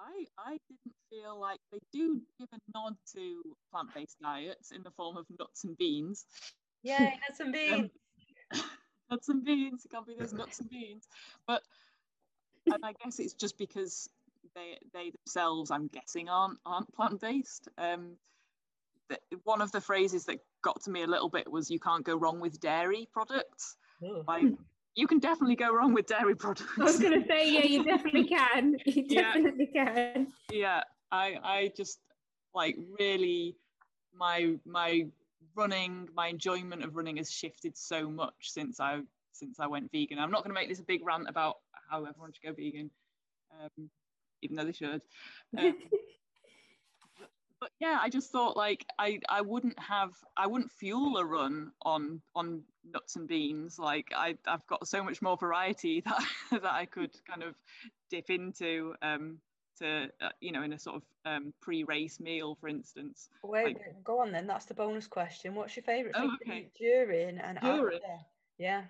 I, 0.00 0.24
I 0.38 0.58
didn't 0.68 0.96
feel 1.10 1.38
like 1.38 1.60
they 1.70 1.80
do 1.92 2.20
give 2.38 2.48
a 2.52 2.58
nod 2.74 2.94
to 3.14 3.42
plant-based 3.70 4.16
diets 4.22 4.70
in 4.70 4.82
the 4.82 4.90
form 4.92 5.18
of 5.18 5.26
nuts 5.38 5.64
and 5.64 5.76
beans. 5.76 6.24
Yeah, 6.82 7.10
nuts 7.28 7.40
and 7.40 7.52
beans. 7.52 7.90
Um, 8.54 8.60
nuts 9.10 9.28
and 9.28 9.44
beans. 9.44 9.84
It 9.84 9.90
can't 9.90 10.06
be 10.06 10.14
those 10.18 10.32
nuts 10.32 10.60
and 10.60 10.70
beans. 10.70 11.06
But 11.46 11.62
and 12.66 12.84
I 12.84 12.94
guess 13.04 13.18
it's 13.18 13.34
just 13.34 13.58
because 13.58 14.08
they 14.54 14.78
they 14.94 15.10
themselves, 15.10 15.70
I'm 15.70 15.88
guessing, 15.88 16.28
aren't 16.28 16.58
aren't 16.64 16.92
plant-based. 16.94 17.68
Um, 17.76 18.16
one 19.44 19.60
of 19.60 19.72
the 19.72 19.80
phrases 19.80 20.24
that 20.26 20.38
got 20.62 20.82
to 20.82 20.90
me 20.90 21.02
a 21.02 21.06
little 21.06 21.28
bit 21.28 21.50
was 21.50 21.70
you 21.70 21.80
can't 21.80 22.04
go 22.04 22.16
wrong 22.16 22.40
with 22.40 22.60
dairy 22.60 23.08
products. 23.12 23.76
Oh. 24.02 24.24
Like 24.26 24.44
you 24.94 25.06
can 25.06 25.18
definitely 25.18 25.56
go 25.56 25.72
wrong 25.72 25.94
with 25.94 26.06
dairy 26.06 26.34
products. 26.34 26.70
I 26.78 26.84
was 26.84 26.98
gonna 26.98 27.24
say, 27.26 27.50
yeah, 27.52 27.64
you 27.64 27.84
definitely 27.92 28.24
can. 28.24 28.76
You 28.86 29.08
definitely 29.08 29.70
yeah. 29.72 29.84
can. 29.94 30.26
Yeah, 30.50 30.82
I 31.10 31.36
I 31.42 31.72
just 31.76 32.00
like 32.54 32.76
really 32.98 33.56
my 34.14 34.56
my 34.64 35.06
running, 35.54 36.08
my 36.14 36.28
enjoyment 36.28 36.84
of 36.84 36.96
running 36.96 37.16
has 37.16 37.30
shifted 37.30 37.76
so 37.76 38.08
much 38.08 38.34
since 38.40 38.80
I 38.80 39.00
since 39.32 39.60
I 39.60 39.66
went 39.66 39.90
vegan. 39.92 40.18
I'm 40.18 40.30
not 40.30 40.42
going 40.42 40.54
to 40.54 40.60
make 40.60 40.68
this 40.68 40.80
a 40.80 40.84
big 40.84 41.04
rant 41.04 41.28
about 41.28 41.56
how 41.90 42.04
everyone 42.04 42.32
should 42.32 42.46
go 42.46 42.52
vegan, 42.52 42.90
um, 43.60 43.90
even 44.42 44.56
though 44.56 44.64
they 44.64 44.72
should. 44.72 45.00
Um, 45.56 45.74
but 47.60 47.70
yeah, 47.80 47.98
I 48.00 48.08
just 48.08 48.30
thought 48.30 48.56
like 48.56 48.86
I 48.98 49.20
I 49.28 49.40
wouldn't 49.40 49.78
have 49.78 50.12
I 50.36 50.46
wouldn't 50.46 50.70
fuel 50.72 51.16
a 51.18 51.24
run 51.24 51.72
on 51.82 52.20
on 52.34 52.62
nuts 52.92 53.16
and 53.16 53.28
beans. 53.28 53.78
Like 53.78 54.12
I 54.14 54.36
I've 54.46 54.66
got 54.66 54.86
so 54.86 55.02
much 55.02 55.22
more 55.22 55.36
variety 55.36 56.00
that 56.04 56.24
that 56.50 56.72
I 56.72 56.86
could 56.86 57.12
kind 57.28 57.42
of 57.42 57.54
dip 58.10 58.30
into 58.30 58.94
um 59.02 59.38
to 59.78 60.08
uh, 60.20 60.28
you 60.40 60.52
know 60.52 60.62
in 60.62 60.72
a 60.72 60.78
sort 60.78 60.96
of 60.96 61.02
um, 61.24 61.52
pre-race 61.60 62.20
meal, 62.20 62.56
for 62.60 62.68
instance. 62.68 63.28
Wait, 63.42 63.76
like, 63.76 64.04
go 64.04 64.20
on 64.20 64.32
then. 64.32 64.46
That's 64.46 64.64
the 64.64 64.74
bonus 64.74 65.06
question. 65.06 65.54
What's 65.54 65.76
your 65.76 65.82
favourite 65.82 66.14
oh, 66.18 66.30
okay. 66.42 66.68
during 66.78 67.38
and 67.38 67.58
during. 67.60 67.96
after? 67.96 68.24
Yeah. 68.58 68.82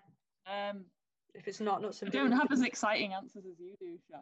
Um, 0.46 0.84
if 1.34 1.46
it's 1.46 1.60
not 1.60 1.82
nuts 1.82 2.02
and 2.02 2.10
beans. 2.10 2.26
I 2.26 2.28
don't 2.28 2.38
have 2.38 2.52
as 2.52 2.62
exciting 2.62 3.12
answers 3.12 3.44
as 3.44 3.58
you 3.58 3.74
do, 3.80 3.98
Shah. 4.10 4.16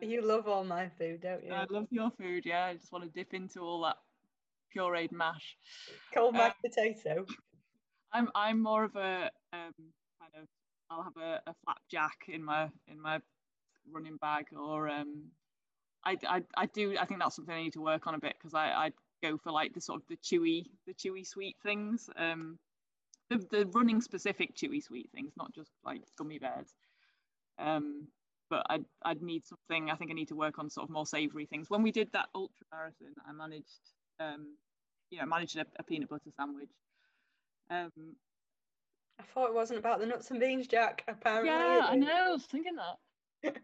You 0.00 0.22
love 0.22 0.46
all 0.46 0.64
my 0.64 0.88
food, 0.98 1.22
don't 1.22 1.44
you? 1.44 1.52
I 1.52 1.66
love 1.70 1.86
your 1.90 2.10
food, 2.10 2.46
yeah. 2.46 2.66
I 2.66 2.74
just 2.74 2.92
want 2.92 3.04
to 3.04 3.10
dip 3.10 3.34
into 3.34 3.60
all 3.60 3.82
that 3.82 3.96
pureed 4.74 5.12
mash. 5.12 5.56
Cold 6.14 6.34
mashed 6.34 6.56
um, 6.64 6.70
potato. 6.70 7.26
I'm 8.12 8.28
I'm 8.34 8.62
more 8.62 8.84
of 8.84 8.96
a 8.96 9.30
um, 9.52 9.74
kind 10.20 10.32
of 10.42 10.48
I'll 10.90 11.02
have 11.02 11.16
a, 11.16 11.40
a 11.46 11.54
flapjack 11.64 12.28
in 12.28 12.42
my 12.42 12.68
in 12.86 13.00
my 13.00 13.20
running 13.90 14.16
bag 14.16 14.46
or 14.58 14.88
um 14.88 15.24
I, 16.04 16.16
I, 16.26 16.42
I 16.56 16.66
do 16.66 16.96
I 16.98 17.04
think 17.04 17.20
that's 17.20 17.36
something 17.36 17.54
I 17.54 17.62
need 17.62 17.72
to 17.74 17.82
work 17.82 18.06
on 18.06 18.14
a 18.14 18.18
bit 18.18 18.34
because 18.38 18.54
I, 18.54 18.66
I 18.70 18.90
go 19.22 19.36
for 19.36 19.50
like 19.50 19.74
the 19.74 19.80
sort 19.80 20.00
of 20.00 20.06
the 20.08 20.16
chewy 20.16 20.66
the 20.86 20.94
chewy 20.94 21.26
sweet 21.26 21.56
things 21.62 22.08
um 22.16 22.58
the, 23.30 23.38
the 23.50 23.66
running 23.74 24.00
specific 24.00 24.54
chewy 24.54 24.82
sweet 24.82 25.10
things 25.14 25.32
not 25.36 25.52
just 25.54 25.70
like 25.84 26.02
gummy 26.16 26.38
bears 26.38 26.68
um 27.58 28.06
but 28.50 28.64
I'd, 28.70 28.84
I'd 29.04 29.22
need 29.22 29.44
something. 29.46 29.90
I 29.90 29.96
think 29.96 30.10
I 30.10 30.14
need 30.14 30.28
to 30.28 30.36
work 30.36 30.58
on 30.58 30.70
sort 30.70 30.84
of 30.84 30.90
more 30.90 31.06
savoury 31.06 31.46
things. 31.46 31.70
When 31.70 31.82
we 31.82 31.92
did 31.92 32.10
that 32.12 32.28
ultra 32.34 32.66
marathon, 32.72 33.14
I 33.28 33.32
managed, 33.32 33.80
um, 34.20 34.56
you 35.10 35.18
know, 35.18 35.26
managed 35.26 35.56
a, 35.56 35.64
a 35.78 35.82
peanut 35.82 36.08
butter 36.08 36.30
sandwich. 36.36 36.70
Um, 37.70 37.90
I 39.20 39.24
thought 39.34 39.48
it 39.48 39.54
wasn't 39.54 39.80
about 39.80 40.00
the 40.00 40.06
nuts 40.06 40.30
and 40.30 40.40
beans, 40.40 40.66
Jack. 40.66 41.04
Apparently, 41.08 41.50
yeah, 41.50 41.86
I 41.88 41.96
know. 41.96 42.26
I 42.28 42.32
was 42.32 42.44
thinking 42.44 42.76
that. 42.76 42.96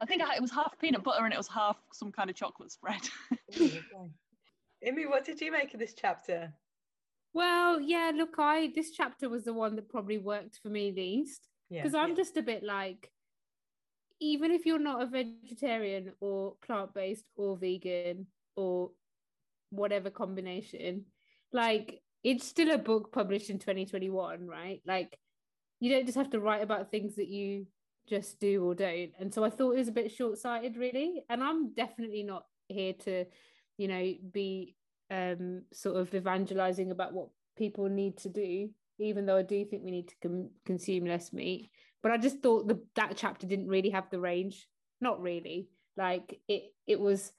I 0.00 0.06
think 0.06 0.22
I, 0.22 0.36
it 0.36 0.42
was 0.42 0.52
half 0.52 0.78
peanut 0.78 1.02
butter 1.02 1.24
and 1.24 1.32
it 1.32 1.36
was 1.36 1.48
half 1.48 1.76
some 1.92 2.12
kind 2.12 2.30
of 2.30 2.36
chocolate 2.36 2.70
spread. 2.70 3.00
Imi, 3.56 3.80
what 5.08 5.24
did 5.24 5.40
you 5.40 5.50
make 5.50 5.74
of 5.74 5.80
this 5.80 5.94
chapter? 5.94 6.52
Well, 7.32 7.80
yeah, 7.80 8.12
look, 8.14 8.34
I 8.38 8.70
this 8.74 8.92
chapter 8.92 9.28
was 9.28 9.44
the 9.44 9.52
one 9.52 9.74
that 9.76 9.88
probably 9.88 10.18
worked 10.18 10.60
for 10.62 10.68
me 10.68 10.92
least 10.92 11.48
because 11.68 11.94
yeah, 11.94 12.00
I'm 12.00 12.10
yeah. 12.10 12.14
just 12.14 12.36
a 12.36 12.42
bit 12.42 12.62
like 12.62 13.10
even 14.20 14.50
if 14.50 14.66
you're 14.66 14.78
not 14.78 15.02
a 15.02 15.06
vegetarian 15.06 16.12
or 16.20 16.54
plant-based 16.64 17.24
or 17.36 17.56
vegan 17.56 18.26
or 18.56 18.90
whatever 19.70 20.10
combination 20.10 21.04
like 21.52 22.00
it's 22.22 22.46
still 22.46 22.70
a 22.70 22.78
book 22.78 23.12
published 23.12 23.50
in 23.50 23.58
2021 23.58 24.46
right? 24.46 24.80
Like 24.86 25.18
you 25.80 25.90
don't 25.90 26.06
just 26.06 26.16
have 26.16 26.30
to 26.30 26.40
write 26.40 26.62
about 26.62 26.90
things 26.90 27.16
that 27.16 27.28
you 27.28 27.66
just 28.08 28.40
do 28.40 28.64
or 28.64 28.74
don't. 28.74 29.12
And 29.18 29.32
so 29.32 29.44
i 29.44 29.50
thought 29.50 29.72
it 29.72 29.78
was 29.78 29.88
a 29.88 29.92
bit 29.92 30.12
short-sighted 30.12 30.76
really. 30.76 31.24
And 31.28 31.42
i'm 31.42 31.74
definitely 31.74 32.22
not 32.22 32.44
here 32.68 32.94
to 33.04 33.24
you 33.76 33.88
know 33.88 34.14
be 34.32 34.74
um 35.10 35.62
sort 35.72 35.96
of 35.96 36.14
evangelizing 36.14 36.90
about 36.90 37.12
what 37.12 37.28
people 37.56 37.88
need 37.88 38.16
to 38.16 38.28
do 38.28 38.70
even 38.98 39.26
though 39.26 39.36
i 39.36 39.42
do 39.42 39.64
think 39.64 39.82
we 39.84 39.90
need 39.90 40.08
to 40.08 40.14
com- 40.22 40.50
consume 40.64 41.04
less 41.04 41.32
meat 41.32 41.70
but 42.04 42.12
I 42.12 42.18
just 42.18 42.42
thought 42.42 42.68
the 42.68 42.80
that 42.96 43.16
chapter 43.16 43.46
didn't 43.46 43.66
really 43.66 43.88
have 43.90 44.10
the 44.10 44.20
range. 44.20 44.68
Not 45.00 45.22
really. 45.22 45.70
Like 45.96 46.38
it 46.46 46.64
it 46.86 47.00
was 47.00 47.32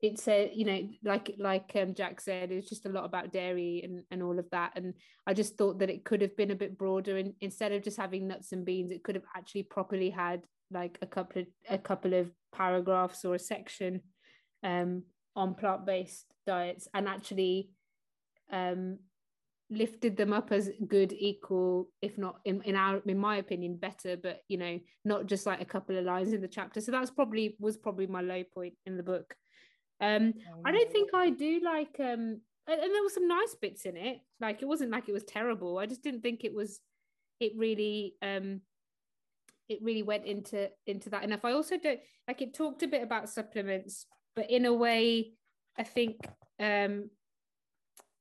it's 0.00 0.26
a 0.26 0.50
you 0.52 0.64
know 0.64 0.88
like 1.04 1.32
like 1.38 1.70
um, 1.76 1.94
Jack 1.94 2.20
said 2.20 2.50
it's 2.50 2.68
just 2.68 2.84
a 2.84 2.88
lot 2.88 3.04
about 3.04 3.32
dairy 3.32 3.80
and 3.84 4.02
and 4.10 4.20
all 4.20 4.40
of 4.40 4.50
that 4.50 4.72
and 4.74 4.94
I 5.24 5.34
just 5.34 5.56
thought 5.56 5.78
that 5.78 5.88
it 5.88 6.04
could 6.04 6.20
have 6.20 6.36
been 6.36 6.50
a 6.50 6.56
bit 6.56 6.76
broader 6.76 7.16
and 7.16 7.34
instead 7.40 7.70
of 7.70 7.84
just 7.84 7.96
having 7.96 8.26
nuts 8.26 8.50
and 8.50 8.64
beans 8.64 8.90
it 8.90 9.04
could 9.04 9.14
have 9.14 9.24
actually 9.36 9.62
properly 9.62 10.10
had 10.10 10.42
like 10.72 10.98
a 11.00 11.06
couple 11.06 11.42
of 11.42 11.48
a 11.70 11.78
couple 11.78 12.14
of 12.14 12.28
paragraphs 12.52 13.24
or 13.24 13.36
a 13.36 13.38
section 13.38 14.00
um, 14.64 15.04
on 15.36 15.54
plant-based 15.54 16.26
diets 16.44 16.88
and 16.92 17.06
actually 17.06 17.70
um, 18.50 18.98
lifted 19.72 20.16
them 20.16 20.32
up 20.32 20.52
as 20.52 20.70
good 20.86 21.12
equal 21.12 21.88
if 22.02 22.18
not 22.18 22.40
in, 22.44 22.60
in 22.62 22.76
our 22.76 22.98
in 23.06 23.18
my 23.18 23.36
opinion 23.36 23.76
better 23.76 24.16
but 24.16 24.40
you 24.48 24.58
know 24.58 24.78
not 25.04 25.26
just 25.26 25.46
like 25.46 25.60
a 25.60 25.64
couple 25.64 25.96
of 25.96 26.04
lines 26.04 26.32
in 26.32 26.40
the 26.40 26.48
chapter 26.48 26.80
so 26.80 26.92
that's 26.92 27.10
probably 27.10 27.56
was 27.58 27.76
probably 27.76 28.06
my 28.06 28.20
low 28.20 28.42
point 28.54 28.74
in 28.86 28.96
the 28.96 29.02
book 29.02 29.34
um, 30.00 30.34
I 30.64 30.72
don't 30.72 30.90
think 30.90 31.10
I 31.14 31.30
do 31.30 31.60
like 31.62 31.94
um 32.00 32.40
and, 32.66 32.80
and 32.80 32.94
there 32.94 33.02
were 33.02 33.08
some 33.08 33.28
nice 33.28 33.54
bits 33.54 33.86
in 33.86 33.96
it. 33.96 34.20
Like 34.40 34.62
it 34.62 34.66
wasn't 34.66 34.90
like 34.90 35.08
it 35.08 35.12
was 35.12 35.24
terrible. 35.24 35.78
I 35.78 35.86
just 35.86 36.02
didn't 36.02 36.22
think 36.22 36.44
it 36.44 36.54
was 36.54 36.80
it 37.40 37.52
really 37.56 38.14
um 38.22 38.60
it 39.68 39.78
really 39.82 40.02
went 40.02 40.26
into 40.26 40.70
into 40.86 41.10
that 41.10 41.24
enough. 41.24 41.44
I 41.44 41.52
also 41.52 41.78
don't 41.78 42.00
like 42.28 42.42
it 42.42 42.54
talked 42.54 42.82
a 42.82 42.88
bit 42.88 43.02
about 43.02 43.30
supplements, 43.30 44.06
but 44.36 44.50
in 44.50 44.66
a 44.66 44.72
way, 44.72 45.32
I 45.78 45.84
think 45.84 46.16
um 46.60 47.10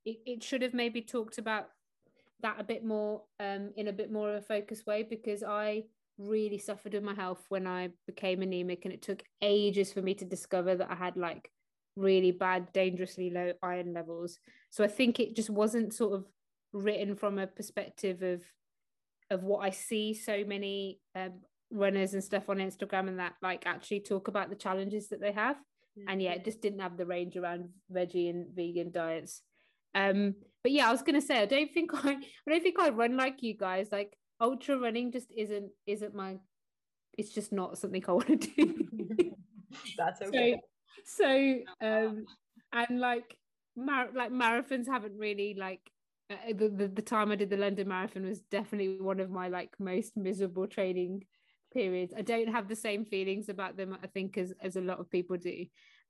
it, 0.05 0.17
it 0.25 0.43
should 0.43 0.61
have 0.61 0.73
maybe 0.73 1.01
talked 1.01 1.37
about 1.37 1.69
that 2.41 2.59
a 2.59 2.63
bit 2.63 2.83
more 2.83 3.21
um 3.39 3.71
in 3.75 3.87
a 3.87 3.93
bit 3.93 4.11
more 4.11 4.29
of 4.29 4.35
a 4.35 4.45
focused 4.45 4.87
way 4.87 5.03
because 5.03 5.43
I 5.43 5.83
really 6.17 6.57
suffered 6.57 6.93
with 6.93 7.03
my 7.03 7.13
health 7.13 7.43
when 7.49 7.67
I 7.67 7.89
became 8.05 8.41
anemic 8.41 8.85
and 8.85 8.93
it 8.93 9.01
took 9.01 9.23
ages 9.41 9.91
for 9.91 10.01
me 10.01 10.13
to 10.15 10.25
discover 10.25 10.75
that 10.75 10.91
I 10.91 10.95
had 10.95 11.17
like 11.17 11.49
really 11.95 12.31
bad, 12.31 12.71
dangerously 12.73 13.29
low 13.29 13.53
iron 13.61 13.93
levels. 13.93 14.39
So 14.69 14.83
I 14.83 14.87
think 14.87 15.19
it 15.19 15.35
just 15.35 15.49
wasn't 15.49 15.93
sort 15.93 16.13
of 16.13 16.25
written 16.73 17.15
from 17.15 17.37
a 17.37 17.47
perspective 17.47 18.21
of 18.21 18.41
of 19.29 19.43
what 19.43 19.59
I 19.59 19.69
see 19.69 20.13
so 20.13 20.43
many 20.45 20.99
um, 21.15 21.39
runners 21.71 22.13
and 22.13 22.23
stuff 22.23 22.49
on 22.49 22.57
Instagram 22.57 23.07
and 23.07 23.19
that 23.19 23.33
like 23.41 23.65
actually 23.65 24.01
talk 24.01 24.27
about 24.27 24.49
the 24.49 24.55
challenges 24.55 25.07
that 25.09 25.21
they 25.21 25.31
have. 25.31 25.55
Mm-hmm. 25.55 26.09
And 26.09 26.21
yeah, 26.21 26.33
it 26.33 26.45
just 26.45 26.61
didn't 26.61 26.79
have 26.79 26.97
the 26.97 27.05
range 27.05 27.37
around 27.37 27.69
veggie 27.93 28.29
and 28.29 28.47
vegan 28.53 28.91
diets. 28.91 29.41
Um, 29.95 30.35
but 30.63 30.71
yeah, 30.71 30.87
I 30.87 30.91
was 30.91 31.01
gonna 31.01 31.21
say 31.21 31.39
I 31.39 31.45
don't 31.45 31.71
think 31.73 31.91
I 32.05 32.11
I 32.11 32.49
don't 32.49 32.63
think 32.63 32.79
I 32.79 32.89
run 32.89 33.17
like 33.17 33.41
you 33.41 33.55
guys. 33.55 33.89
Like 33.91 34.15
ultra 34.39 34.77
running 34.77 35.11
just 35.11 35.31
isn't 35.35 35.71
isn't 35.85 36.15
my 36.15 36.37
it's 37.17 37.33
just 37.33 37.51
not 37.51 37.77
something 37.77 38.03
I 38.07 38.11
want 38.19 38.27
to 38.27 38.37
do. 38.37 38.85
That's 39.97 40.21
okay. 40.21 40.59
So, 41.05 41.23
so 41.23 41.85
um 41.85 42.25
and 42.73 42.99
like 42.99 43.35
mar- 43.75 44.09
like 44.13 44.31
marathons 44.31 44.87
haven't 44.87 45.17
really 45.17 45.55
like 45.57 45.81
uh, 46.29 46.53
the, 46.55 46.69
the 46.69 46.87
the 46.87 47.01
time 47.01 47.31
I 47.31 47.35
did 47.35 47.49
the 47.49 47.57
London 47.57 47.87
Marathon 47.87 48.25
was 48.25 48.39
definitely 48.39 48.99
one 49.01 49.19
of 49.19 49.29
my 49.29 49.47
like 49.47 49.71
most 49.79 50.15
miserable 50.15 50.67
training 50.67 51.23
periods. 51.73 52.13
I 52.15 52.21
don't 52.21 52.49
have 52.49 52.67
the 52.67 52.75
same 52.75 53.05
feelings 53.05 53.49
about 53.49 53.77
them, 53.77 53.97
I 54.01 54.07
think, 54.07 54.37
as 54.37 54.53
as 54.61 54.75
a 54.75 54.81
lot 54.81 54.99
of 54.99 55.09
people 55.09 55.37
do. 55.37 55.65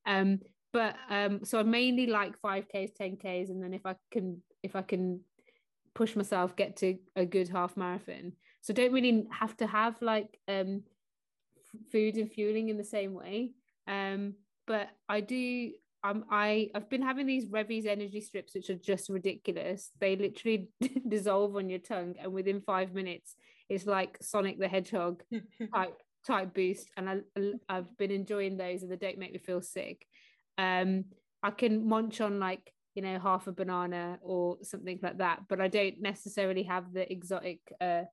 Um, 0.05 0.39
but 0.73 0.95
um, 1.09 1.43
so 1.43 1.59
I 1.59 1.63
mainly 1.63 2.07
like 2.07 2.39
five 2.39 2.65
Ks, 2.67 2.91
ten 2.95 3.17
Ks, 3.17 3.49
and 3.49 3.61
then 3.63 3.73
if 3.73 3.85
I 3.85 3.95
can 4.11 4.41
if 4.63 4.75
I 4.75 4.81
can 4.81 5.21
push 5.93 6.15
myself, 6.15 6.55
get 6.55 6.77
to 6.77 6.97
a 7.15 7.25
good 7.25 7.49
half 7.49 7.75
marathon. 7.75 8.33
So 8.61 8.73
don't 8.73 8.93
really 8.93 9.27
have 9.31 9.57
to 9.57 9.67
have 9.67 9.95
like 10.01 10.37
um 10.47 10.83
food 11.91 12.15
and 12.15 12.31
fueling 12.31 12.69
in 12.69 12.77
the 12.77 12.83
same 12.83 13.13
way. 13.13 13.51
Um, 13.87 14.35
but 14.67 14.89
I 15.09 15.21
do 15.21 15.71
um, 16.03 16.25
I 16.31 16.69
I've 16.73 16.89
been 16.89 17.01
having 17.01 17.27
these 17.27 17.45
Revvies 17.45 17.85
energy 17.85 18.21
strips, 18.21 18.55
which 18.55 18.69
are 18.69 18.75
just 18.75 19.09
ridiculous. 19.09 19.91
They 19.99 20.15
literally 20.15 20.69
dissolve 21.07 21.55
on 21.55 21.69
your 21.69 21.79
tongue, 21.79 22.15
and 22.19 22.33
within 22.33 22.61
five 22.61 22.93
minutes, 22.93 23.35
it's 23.69 23.85
like 23.85 24.17
Sonic 24.21 24.59
the 24.59 24.67
Hedgehog 24.67 25.23
type 25.75 26.01
type 26.25 26.53
boost. 26.53 26.89
And 26.97 27.09
I 27.09 27.19
I've 27.69 27.95
been 27.97 28.11
enjoying 28.11 28.57
those, 28.57 28.81
and 28.81 28.91
they 28.91 28.95
don't 28.95 29.19
make 29.19 29.33
me 29.33 29.39
feel 29.39 29.61
sick. 29.61 30.07
Um, 30.57 31.05
I 31.43 31.51
can 31.51 31.87
munch 31.87 32.21
on 32.21 32.39
like 32.39 32.73
you 32.95 33.01
know 33.01 33.19
half 33.19 33.47
a 33.47 33.51
banana 33.51 34.19
or 34.21 34.57
something 34.63 34.99
like 35.01 35.17
that, 35.17 35.41
but 35.47 35.61
I 35.61 35.67
don't 35.67 36.01
necessarily 36.01 36.63
have 36.63 36.93
the 36.93 37.11
exotic 37.11 37.59
uh, 37.79 38.03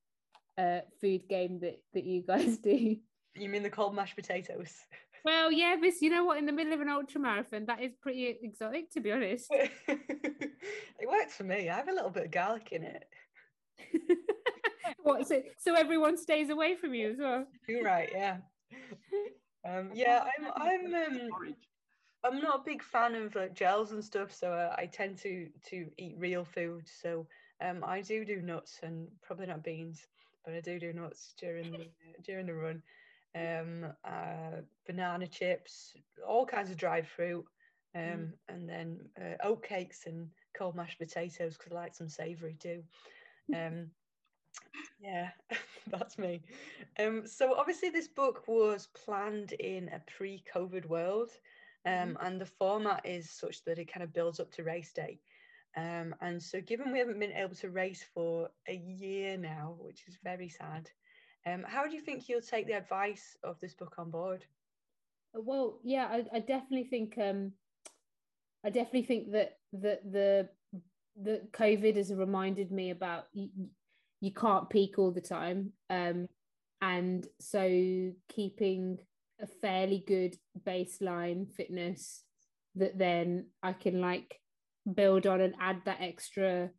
uh, 0.56 0.80
food 1.00 1.28
game 1.28 1.60
that 1.60 1.80
that 1.94 2.04
you 2.04 2.22
guys 2.22 2.58
do. 2.62 2.96
You 3.34 3.48
mean 3.48 3.62
the 3.62 3.70
cold 3.70 3.94
mashed 3.94 4.16
potatoes? 4.16 4.74
Well, 5.24 5.50
yeah, 5.50 5.76
this 5.80 6.00
you 6.00 6.10
know 6.10 6.24
what? 6.24 6.38
In 6.38 6.46
the 6.46 6.52
middle 6.52 6.72
of 6.72 6.80
an 6.80 6.88
ultra 6.88 7.20
marathon, 7.20 7.66
that 7.66 7.82
is 7.82 7.92
pretty 8.00 8.38
exotic, 8.40 8.90
to 8.92 9.00
be 9.00 9.10
honest. 9.10 9.48
it 9.52 11.08
works 11.08 11.34
for 11.34 11.42
me. 11.42 11.68
I 11.68 11.74
have 11.74 11.88
a 11.88 11.92
little 11.92 12.08
bit 12.08 12.26
of 12.26 12.30
garlic 12.30 12.68
in 12.70 12.84
it. 12.84 13.04
what? 15.02 15.26
So, 15.26 15.42
so 15.58 15.74
everyone 15.74 16.16
stays 16.16 16.50
away 16.50 16.76
from 16.76 16.94
you 16.94 17.10
as 17.10 17.16
well. 17.18 17.46
You're 17.68 17.82
right. 17.82 18.08
Yeah. 18.12 18.36
Um, 19.68 19.90
yeah, 19.92 20.24
I'm. 20.38 20.52
I'm. 20.56 20.94
Um, 20.94 21.54
I'm 22.24 22.40
not 22.40 22.60
a 22.60 22.64
big 22.64 22.82
fan 22.82 23.14
of 23.14 23.34
like 23.34 23.54
gels 23.54 23.92
and 23.92 24.04
stuff, 24.04 24.34
so 24.34 24.52
uh, 24.52 24.74
I 24.76 24.86
tend 24.86 25.18
to 25.18 25.48
to 25.70 25.86
eat 25.98 26.16
real 26.18 26.44
food. 26.44 26.88
So 26.88 27.26
um, 27.60 27.84
I 27.86 28.00
do 28.00 28.24
do 28.24 28.42
nuts 28.42 28.80
and 28.82 29.08
probably 29.22 29.46
not 29.46 29.62
beans, 29.62 30.06
but 30.44 30.54
I 30.54 30.60
do 30.60 30.78
do 30.78 30.92
nuts 30.92 31.34
during 31.38 31.70
the 31.70 31.88
during 32.24 32.46
the 32.46 32.54
run 32.54 32.82
um, 33.34 33.86
uh, 34.04 34.62
banana 34.86 35.26
chips, 35.26 35.94
all 36.26 36.46
kinds 36.46 36.70
of 36.70 36.76
dried 36.76 37.06
fruit, 37.06 37.44
um, 37.94 38.02
mm. 38.02 38.32
and 38.48 38.68
then 38.68 38.98
uh, 39.20 39.46
oat 39.46 39.62
cakes 39.62 40.06
and 40.06 40.28
cold 40.56 40.74
mashed 40.74 40.98
potatoes 40.98 41.56
because 41.56 41.72
I 41.72 41.76
like 41.76 41.94
some 41.94 42.08
savoury 42.08 42.56
too. 42.58 42.82
Um, 43.54 43.90
yeah, 45.00 45.30
that's 45.88 46.18
me. 46.18 46.42
Um, 46.98 47.26
so 47.26 47.54
obviously, 47.54 47.90
this 47.90 48.08
book 48.08 48.44
was 48.46 48.88
planned 49.04 49.52
in 49.52 49.88
a 49.88 50.00
pre-COVID 50.16 50.86
world, 50.86 51.30
um, 51.86 51.92
mm. 51.92 52.26
and 52.26 52.40
the 52.40 52.46
format 52.46 53.04
is 53.04 53.30
such 53.30 53.64
that 53.64 53.78
it 53.78 53.92
kind 53.92 54.02
of 54.02 54.12
builds 54.12 54.40
up 54.40 54.50
to 54.52 54.64
race 54.64 54.92
day. 54.92 55.20
Um, 55.76 56.14
and 56.20 56.42
so, 56.42 56.60
given 56.60 56.92
we 56.92 56.98
haven't 56.98 57.20
been 57.20 57.32
able 57.32 57.54
to 57.56 57.70
race 57.70 58.04
for 58.14 58.48
a 58.66 58.74
year 58.74 59.36
now, 59.36 59.76
which 59.78 60.04
is 60.08 60.18
very 60.24 60.48
sad, 60.48 60.90
um, 61.46 61.64
how 61.66 61.86
do 61.86 61.94
you 61.94 62.00
think 62.00 62.28
you'll 62.28 62.40
take 62.40 62.66
the 62.66 62.72
advice 62.72 63.36
of 63.44 63.60
this 63.60 63.74
book 63.74 63.94
on 63.98 64.10
board? 64.10 64.44
Well, 65.34 65.78
yeah, 65.84 66.08
I, 66.10 66.36
I 66.36 66.40
definitely 66.40 66.84
think 66.84 67.16
um, 67.18 67.52
I 68.64 68.70
definitely 68.70 69.02
think 69.02 69.32
that 69.32 69.58
that 69.74 70.10
the 70.10 70.48
the 71.20 71.42
COVID 71.52 71.96
has 71.96 72.12
reminded 72.12 72.72
me 72.72 72.90
about 72.90 73.26
you, 73.32 73.48
you 74.20 74.32
can't 74.32 74.70
peak 74.70 74.98
all 74.98 75.10
the 75.10 75.20
time, 75.20 75.72
um, 75.90 76.28
and 76.80 77.26
so 77.40 78.12
keeping 78.28 78.98
a 79.40 79.46
fairly 79.46 80.02
good 80.06 80.36
baseline 80.66 81.50
fitness 81.52 82.22
that 82.74 82.98
then 82.98 83.46
I 83.62 83.72
can 83.72 84.00
like 84.00 84.40
build 84.94 85.26
on 85.26 85.40
and 85.40 85.54
add 85.60 85.82
that 85.84 85.98
extra 86.00 86.70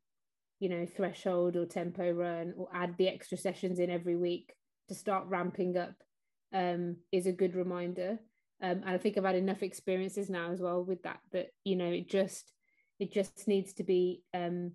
you 0.59 0.69
know 0.69 0.85
threshold 0.85 1.55
or 1.55 1.65
tempo 1.65 2.11
run 2.11 2.53
or 2.57 2.67
add 2.73 2.95
the 2.97 3.07
extra 3.07 3.37
sessions 3.37 3.79
in 3.79 3.89
every 3.89 4.15
week 4.15 4.53
to 4.87 4.95
start 4.95 5.25
ramping 5.27 5.77
up 5.77 5.93
um, 6.53 6.97
is 7.11 7.27
a 7.27 7.31
good 7.31 7.55
reminder. 7.55 8.19
Um, 8.61 8.81
and 8.85 8.89
i 8.89 8.97
think 8.97 9.17
i've 9.17 9.23
had 9.23 9.35
enough 9.35 9.63
experiences 9.63 10.29
now 10.29 10.51
as 10.51 10.59
well 10.59 10.83
with 10.83 11.01
that 11.03 11.21
that 11.31 11.47
you 11.63 11.77
know 11.77 11.85
it 11.85 12.09
just 12.09 12.51
it 12.99 13.13
just 13.13 13.47
needs 13.47 13.71
to 13.75 13.83
be 13.83 14.21
um, 14.33 14.73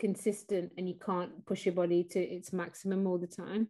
consistent 0.00 0.72
and 0.76 0.88
you 0.88 0.96
can't 0.96 1.46
push 1.46 1.64
your 1.64 1.74
body 1.74 2.02
to 2.02 2.18
its 2.18 2.52
maximum 2.52 3.06
all 3.06 3.18
the 3.18 3.28
time. 3.28 3.68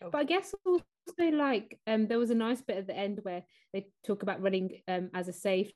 But 0.00 0.18
i 0.18 0.24
guess 0.24 0.54
also 0.64 0.84
like 1.32 1.78
um, 1.86 2.06
there 2.06 2.18
was 2.18 2.30
a 2.30 2.34
nice 2.34 2.60
bit 2.60 2.78
at 2.78 2.86
the 2.86 2.96
end 2.96 3.20
where 3.22 3.42
they 3.72 3.86
talk 4.06 4.22
about 4.22 4.42
running 4.42 4.80
um, 4.88 5.10
as 5.14 5.28
a 5.28 5.32
safe 5.32 5.70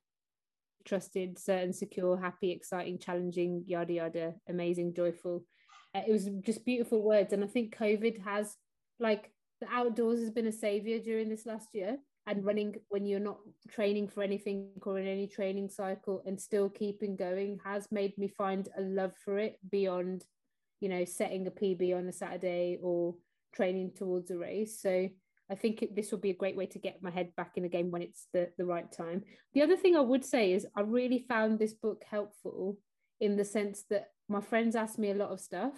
trusted, 0.86 1.38
certain, 1.38 1.72
secure, 1.72 2.16
happy, 2.16 2.52
exciting, 2.52 2.98
challenging, 2.98 3.64
yada 3.66 3.92
yada, 3.92 4.34
amazing, 4.48 4.94
joyful. 4.94 5.44
Uh, 5.94 6.02
it 6.06 6.12
was 6.12 6.30
just 6.42 6.64
beautiful 6.64 7.02
words, 7.02 7.32
and 7.32 7.44
I 7.44 7.48
think 7.48 7.76
COVID 7.76 8.22
has 8.24 8.56
like 8.98 9.30
the 9.60 9.68
outdoors 9.70 10.20
has 10.20 10.30
been 10.30 10.46
a 10.46 10.52
savior 10.52 10.98
during 10.98 11.28
this 11.28 11.46
last 11.46 11.68
year. 11.74 11.98
And 12.28 12.44
running 12.44 12.74
when 12.88 13.06
you're 13.06 13.20
not 13.20 13.38
training 13.70 14.08
for 14.08 14.20
anything 14.20 14.70
or 14.82 14.98
in 14.98 15.06
any 15.06 15.28
training 15.28 15.68
cycle 15.68 16.24
and 16.26 16.40
still 16.40 16.68
keeping 16.68 17.14
going 17.14 17.60
has 17.64 17.86
made 17.92 18.18
me 18.18 18.26
find 18.26 18.68
a 18.76 18.80
love 18.80 19.12
for 19.24 19.38
it 19.38 19.60
beyond, 19.70 20.24
you 20.80 20.88
know, 20.88 21.04
setting 21.04 21.46
a 21.46 21.52
PB 21.52 21.96
on 21.96 22.08
a 22.08 22.12
Saturday 22.12 22.78
or 22.82 23.14
training 23.56 23.92
towards 23.96 24.30
a 24.30 24.36
race. 24.36 24.80
So 24.80 25.08
I 25.50 25.54
think 25.54 25.82
it, 25.82 25.96
this 25.96 26.10
will 26.10 26.18
be 26.18 26.30
a 26.30 26.42
great 26.42 26.56
way 26.56 26.66
to 26.66 26.78
get 26.78 27.02
my 27.02 27.10
head 27.10 27.30
back 27.36 27.52
in 27.56 27.62
the 27.62 27.68
game 27.68 27.90
when 27.90 28.02
it's 28.02 28.26
the, 28.32 28.50
the 28.58 28.64
right 28.64 28.90
time. 28.90 29.22
The 29.54 29.62
other 29.62 29.76
thing 29.76 29.96
I 29.96 30.00
would 30.00 30.24
say 30.24 30.52
is 30.52 30.66
I 30.76 30.82
really 30.82 31.24
found 31.28 31.58
this 31.58 31.74
book 31.74 32.02
helpful 32.08 32.78
in 33.20 33.36
the 33.36 33.44
sense 33.44 33.84
that 33.90 34.08
my 34.28 34.40
friends 34.40 34.76
asked 34.76 34.98
me 34.98 35.10
a 35.10 35.14
lot 35.22 35.30
of 35.30 35.40
stuff, 35.40 35.72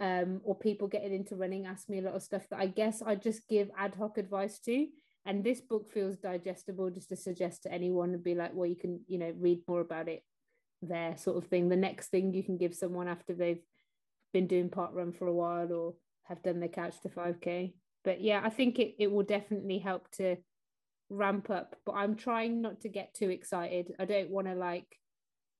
um, 0.00 0.40
or 0.44 0.58
people 0.58 0.88
getting 0.88 1.14
into 1.14 1.36
running 1.36 1.66
ask 1.66 1.88
me 1.88 1.98
a 1.98 2.02
lot 2.02 2.14
of 2.14 2.22
stuff 2.22 2.42
that 2.50 2.58
I 2.58 2.66
guess 2.66 3.02
I 3.02 3.14
just 3.14 3.48
give 3.48 3.70
ad 3.78 3.94
hoc 3.94 4.18
advice 4.18 4.58
to. 4.60 4.86
and 5.24 5.44
this 5.44 5.60
book 5.60 5.90
feels 5.92 6.16
digestible 6.16 6.90
just 6.90 7.08
to 7.10 7.16
suggest 7.16 7.62
to 7.62 7.72
anyone 7.72 8.12
and 8.14 8.24
be 8.24 8.34
like 8.34 8.52
well 8.54 8.66
you 8.66 8.76
can 8.76 9.00
you 9.06 9.18
know 9.18 9.32
read 9.38 9.60
more 9.68 9.80
about 9.80 10.08
it 10.08 10.22
there 10.82 11.16
sort 11.16 11.36
of 11.36 11.46
thing 11.48 11.68
the 11.68 11.76
next 11.76 12.08
thing 12.08 12.34
you 12.34 12.42
can 12.42 12.56
give 12.56 12.74
someone 12.74 13.08
after 13.08 13.32
they've 13.32 13.62
been 14.32 14.46
doing 14.46 14.68
park 14.68 14.90
run 14.92 15.12
for 15.12 15.26
a 15.26 15.32
while 15.32 15.72
or 15.72 15.94
have 16.32 16.42
done 16.42 16.60
the 16.60 16.68
couch 16.68 16.94
to 17.02 17.08
5k 17.08 17.74
but 18.04 18.20
yeah 18.20 18.40
i 18.44 18.48
think 18.48 18.78
it, 18.78 18.94
it 18.98 19.10
will 19.10 19.22
definitely 19.22 19.78
help 19.78 20.10
to 20.10 20.36
ramp 21.12 21.50
up 21.50 21.76
but 21.84 21.92
i'm 21.92 22.16
trying 22.16 22.62
not 22.62 22.80
to 22.80 22.88
get 22.88 23.14
too 23.14 23.28
excited. 23.28 23.92
I 23.98 24.06
don't 24.06 24.30
want 24.30 24.46
to 24.46 24.54
like 24.54 24.86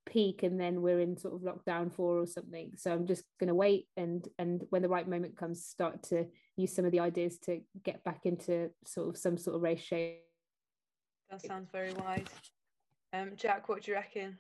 peak 0.06 0.42
and 0.42 0.58
then 0.58 0.82
we're 0.82 0.98
in 0.98 1.16
sort 1.16 1.34
of 1.34 1.42
lockdown 1.42 1.92
four 1.92 2.18
or 2.18 2.26
something. 2.26 2.72
So 2.76 2.90
i'm 2.92 3.06
just 3.06 3.24
going 3.38 3.48
to 3.48 3.54
wait 3.54 3.86
and 3.96 4.26
and 4.38 4.64
when 4.70 4.82
the 4.82 4.88
right 4.88 5.06
moment 5.06 5.36
comes 5.36 5.64
start 5.64 6.02
to 6.04 6.26
use 6.56 6.74
some 6.74 6.84
of 6.84 6.92
the 6.92 7.00
ideas 7.00 7.38
to 7.40 7.60
get 7.84 8.02
back 8.02 8.20
into 8.24 8.70
sort 8.84 9.10
of 9.10 9.16
some 9.16 9.36
sort 9.36 9.56
of 9.56 9.62
race 9.62 9.82
shape 9.82 10.22
that 11.30 11.40
sounds 11.40 11.68
very 11.70 11.94
wise. 11.94 12.26
Um 13.12 13.32
jack 13.36 13.68
what 13.68 13.82
do 13.82 13.90
you 13.90 13.96
reckon? 13.96 14.38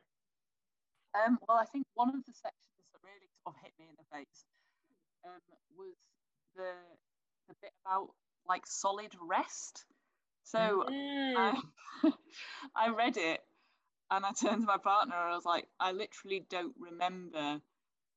Um 1.14 1.38
well 1.46 1.58
i 1.58 1.66
think 1.66 1.86
one 1.94 2.08
of 2.08 2.24
the 2.24 2.32
sections 2.32 2.88
that 2.92 3.00
really 3.04 3.28
sort 3.44 3.54
of 3.54 3.62
hit 3.62 3.72
me 3.78 3.86
in 3.88 3.96
the 3.96 4.16
face 4.16 4.44
um 5.24 5.40
was 5.76 5.94
the 6.56 6.70
the 7.48 7.54
bit 7.60 7.72
about 7.84 8.08
like 8.48 8.66
solid 8.66 9.12
rest 9.20 9.84
so 10.44 10.84
mm. 10.88 11.34
I, 11.36 11.54
I 12.76 12.88
read 12.90 13.16
it 13.16 13.40
and 14.10 14.24
I 14.24 14.32
turned 14.32 14.60
to 14.60 14.66
my 14.66 14.76
partner 14.76 15.14
and 15.14 15.32
I 15.32 15.34
was 15.34 15.46
like, 15.46 15.66
I 15.80 15.92
literally 15.92 16.44
don't 16.50 16.74
remember. 16.78 17.60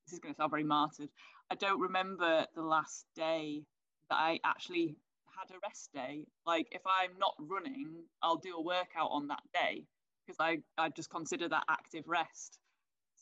This 0.06 0.14
is 0.14 0.20
going 0.20 0.34
to 0.34 0.38
sound 0.38 0.52
very 0.52 0.64
martyred. 0.64 1.10
I 1.50 1.56
don't 1.56 1.80
remember 1.80 2.46
the 2.56 2.62
last 2.62 3.06
day 3.16 3.62
that 4.10 4.16
I 4.16 4.40
actually 4.44 4.98
had 5.40 5.56
a 5.56 5.60
rest 5.64 5.92
day. 5.94 6.26
Like, 6.46 6.68
if 6.72 6.82
I'm 6.86 7.12
not 7.20 7.36
running, 7.40 8.04
I'll 8.22 8.38
do 8.38 8.56
a 8.58 8.62
workout 8.62 9.10
on 9.12 9.28
that 9.28 9.44
day 9.54 9.84
because 10.26 10.38
I, 10.40 10.58
I 10.78 10.90
just 10.90 11.10
consider 11.10 11.48
that 11.48 11.64
active 11.70 12.04
rest. 12.08 12.60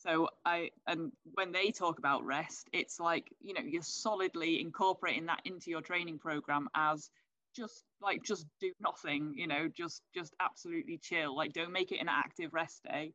So 0.06 0.28
I 0.44 0.70
and 0.86 1.12
when 1.34 1.52
they 1.52 1.70
talk 1.70 1.98
about 1.98 2.24
rest, 2.24 2.68
it's 2.72 3.00
like 3.00 3.32
you 3.40 3.54
know 3.54 3.62
you're 3.62 3.82
solidly 3.82 4.60
incorporating 4.60 5.26
that 5.26 5.40
into 5.44 5.70
your 5.70 5.80
training 5.80 6.18
program 6.18 6.68
as 6.74 7.10
just 7.56 7.84
like 8.02 8.22
just 8.22 8.46
do 8.60 8.72
nothing 8.80 9.32
you 9.36 9.46
know 9.46 9.68
just 9.68 10.02
just 10.14 10.34
absolutely 10.40 10.98
chill. 10.98 11.34
Like 11.34 11.52
don't 11.52 11.72
make 11.72 11.90
it 11.92 12.00
an 12.00 12.08
active 12.08 12.52
rest 12.52 12.82
day. 12.84 13.12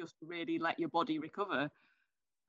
Just 0.00 0.14
really 0.22 0.58
let 0.58 0.78
your 0.78 0.88
body 0.88 1.18
recover. 1.18 1.70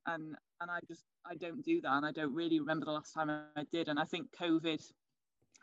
And 0.08 0.36
and 0.62 0.72
i 0.72 0.80
just 0.88 1.04
i 1.26 1.36
don't 1.36 1.66
do 1.66 1.82
that 1.82 1.92
and 1.92 2.06
i 2.06 2.12
don't 2.12 2.34
really 2.34 2.60
remember 2.60 2.86
the 2.86 2.92
last 2.92 3.14
time 3.14 3.30
i 3.30 3.66
did. 3.72 3.90
And 3.90 4.00
i 4.00 4.06
think 4.06 4.28
covid 4.40 4.82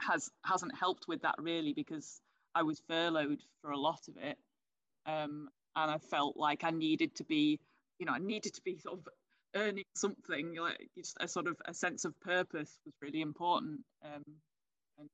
has 0.00 0.30
hasn't 0.44 0.76
helped 0.76 1.06
with 1.08 1.22
that 1.22 1.36
really 1.38 1.72
because 1.72 2.20
i 2.54 2.62
was 2.62 2.82
furloughed 2.88 3.40
for 3.62 3.70
a 3.70 3.78
lot 3.78 4.00
of 4.08 4.16
it. 4.16 4.36
Um, 5.06 5.48
and 5.76 5.90
i 5.90 5.98
felt 5.98 6.36
like 6.36 6.64
i 6.64 6.70
needed 6.70 7.14
to 7.16 7.24
be 7.24 7.60
you 8.02 8.06
know 8.06 8.12
i 8.14 8.18
needed 8.18 8.52
to 8.52 8.60
be 8.64 8.76
sort 8.78 8.98
of 8.98 9.08
earning 9.54 9.84
something 9.94 10.56
like 10.58 10.88
just 10.98 11.16
a 11.20 11.28
sort 11.28 11.46
of 11.46 11.56
a 11.66 11.72
sense 11.72 12.04
of 12.04 12.18
purpose 12.20 12.80
was 12.84 12.94
really 13.00 13.20
important 13.20 13.78
um, 14.04 14.24
and 14.98 15.08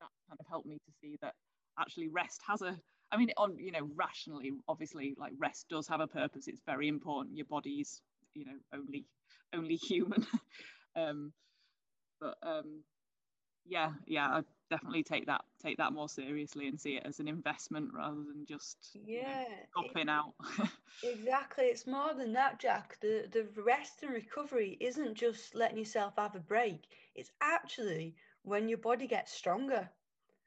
that 0.00 0.10
kind 0.28 0.38
of 0.38 0.46
helped 0.48 0.68
me 0.68 0.76
to 0.76 0.92
see 1.00 1.16
that 1.20 1.34
actually 1.80 2.06
rest 2.06 2.40
has 2.46 2.62
a 2.62 2.78
I 3.12 3.18
mean, 3.18 3.30
on 3.36 3.58
you 3.58 3.72
know, 3.72 3.90
rationally, 3.94 4.52
obviously, 4.66 5.14
like 5.18 5.32
rest 5.38 5.66
does 5.68 5.86
have 5.88 6.00
a 6.00 6.06
purpose. 6.06 6.48
It's 6.48 6.62
very 6.64 6.88
important. 6.88 7.36
Your 7.36 7.44
body's, 7.44 8.00
you 8.34 8.46
know, 8.46 8.56
only 8.72 9.04
only 9.54 9.76
human. 9.88 10.26
um, 10.96 11.32
but 12.22 12.36
um, 12.42 12.82
yeah, 13.66 13.90
yeah, 14.06 14.28
I 14.28 14.40
definitely 14.72 15.02
take 15.02 15.26
that 15.26 15.44
take 15.62 15.76
that 15.76 15.92
more 15.92 16.08
seriously 16.08 16.66
and 16.66 16.80
see 16.80 16.96
it 16.96 17.02
as 17.04 17.20
an 17.20 17.28
investment 17.28 17.90
rather 17.92 18.16
than 18.16 18.46
just 18.48 18.96
yeah 19.06 19.44
you 19.76 20.04
know, 20.04 20.12
out. 20.12 20.34
exactly, 21.02 21.64
it's 21.64 21.86
more 21.86 22.14
than 22.14 22.32
that, 22.32 22.58
Jack. 22.58 22.96
The 23.02 23.26
the 23.30 23.46
rest 23.60 24.02
and 24.02 24.12
recovery 24.12 24.78
isn't 24.80 25.14
just 25.14 25.54
letting 25.54 25.78
yourself 25.78 26.14
have 26.16 26.34
a 26.34 26.40
break. 26.40 26.84
It's 27.14 27.30
actually 27.42 28.14
when 28.44 28.68
your 28.68 28.78
body 28.78 29.06
gets 29.06 29.32
stronger. 29.32 29.88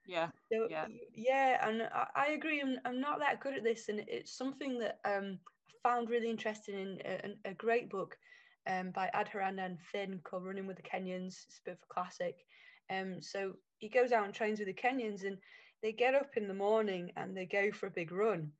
Yeah. 0.08 0.30
So, 0.52 0.68
yeah. 0.70 0.86
Yeah, 1.16 1.68
and 1.68 1.84
I, 1.84 2.08
I, 2.16 2.28
agree. 2.34 2.62
I'm, 2.62 2.78
I'm 2.86 3.00
not 3.00 3.20
that 3.20 3.40
good 3.40 3.56
at 3.56 3.64
this, 3.64 3.90
and 3.90 4.04
it's 4.08 4.32
something 4.32 4.78
that 4.80 5.00
um, 5.06 5.40
I 5.68 5.90
found 5.90 6.10
really 6.10 6.30
interesting 6.30 6.76
in 6.76 7.00
a, 7.06 7.50
a 7.50 7.54
great 7.54 7.90
book 7.90 8.18
um, 8.68 8.92
by 8.92 9.10
Adharanand 9.16 9.80
Finn 9.92 10.20
called 10.24 10.46
Running 10.46 10.68
with 10.68 10.78
the 10.78 10.84
Kenyans. 10.84 11.46
It's 11.48 11.60
a 11.60 11.66
bit 11.66 11.72
of 11.74 11.90
a 11.90 11.94
classic. 11.94 12.46
Um, 12.92 13.22
so 13.22 13.54
he 13.78 13.90
goes 13.90 14.12
out 14.12 14.26
and 14.26 14.34
trains 14.34 14.60
with 14.60 14.68
the 14.68 14.74
Kenyans, 14.74 15.24
and 15.24 15.38
they 15.82 15.92
get 15.92 16.16
up 16.16 16.38
in 16.38 16.48
the 16.48 16.54
morning 16.54 17.12
and 17.18 17.36
they 17.36 17.46
go 17.46 17.72
for 17.72 17.88
a 17.88 17.92
big 17.92 18.12
run, 18.12 18.52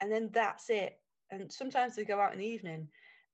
and 0.00 0.10
then 0.10 0.30
that's 0.32 0.70
it. 0.70 0.98
And 1.30 1.50
sometimes 1.50 1.96
they 1.96 2.04
go 2.04 2.20
out 2.20 2.32
in 2.32 2.38
the 2.38 2.46
evening, 2.46 2.88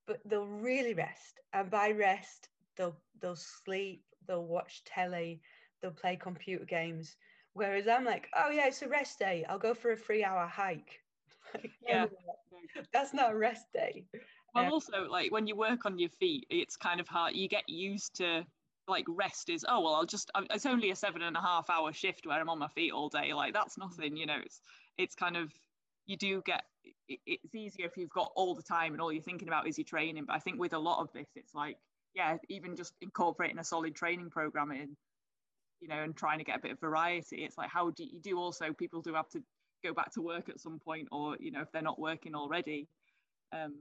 but 0.06 0.20
they'll 0.24 0.46
really 0.46 0.94
rest. 0.94 1.40
And 1.52 1.70
by 1.70 1.90
rest, 1.90 2.48
they'll 2.76 2.96
they'll 3.20 3.36
sleep, 3.36 4.04
they'll 4.26 4.46
watch 4.46 4.82
telly, 4.84 5.40
they'll 5.80 5.90
play 5.90 6.16
computer 6.16 6.64
games. 6.64 7.16
Whereas 7.54 7.86
I'm 7.86 8.04
like, 8.04 8.28
oh 8.34 8.50
yeah, 8.50 8.68
it's 8.68 8.82
a 8.82 8.88
rest 8.88 9.18
day. 9.18 9.44
I'll 9.48 9.58
go 9.58 9.74
for 9.74 9.92
a 9.92 9.96
three 9.96 10.24
hour 10.24 10.46
hike. 10.46 11.00
yeah. 11.86 12.06
That's 12.92 13.12
not 13.12 13.32
a 13.32 13.36
rest 13.36 13.66
day. 13.74 14.04
Well, 14.54 14.66
um, 14.66 14.72
also, 14.72 15.08
like 15.10 15.32
when 15.32 15.46
you 15.46 15.56
work 15.56 15.84
on 15.84 15.98
your 15.98 16.10
feet, 16.10 16.46
it's 16.50 16.76
kind 16.76 17.00
of 17.00 17.08
hard. 17.08 17.34
You 17.34 17.48
get 17.48 17.68
used 17.68 18.16
to 18.16 18.44
like 18.88 19.04
rest 19.08 19.48
is, 19.48 19.64
oh, 19.68 19.80
well, 19.80 19.94
I'll 19.94 20.06
just, 20.06 20.30
it's 20.50 20.66
only 20.66 20.90
a 20.90 20.96
seven 20.96 21.22
and 21.22 21.36
a 21.36 21.40
half 21.40 21.70
hour 21.70 21.92
shift 21.92 22.26
where 22.26 22.38
I'm 22.38 22.48
on 22.48 22.58
my 22.58 22.68
feet 22.68 22.92
all 22.92 23.08
day. 23.08 23.32
Like 23.32 23.54
that's 23.54 23.78
nothing, 23.78 24.16
you 24.16 24.26
know, 24.26 24.38
it's, 24.44 24.60
it's 24.98 25.14
kind 25.14 25.36
of, 25.36 25.52
you 26.06 26.16
do 26.16 26.42
get, 26.44 26.62
it's 27.08 27.54
easier 27.54 27.86
if 27.86 27.96
you've 27.96 28.10
got 28.10 28.32
all 28.34 28.54
the 28.54 28.62
time 28.62 28.92
and 28.92 29.00
all 29.00 29.12
you're 29.12 29.22
thinking 29.22 29.48
about 29.48 29.68
is 29.68 29.78
your 29.78 29.84
training. 29.84 30.24
But 30.26 30.36
I 30.36 30.40
think 30.40 30.58
with 30.58 30.72
a 30.72 30.78
lot 30.78 31.00
of 31.00 31.12
this, 31.12 31.28
it's 31.36 31.54
like, 31.54 31.76
yeah, 32.14 32.36
even 32.48 32.76
just 32.76 32.94
incorporating 33.00 33.58
a 33.58 33.64
solid 33.64 33.94
training 33.94 34.30
program 34.30 34.72
in, 34.72 34.96
you 35.80 35.88
know, 35.88 36.02
and 36.02 36.16
trying 36.16 36.38
to 36.38 36.44
get 36.44 36.58
a 36.58 36.62
bit 36.62 36.72
of 36.72 36.80
variety. 36.80 37.44
It's 37.44 37.56
like 37.56 37.70
how 37.70 37.90
do 37.90 38.04
you 38.04 38.20
do 38.20 38.38
also 38.38 38.72
people 38.72 39.00
do 39.00 39.14
have 39.14 39.28
to 39.30 39.42
go 39.84 39.94
back 39.94 40.12
to 40.12 40.22
work 40.22 40.48
at 40.48 40.60
some 40.60 40.78
point, 40.78 41.08
or 41.10 41.36
you 41.40 41.50
know, 41.50 41.60
if 41.60 41.72
they're 41.72 41.82
not 41.82 41.98
working 41.98 42.34
already, 42.34 42.88
um, 43.52 43.74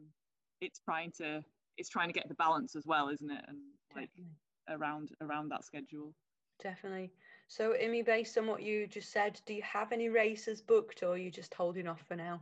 it's 0.61 0.79
trying 0.79 1.11
to 1.17 1.43
it's 1.77 1.89
trying 1.89 2.07
to 2.09 2.13
get 2.13 2.27
the 2.27 2.35
balance 2.35 2.75
as 2.75 2.85
well, 2.85 3.09
isn't 3.09 3.31
it? 3.31 3.43
And 3.47 3.57
like 3.95 4.09
Definitely. 4.09 4.33
Around 4.71 5.09
around 5.21 5.49
that 5.49 5.63
schedule. 5.63 6.13
Definitely. 6.61 7.11
So, 7.47 7.73
Imi, 7.73 8.05
based 8.05 8.37
on 8.37 8.47
what 8.47 8.61
you 8.61 8.87
just 8.87 9.11
said, 9.11 9.39
do 9.45 9.53
you 9.53 9.61
have 9.63 9.91
any 9.91 10.09
races 10.09 10.61
booked, 10.61 11.03
or 11.03 11.13
are 11.13 11.17
you 11.17 11.31
just 11.31 11.53
holding 11.53 11.87
off 11.87 12.01
for 12.07 12.15
now? 12.15 12.41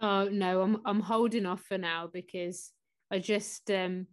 Oh 0.00 0.28
no, 0.28 0.62
I'm 0.62 0.80
I'm 0.84 1.00
holding 1.00 1.46
off 1.46 1.62
for 1.62 1.78
now 1.78 2.08
because 2.12 2.72
I 3.10 3.18
just 3.18 3.70
um 3.70 4.06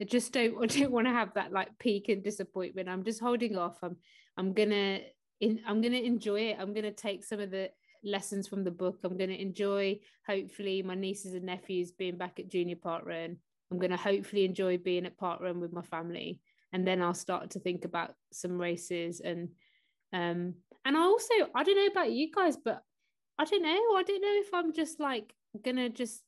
I 0.00 0.04
just 0.04 0.32
don't 0.32 0.56
I 0.62 0.66
don't 0.66 0.92
want 0.92 1.06
to 1.06 1.12
have 1.12 1.34
that 1.34 1.52
like 1.52 1.78
peak 1.78 2.08
and 2.08 2.22
disappointment. 2.22 2.88
I'm 2.88 3.04
just 3.04 3.20
holding 3.20 3.56
off. 3.56 3.78
I'm 3.82 3.96
I'm 4.36 4.52
gonna 4.52 5.00
in 5.40 5.60
I'm 5.66 5.80
gonna 5.80 5.96
enjoy 5.96 6.40
it. 6.40 6.58
I'm 6.60 6.74
gonna 6.74 6.92
take 6.92 7.24
some 7.24 7.40
of 7.40 7.50
the 7.50 7.70
lessons 8.04 8.46
from 8.46 8.62
the 8.62 8.70
book. 8.70 8.98
I'm 9.04 9.16
gonna 9.16 9.32
enjoy 9.32 9.98
hopefully 10.26 10.82
my 10.82 10.94
nieces 10.94 11.34
and 11.34 11.44
nephews 11.44 11.92
being 11.92 12.18
back 12.18 12.38
at 12.38 12.48
junior 12.48 12.76
park 12.76 13.04
run 13.06 13.38
I'm 13.70 13.78
gonna 13.78 13.96
hopefully 13.96 14.44
enjoy 14.44 14.78
being 14.78 15.06
at 15.06 15.18
park 15.18 15.40
run 15.40 15.60
with 15.60 15.72
my 15.72 15.82
family. 15.82 16.40
And 16.72 16.86
then 16.86 17.02
I'll 17.02 17.14
start 17.14 17.50
to 17.50 17.60
think 17.60 17.84
about 17.84 18.14
some 18.32 18.58
races 18.58 19.20
and 19.20 19.50
um 20.12 20.54
and 20.84 20.96
I 20.96 21.00
also 21.00 21.34
I 21.54 21.62
don't 21.62 21.76
know 21.76 21.86
about 21.86 22.12
you 22.12 22.30
guys, 22.32 22.56
but 22.56 22.82
I 23.38 23.44
don't 23.44 23.62
know. 23.62 23.96
I 23.96 24.02
don't 24.06 24.22
know 24.22 24.40
if 24.40 24.54
I'm 24.54 24.72
just 24.72 25.00
like 25.00 25.34
gonna 25.64 25.88
just 25.88 26.22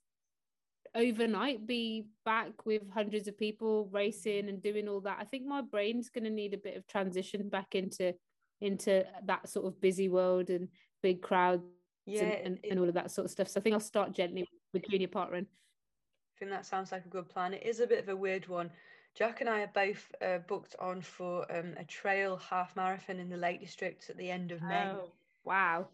overnight 0.94 1.66
be 1.66 2.06
back 2.24 2.66
with 2.66 2.82
hundreds 2.92 3.28
of 3.28 3.38
people 3.38 3.88
racing 3.92 4.48
and 4.48 4.62
doing 4.62 4.88
all 4.88 5.00
that. 5.02 5.18
I 5.20 5.24
think 5.24 5.46
my 5.46 5.60
brain's 5.60 6.10
to 6.10 6.30
need 6.30 6.54
a 6.54 6.58
bit 6.58 6.76
of 6.76 6.86
transition 6.86 7.48
back 7.48 7.74
into 7.74 8.14
into 8.60 9.04
that 9.26 9.48
sort 9.48 9.66
of 9.66 9.80
busy 9.80 10.08
world 10.08 10.50
and 10.50 10.68
big 11.02 11.22
crowds 11.22 11.62
yeah, 12.06 12.22
and, 12.22 12.46
and, 12.46 12.58
it, 12.62 12.70
and, 12.70 12.80
all 12.80 12.88
of 12.88 12.94
that 12.94 13.10
sort 13.10 13.26
of 13.26 13.30
stuff. 13.30 13.48
So 13.48 13.60
i 13.60 13.62
think 13.62 13.74
i'll 13.74 13.80
start 13.80 14.12
gently 14.12 14.44
with 14.72 14.88
junior 14.90 15.06
parkrun 15.06 15.46
i 15.46 16.38
think 16.38 16.50
that 16.50 16.66
sounds 16.66 16.90
like 16.90 17.04
a 17.04 17.08
good 17.08 17.28
plan. 17.28 17.54
It 17.54 17.64
is 17.64 17.80
a 17.80 17.86
bit 17.86 18.00
of 18.00 18.08
a 18.08 18.16
weird 18.16 18.48
one 18.48 18.70
jack 19.16 19.40
and 19.40 19.50
i 19.50 19.60
are 19.60 19.70
both 19.74 20.10
uh, 20.22 20.38
booked 20.46 20.76
on 20.80 21.00
for 21.00 21.50
um, 21.54 21.74
a 21.78 21.84
trail 21.84 22.36
half 22.36 22.74
marathon 22.76 23.18
in 23.18 23.28
the 23.28 23.36
lake 23.36 23.60
district 23.60 24.10
at 24.10 24.16
the 24.16 24.30
end 24.30 24.52
of 24.52 24.62
may 24.62 24.90
oh, 24.94 25.12
wow 25.44 25.86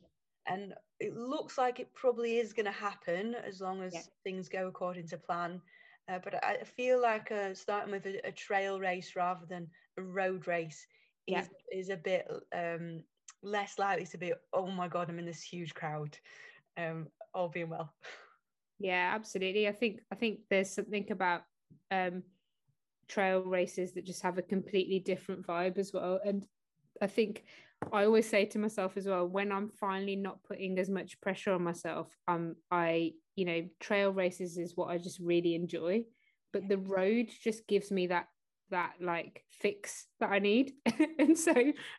and 0.46 0.74
it 1.00 1.16
looks 1.16 1.58
like 1.58 1.80
it 1.80 1.92
probably 1.94 2.38
is 2.38 2.52
going 2.52 2.66
to 2.66 2.72
happen 2.72 3.34
as 3.46 3.60
long 3.60 3.82
as 3.82 3.94
yeah. 3.94 4.00
things 4.22 4.48
go 4.48 4.68
according 4.68 5.08
to 5.08 5.16
plan. 5.16 5.60
Uh, 6.08 6.18
but 6.22 6.44
I 6.44 6.58
feel 6.64 7.00
like 7.00 7.32
uh, 7.32 7.54
starting 7.54 7.92
with 7.92 8.06
a, 8.06 8.26
a, 8.26 8.32
trail 8.32 8.78
race 8.78 9.16
rather 9.16 9.46
than 9.48 9.66
a 9.98 10.02
road 10.02 10.46
race 10.46 10.86
yeah. 11.26 11.40
is, 11.40 11.48
is 11.72 11.88
a 11.88 11.96
bit 11.96 12.26
um, 12.54 13.02
less 13.42 13.78
likely 13.78 14.04
to 14.06 14.18
be, 14.18 14.32
oh 14.52 14.66
my 14.66 14.86
God, 14.86 15.08
I'm 15.08 15.18
in 15.18 15.24
this 15.24 15.42
huge 15.42 15.72
crowd, 15.72 16.16
um, 16.76 17.06
all 17.32 17.48
being 17.48 17.70
well. 17.70 17.92
Yeah, 18.78 19.12
absolutely. 19.14 19.66
I 19.66 19.72
think 19.72 20.00
I 20.12 20.14
think 20.16 20.40
there's 20.50 20.74
something 20.74 21.06
about 21.10 21.42
um, 21.90 22.22
trail 23.08 23.42
races 23.42 23.92
that 23.92 24.04
just 24.04 24.22
have 24.22 24.38
a 24.38 24.42
completely 24.42 24.98
different 24.98 25.46
vibe 25.46 25.78
as 25.78 25.92
well. 25.92 26.20
And 26.24 26.46
I 27.00 27.06
think 27.06 27.44
I 27.92 28.04
always 28.04 28.28
say 28.28 28.44
to 28.46 28.58
myself 28.58 28.96
as 28.96 29.06
well 29.06 29.26
when 29.26 29.52
I'm 29.52 29.68
finally 29.68 30.16
not 30.16 30.42
putting 30.44 30.78
as 30.78 30.88
much 30.88 31.20
pressure 31.20 31.52
on 31.52 31.62
myself. 31.62 32.08
Um, 32.28 32.56
I 32.70 33.12
you 33.36 33.44
know 33.44 33.62
trail 33.80 34.12
races 34.12 34.58
is 34.58 34.76
what 34.76 34.88
I 34.88 34.98
just 34.98 35.18
really 35.20 35.54
enjoy, 35.54 36.04
but 36.52 36.68
the 36.68 36.78
road 36.78 37.30
just 37.42 37.66
gives 37.66 37.90
me 37.90 38.06
that 38.08 38.26
that 38.70 38.94
like 39.00 39.44
fix 39.50 40.06
that 40.20 40.30
I 40.30 40.38
need. 40.38 40.72
and 41.18 41.38
so 41.38 41.54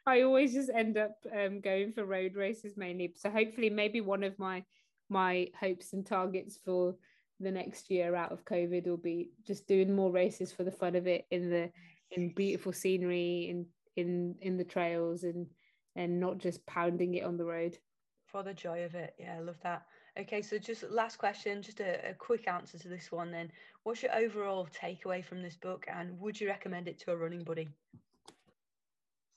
I 0.06 0.22
always 0.22 0.54
just 0.54 0.70
end 0.70 0.98
up 0.98 1.16
um, 1.34 1.62
going 1.62 1.92
for 1.92 2.06
road 2.06 2.36
races 2.36 2.74
mainly. 2.76 3.14
So 3.16 3.30
hopefully 3.30 3.70
maybe 3.70 4.02
one 4.02 4.24
of 4.24 4.38
my 4.40 4.64
my 5.10 5.48
hopes 5.60 5.94
and 5.94 6.06
targets 6.06 6.58
for 6.66 6.96
the 7.40 7.52
next 7.52 7.90
year 7.90 8.16
out 8.16 8.32
of 8.32 8.46
COVID 8.46 8.88
will 8.88 8.98
be 8.98 9.30
just 9.46 9.68
doing 9.68 9.94
more 9.94 10.12
races 10.12 10.52
for 10.52 10.64
the 10.64 10.72
fun 10.72 10.96
of 10.96 11.08
it 11.08 11.26
in 11.32 11.50
the 11.50 11.70
in 12.12 12.34
beautiful 12.34 12.72
scenery 12.72 13.50
in 13.50 13.66
in 13.96 14.36
in 14.42 14.58
the 14.58 14.64
trails 14.64 15.24
and 15.24 15.48
and 15.96 16.20
not 16.20 16.38
just 16.38 16.66
pounding 16.66 17.16
it 17.16 17.24
on 17.24 17.38
the 17.38 17.46
road. 17.46 17.78
For 18.26 18.44
the 18.44 18.54
joy 18.54 18.84
of 18.84 18.96
it. 18.96 19.16
Yeah, 19.18 19.36
I 19.38 19.40
love 19.40 19.60
that. 19.64 19.86
Okay, 20.20 20.42
so 20.42 20.58
just 20.58 20.84
last 20.90 21.18
question, 21.18 21.62
just 21.62 21.80
a, 21.82 22.10
a, 22.10 22.14
quick 22.14 22.48
answer 22.48 22.78
to 22.78 22.88
this 22.88 23.12
one 23.12 23.32
then. 23.32 23.52
What's 23.84 24.02
your 24.02 24.16
overall 24.16 24.68
takeaway 24.68 25.24
from 25.24 25.42
this 25.42 25.56
book 25.58 25.86
and 25.94 26.18
would 26.20 26.40
you 26.40 26.48
recommend 26.48 26.88
it 26.88 27.00
to 27.00 27.12
a 27.12 27.18
running 27.18 27.44
buddy? 27.44 27.68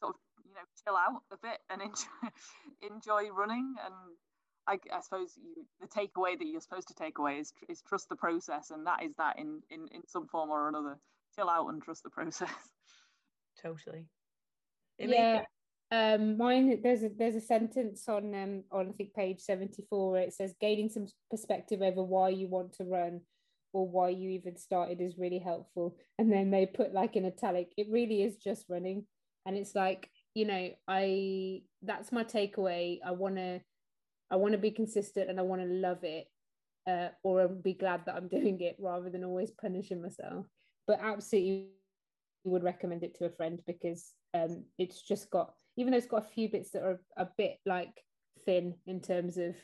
Sort 0.01 0.15
of, 0.15 0.21
you 0.45 0.53
know, 0.55 0.61
chill 0.85 0.97
out 0.97 1.23
a 1.33 1.37
bit 1.37 1.59
and 1.71 1.83
enjoy, 1.83 2.29
enjoy 2.95 3.35
running. 3.35 3.75
And 3.85 3.95
I, 4.69 4.79
I 4.95 5.01
suppose 5.01 5.37
you, 5.37 5.65
the 5.81 5.89
takeaway 5.89 6.39
that 6.39 6.47
you're 6.47 6.61
supposed 6.61 6.89
to 6.89 6.95
take 6.95 7.19
away 7.19 7.39
is, 7.39 7.53
is 7.69 7.83
trust 7.83 8.09
the 8.09 8.17
process. 8.17 8.71
And 8.71 8.87
that 8.87 9.03
is 9.03 9.15
that 9.17 9.39
in, 9.39 9.63
in, 9.71 9.89
in 9.93 10.07
some 10.07 10.29
form 10.29 10.51
or 10.51 10.69
another. 10.69 10.99
Chill 11.35 11.49
out 11.49 11.69
and 11.69 11.83
trust 11.83 12.03
the 12.03 12.11
process. 12.11 12.51
Totally. 13.63 14.07
It 14.99 15.11
yeah 15.11 15.43
um 15.91 16.37
mine 16.37 16.81
there's 16.83 17.03
a 17.03 17.11
there's 17.19 17.35
a 17.35 17.41
sentence 17.41 18.09
on 18.09 18.35
um 18.35 18.63
on 18.71 18.89
i 18.89 18.93
think 18.93 19.15
page 19.15 19.41
74 19.41 20.11
where 20.11 20.23
it 20.23 20.35
says 20.35 20.55
gaining 20.61 20.89
some 20.91 21.07
perspective 21.31 21.81
over 21.81 22.03
why 22.03 22.29
you 22.29 22.47
want 22.47 22.75
to 22.75 22.85
run 22.85 23.21
or 23.73 23.89
why 23.89 24.11
you 24.11 24.31
even 24.31 24.57
started 24.57 25.01
is 25.01 25.17
really 25.17 25.39
helpful 25.39 25.97
and 26.19 26.31
then 26.31 26.51
they 26.51 26.67
put 26.67 26.93
like 26.93 27.17
in 27.17 27.25
italic 27.25 27.73
it 27.79 27.87
really 27.91 28.23
is 28.23 28.37
just 28.37 28.67
running 28.69 29.07
and 29.47 29.57
it's 29.57 29.75
like 29.75 30.11
you 30.35 30.45
know 30.45 30.69
i 30.89 31.63
that's 31.83 32.13
my 32.13 32.25
takeaway 32.25 32.99
i 33.07 33.11
want 33.11 33.37
to 33.37 33.59
i 34.31 34.37
want 34.37 34.53
to 34.53 34.59
be 34.59 34.71
consistent 34.71 35.29
and 35.31 35.39
i 35.39 35.43
want 35.43 35.61
to 35.61 35.69
love 35.69 36.03
it 36.03 36.27
uh, 36.89 37.09
or 37.23 37.49
be 37.49 37.75
glad 37.75 38.05
that 38.07 38.15
i'm 38.15 38.29
doing 38.39 38.61
it 38.61 38.77
rather 38.79 39.11
than 39.11 39.25
always 39.25 39.51
punishing 39.51 40.03
myself. 40.03 40.47
But 40.87 41.01
absolutely 41.03 41.69
would 42.45 42.63
recommend 42.63 43.03
it 43.03 43.15
to 43.19 43.27
a 43.27 43.31
friend 43.31 43.61
because 43.67 44.13
um, 44.35 44.65
it's 44.79 45.03
just 45.03 45.31
got 45.31 45.55
even 45.77 45.91
though 45.91 45.99
it's 45.99 46.07
got 46.07 46.25
a 46.25 46.35
few 46.35 46.49
bits 46.49 46.71
that 46.71 46.83
are 46.83 47.01
a 47.17 47.29
bit 47.37 47.59
like 47.67 48.03
thin 48.45 48.75
in 48.87 49.01
terms 49.01 49.37
of 49.37 49.55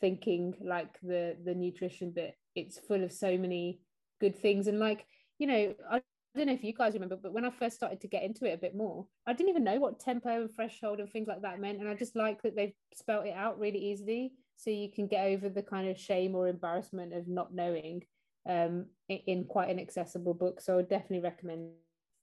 thinking 0.00 0.54
like 0.62 0.98
the 1.02 1.36
the 1.44 1.54
nutrition 1.54 2.10
bit 2.10 2.34
it's 2.54 2.78
full 2.78 3.02
of 3.02 3.12
so 3.12 3.36
many 3.36 3.80
good 4.20 4.36
things. 4.36 4.66
And 4.66 4.78
like 4.78 5.06
you 5.38 5.46
know 5.46 5.74
I 5.90 6.02
don't 6.38 6.46
know 6.46 6.52
if 6.52 6.64
you 6.64 6.72
guys 6.72 6.94
remember, 6.94 7.16
but 7.16 7.32
when 7.32 7.44
I 7.44 7.50
first 7.50 7.76
started 7.76 8.00
to 8.00 8.08
get 8.08 8.22
into 8.22 8.44
it 8.44 8.54
a 8.54 8.58
bit 8.58 8.74
more, 8.74 9.06
I 9.26 9.32
didn't 9.32 9.50
even 9.50 9.64
know 9.64 9.78
what 9.78 10.00
tempo 10.00 10.42
and 10.42 10.54
threshold 10.54 11.00
and 11.00 11.10
things 11.10 11.28
like 11.28 11.42
that 11.42 11.60
meant. 11.60 11.80
And 11.80 11.88
I 11.88 11.94
just 11.94 12.16
like 12.16 12.42
that 12.42 12.56
they've 12.56 12.74
spelt 12.92 13.26
it 13.26 13.34
out 13.34 13.58
really 13.58 13.78
easily 13.78 14.32
so 14.56 14.70
you 14.70 14.90
can 14.90 15.06
get 15.06 15.26
over 15.26 15.48
the 15.48 15.62
kind 15.62 15.88
of 15.88 15.98
shame 15.98 16.34
or 16.34 16.48
embarrassment 16.48 17.12
of 17.12 17.28
not 17.28 17.54
knowing 17.54 18.02
um, 18.48 18.86
in 19.08 19.44
quite 19.44 19.70
an 19.70 19.78
accessible 19.78 20.34
book. 20.34 20.60
So 20.60 20.74
I 20.74 20.76
would 20.76 20.88
definitely 20.88 21.20
recommend 21.20 21.70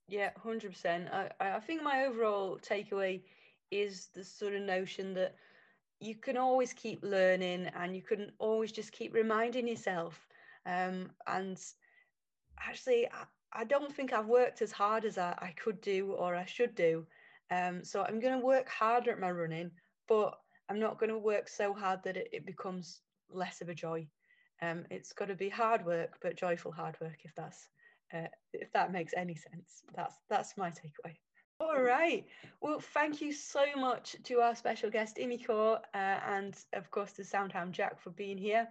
yeah, 0.08 0.30
hundred 0.36 0.72
percent. 0.72 1.08
I 1.10 1.30
I 1.40 1.60
think 1.60 1.82
my 1.82 2.04
overall 2.04 2.58
takeaway 2.58 3.22
is 3.70 4.08
the 4.14 4.22
sort 4.22 4.54
of 4.54 4.62
notion 4.62 5.14
that 5.14 5.34
you 6.00 6.16
can 6.16 6.36
always 6.36 6.72
keep 6.72 7.02
learning 7.02 7.70
and 7.74 7.96
you 7.96 8.02
can 8.02 8.32
always 8.38 8.72
just 8.72 8.92
keep 8.92 9.14
reminding 9.14 9.68
yourself. 9.68 10.28
Um, 10.66 11.10
and 11.26 11.58
actually, 12.60 13.06
I, 13.06 13.24
I 13.54 13.64
don't 13.64 13.94
think 13.94 14.12
I've 14.12 14.26
worked 14.26 14.62
as 14.62 14.72
hard 14.72 15.04
as 15.04 15.18
I, 15.18 15.36
I 15.38 15.54
could 15.56 15.80
do 15.80 16.12
or 16.12 16.34
I 16.34 16.44
should 16.44 16.74
do. 16.74 17.06
Um, 17.50 17.84
so 17.84 18.02
I'm 18.02 18.20
going 18.20 18.38
to 18.38 18.44
work 18.44 18.68
harder 18.68 19.12
at 19.12 19.20
my 19.20 19.30
running, 19.30 19.70
but 20.08 20.38
I'm 20.68 20.80
not 20.80 20.98
going 20.98 21.10
to 21.10 21.18
work 21.18 21.48
so 21.48 21.74
hard 21.74 22.02
that 22.04 22.16
it, 22.16 22.28
it 22.32 22.46
becomes 22.46 23.02
less 23.30 23.60
of 23.60 23.68
a 23.68 23.74
joy. 23.74 24.06
Um, 24.62 24.84
it's 24.90 25.12
got 25.12 25.28
to 25.28 25.34
be 25.34 25.48
hard 25.48 25.84
work, 25.84 26.18
but 26.22 26.36
joyful 26.36 26.72
hard 26.72 26.96
work, 27.00 27.18
if 27.24 27.34
that's 27.34 27.68
uh, 28.14 28.28
if 28.52 28.72
that 28.72 28.92
makes 28.92 29.12
any 29.16 29.34
sense. 29.34 29.82
That's 29.94 30.14
that's 30.28 30.56
my 30.56 30.70
takeaway. 30.70 31.16
All 31.60 31.80
right. 31.80 32.26
Well, 32.60 32.80
thank 32.80 33.20
you 33.20 33.32
so 33.32 33.64
much 33.76 34.16
to 34.24 34.40
our 34.40 34.54
special 34.54 34.90
guest 34.90 35.16
Imiko 35.16 35.76
uh, 35.94 35.96
and 35.96 36.56
of 36.72 36.90
course 36.90 37.12
to 37.12 37.22
Soundhound 37.22 37.72
Jack 37.72 38.00
for 38.00 38.10
being 38.10 38.38
here. 38.38 38.68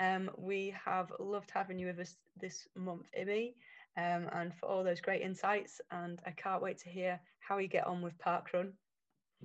Um, 0.00 0.30
we 0.36 0.74
have 0.84 1.12
loved 1.20 1.50
having 1.52 1.78
you 1.78 1.86
with 1.86 2.00
us 2.00 2.16
this 2.40 2.66
month, 2.74 3.06
Imi, 3.18 3.54
um, 3.96 4.28
and 4.32 4.52
for 4.54 4.66
all 4.66 4.84
those 4.84 5.00
great 5.00 5.22
insights. 5.22 5.80
And 5.90 6.20
I 6.26 6.30
can't 6.30 6.62
wait 6.62 6.78
to 6.78 6.88
hear 6.88 7.20
how 7.40 7.58
you 7.58 7.68
get 7.68 7.86
on 7.86 8.02
with 8.02 8.16
Parkrun. 8.18 8.72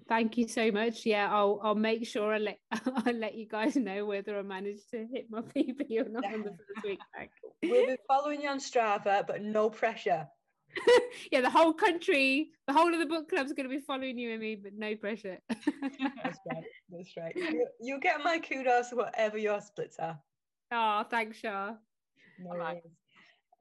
Thank 0.08 0.38
you 0.38 0.48
so 0.48 0.72
much. 0.72 1.06
Yeah, 1.06 1.28
I'll 1.32 1.60
I'll 1.64 1.76
make 1.76 2.06
sure 2.08 2.34
I 2.34 2.38
let 2.38 2.60
I'll 3.06 3.14
let 3.14 3.36
you 3.36 3.48
guys 3.48 3.76
know 3.76 4.06
whether 4.06 4.38
I 4.38 4.42
managed 4.44 4.90
to 4.92 5.08
hit 5.12 5.28
my 5.30 5.42
PB 5.56 5.90
or 6.00 6.10
not 6.10 6.26
on 6.26 6.44
the 6.44 6.52
first 6.52 6.86
week 6.86 7.00
back. 7.16 7.32
We'll 7.64 7.88
be 7.88 7.98
following 8.08 8.42
you 8.42 8.50
on 8.50 8.60
Strava, 8.60 9.26
but 9.26 9.42
no 9.42 9.70
pressure. 9.70 10.28
yeah, 11.32 11.42
the 11.42 11.50
whole 11.50 11.74
country, 11.74 12.52
the 12.68 12.74
whole 12.74 12.94
of 12.94 13.00
the 13.00 13.06
book 13.06 13.30
club's 13.30 13.54
going 13.54 13.68
to 13.68 13.76
be 13.76 13.82
following 13.82 14.18
you 14.18 14.32
and 14.32 14.42
me, 14.42 14.56
but 14.56 14.74
no 14.78 14.96
pressure. 14.96 15.40
That's 15.50 16.38
right. 16.52 16.64
That's 16.92 17.18
right. 17.18 17.36
You, 17.36 17.68
will 17.80 18.00
get 18.00 18.24
my 18.24 18.38
kudos 18.38 18.92
whatever 18.92 19.38
your 19.38 19.62
splits 19.62 19.98
are. 19.98 20.20
Oh, 20.72 21.04
thanks, 21.10 21.38
Shah. 21.38 21.74
No 22.40 22.50
worries. 22.50 22.82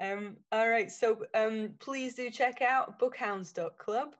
Um, 0.00 0.36
all 0.52 0.68
right, 0.68 0.90
so 0.90 1.24
um, 1.34 1.70
please 1.78 2.14
do 2.14 2.30
check 2.30 2.60
out 2.60 2.98
bookhounds.club 2.98 4.14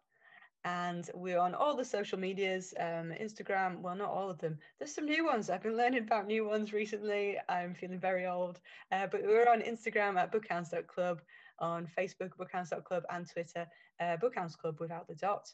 and 0.67 1.09
we're 1.15 1.39
on 1.39 1.55
all 1.55 1.77
the 1.77 1.85
social 1.85 2.19
medias 2.19 2.75
um, 2.81 3.13
instagram 3.23 3.81
well 3.83 3.95
not 3.95 4.11
all 4.11 4.29
of 4.29 4.39
them. 4.39 4.59
There's 4.79 4.93
some 4.93 5.07
new 5.07 5.25
ones. 5.25 5.49
I've 5.49 5.63
been 5.63 5.77
learning 5.77 6.03
about 6.03 6.27
new 6.27 6.45
ones 6.45 6.73
recently. 6.73 7.39
I'm 7.49 7.73
feeling 7.73 8.01
very 8.01 8.27
old. 8.27 8.59
Uh, 8.91 9.07
but 9.07 9.23
we're 9.23 9.49
on 9.49 9.61
instagram 9.61 10.17
at 10.17 10.33
bookhounds.club 10.33 11.21
on 11.61 11.87
facebook 11.97 12.31
bookhounds.club 12.37 13.05
and 13.11 13.29
twitter 13.31 13.67
uh, 14.01 14.17
bookhounds 14.17 14.57
club 14.57 14.81
without 14.81 15.07
the 15.07 15.15
dot. 15.15 15.47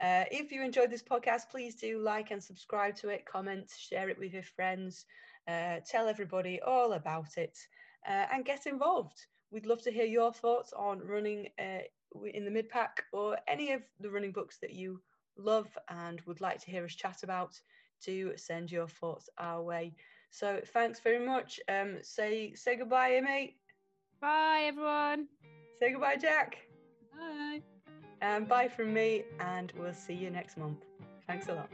Uh, 0.00 0.24
if 0.30 0.52
you 0.52 0.62
enjoyed 0.62 0.90
this 0.90 1.02
podcast 1.02 1.50
please 1.50 1.74
do 1.74 1.98
like 1.98 2.30
and 2.30 2.42
subscribe 2.42 2.94
to 2.94 3.08
it 3.08 3.26
comment 3.26 3.72
share 3.76 4.08
it 4.08 4.18
with 4.20 4.32
your 4.32 4.44
friends 4.44 5.04
uh, 5.48 5.76
tell 5.84 6.06
everybody 6.06 6.60
all 6.60 6.92
about 6.92 7.36
it 7.36 7.58
uh, 8.08 8.26
and 8.32 8.44
get 8.44 8.66
involved 8.66 9.26
we'd 9.50 9.66
love 9.66 9.82
to 9.82 9.90
hear 9.90 10.04
your 10.04 10.32
thoughts 10.32 10.72
on 10.72 11.00
running 11.00 11.48
uh, 11.58 11.80
in 12.32 12.44
the 12.44 12.50
mid 12.50 12.68
pack 12.68 13.04
or 13.12 13.36
any 13.48 13.72
of 13.72 13.82
the 14.00 14.10
running 14.10 14.32
books 14.32 14.58
that 14.60 14.72
you 14.72 15.00
love 15.36 15.68
and 15.88 16.20
would 16.26 16.40
like 16.40 16.60
to 16.60 16.70
hear 16.70 16.84
us 16.84 16.94
chat 16.94 17.22
about, 17.22 17.58
to 18.04 18.32
send 18.36 18.70
your 18.70 18.88
thoughts 18.88 19.28
our 19.38 19.62
way. 19.62 19.94
So 20.30 20.60
thanks 20.72 21.00
very 21.00 21.24
much. 21.24 21.60
Um, 21.68 21.98
say 22.02 22.54
say 22.54 22.76
goodbye, 22.76 23.20
mate. 23.22 23.56
Bye, 24.20 24.64
everyone. 24.66 25.28
Say 25.80 25.92
goodbye, 25.92 26.16
Jack. 26.16 26.56
Bye. 27.16 27.62
And 28.22 28.46
bye 28.46 28.68
from 28.68 28.92
me, 28.92 29.24
and 29.40 29.72
we'll 29.78 29.94
see 29.94 30.14
you 30.14 30.30
next 30.30 30.58
month. 30.58 30.84
Thanks 31.26 31.48
a 31.48 31.54
lot. 31.54 31.70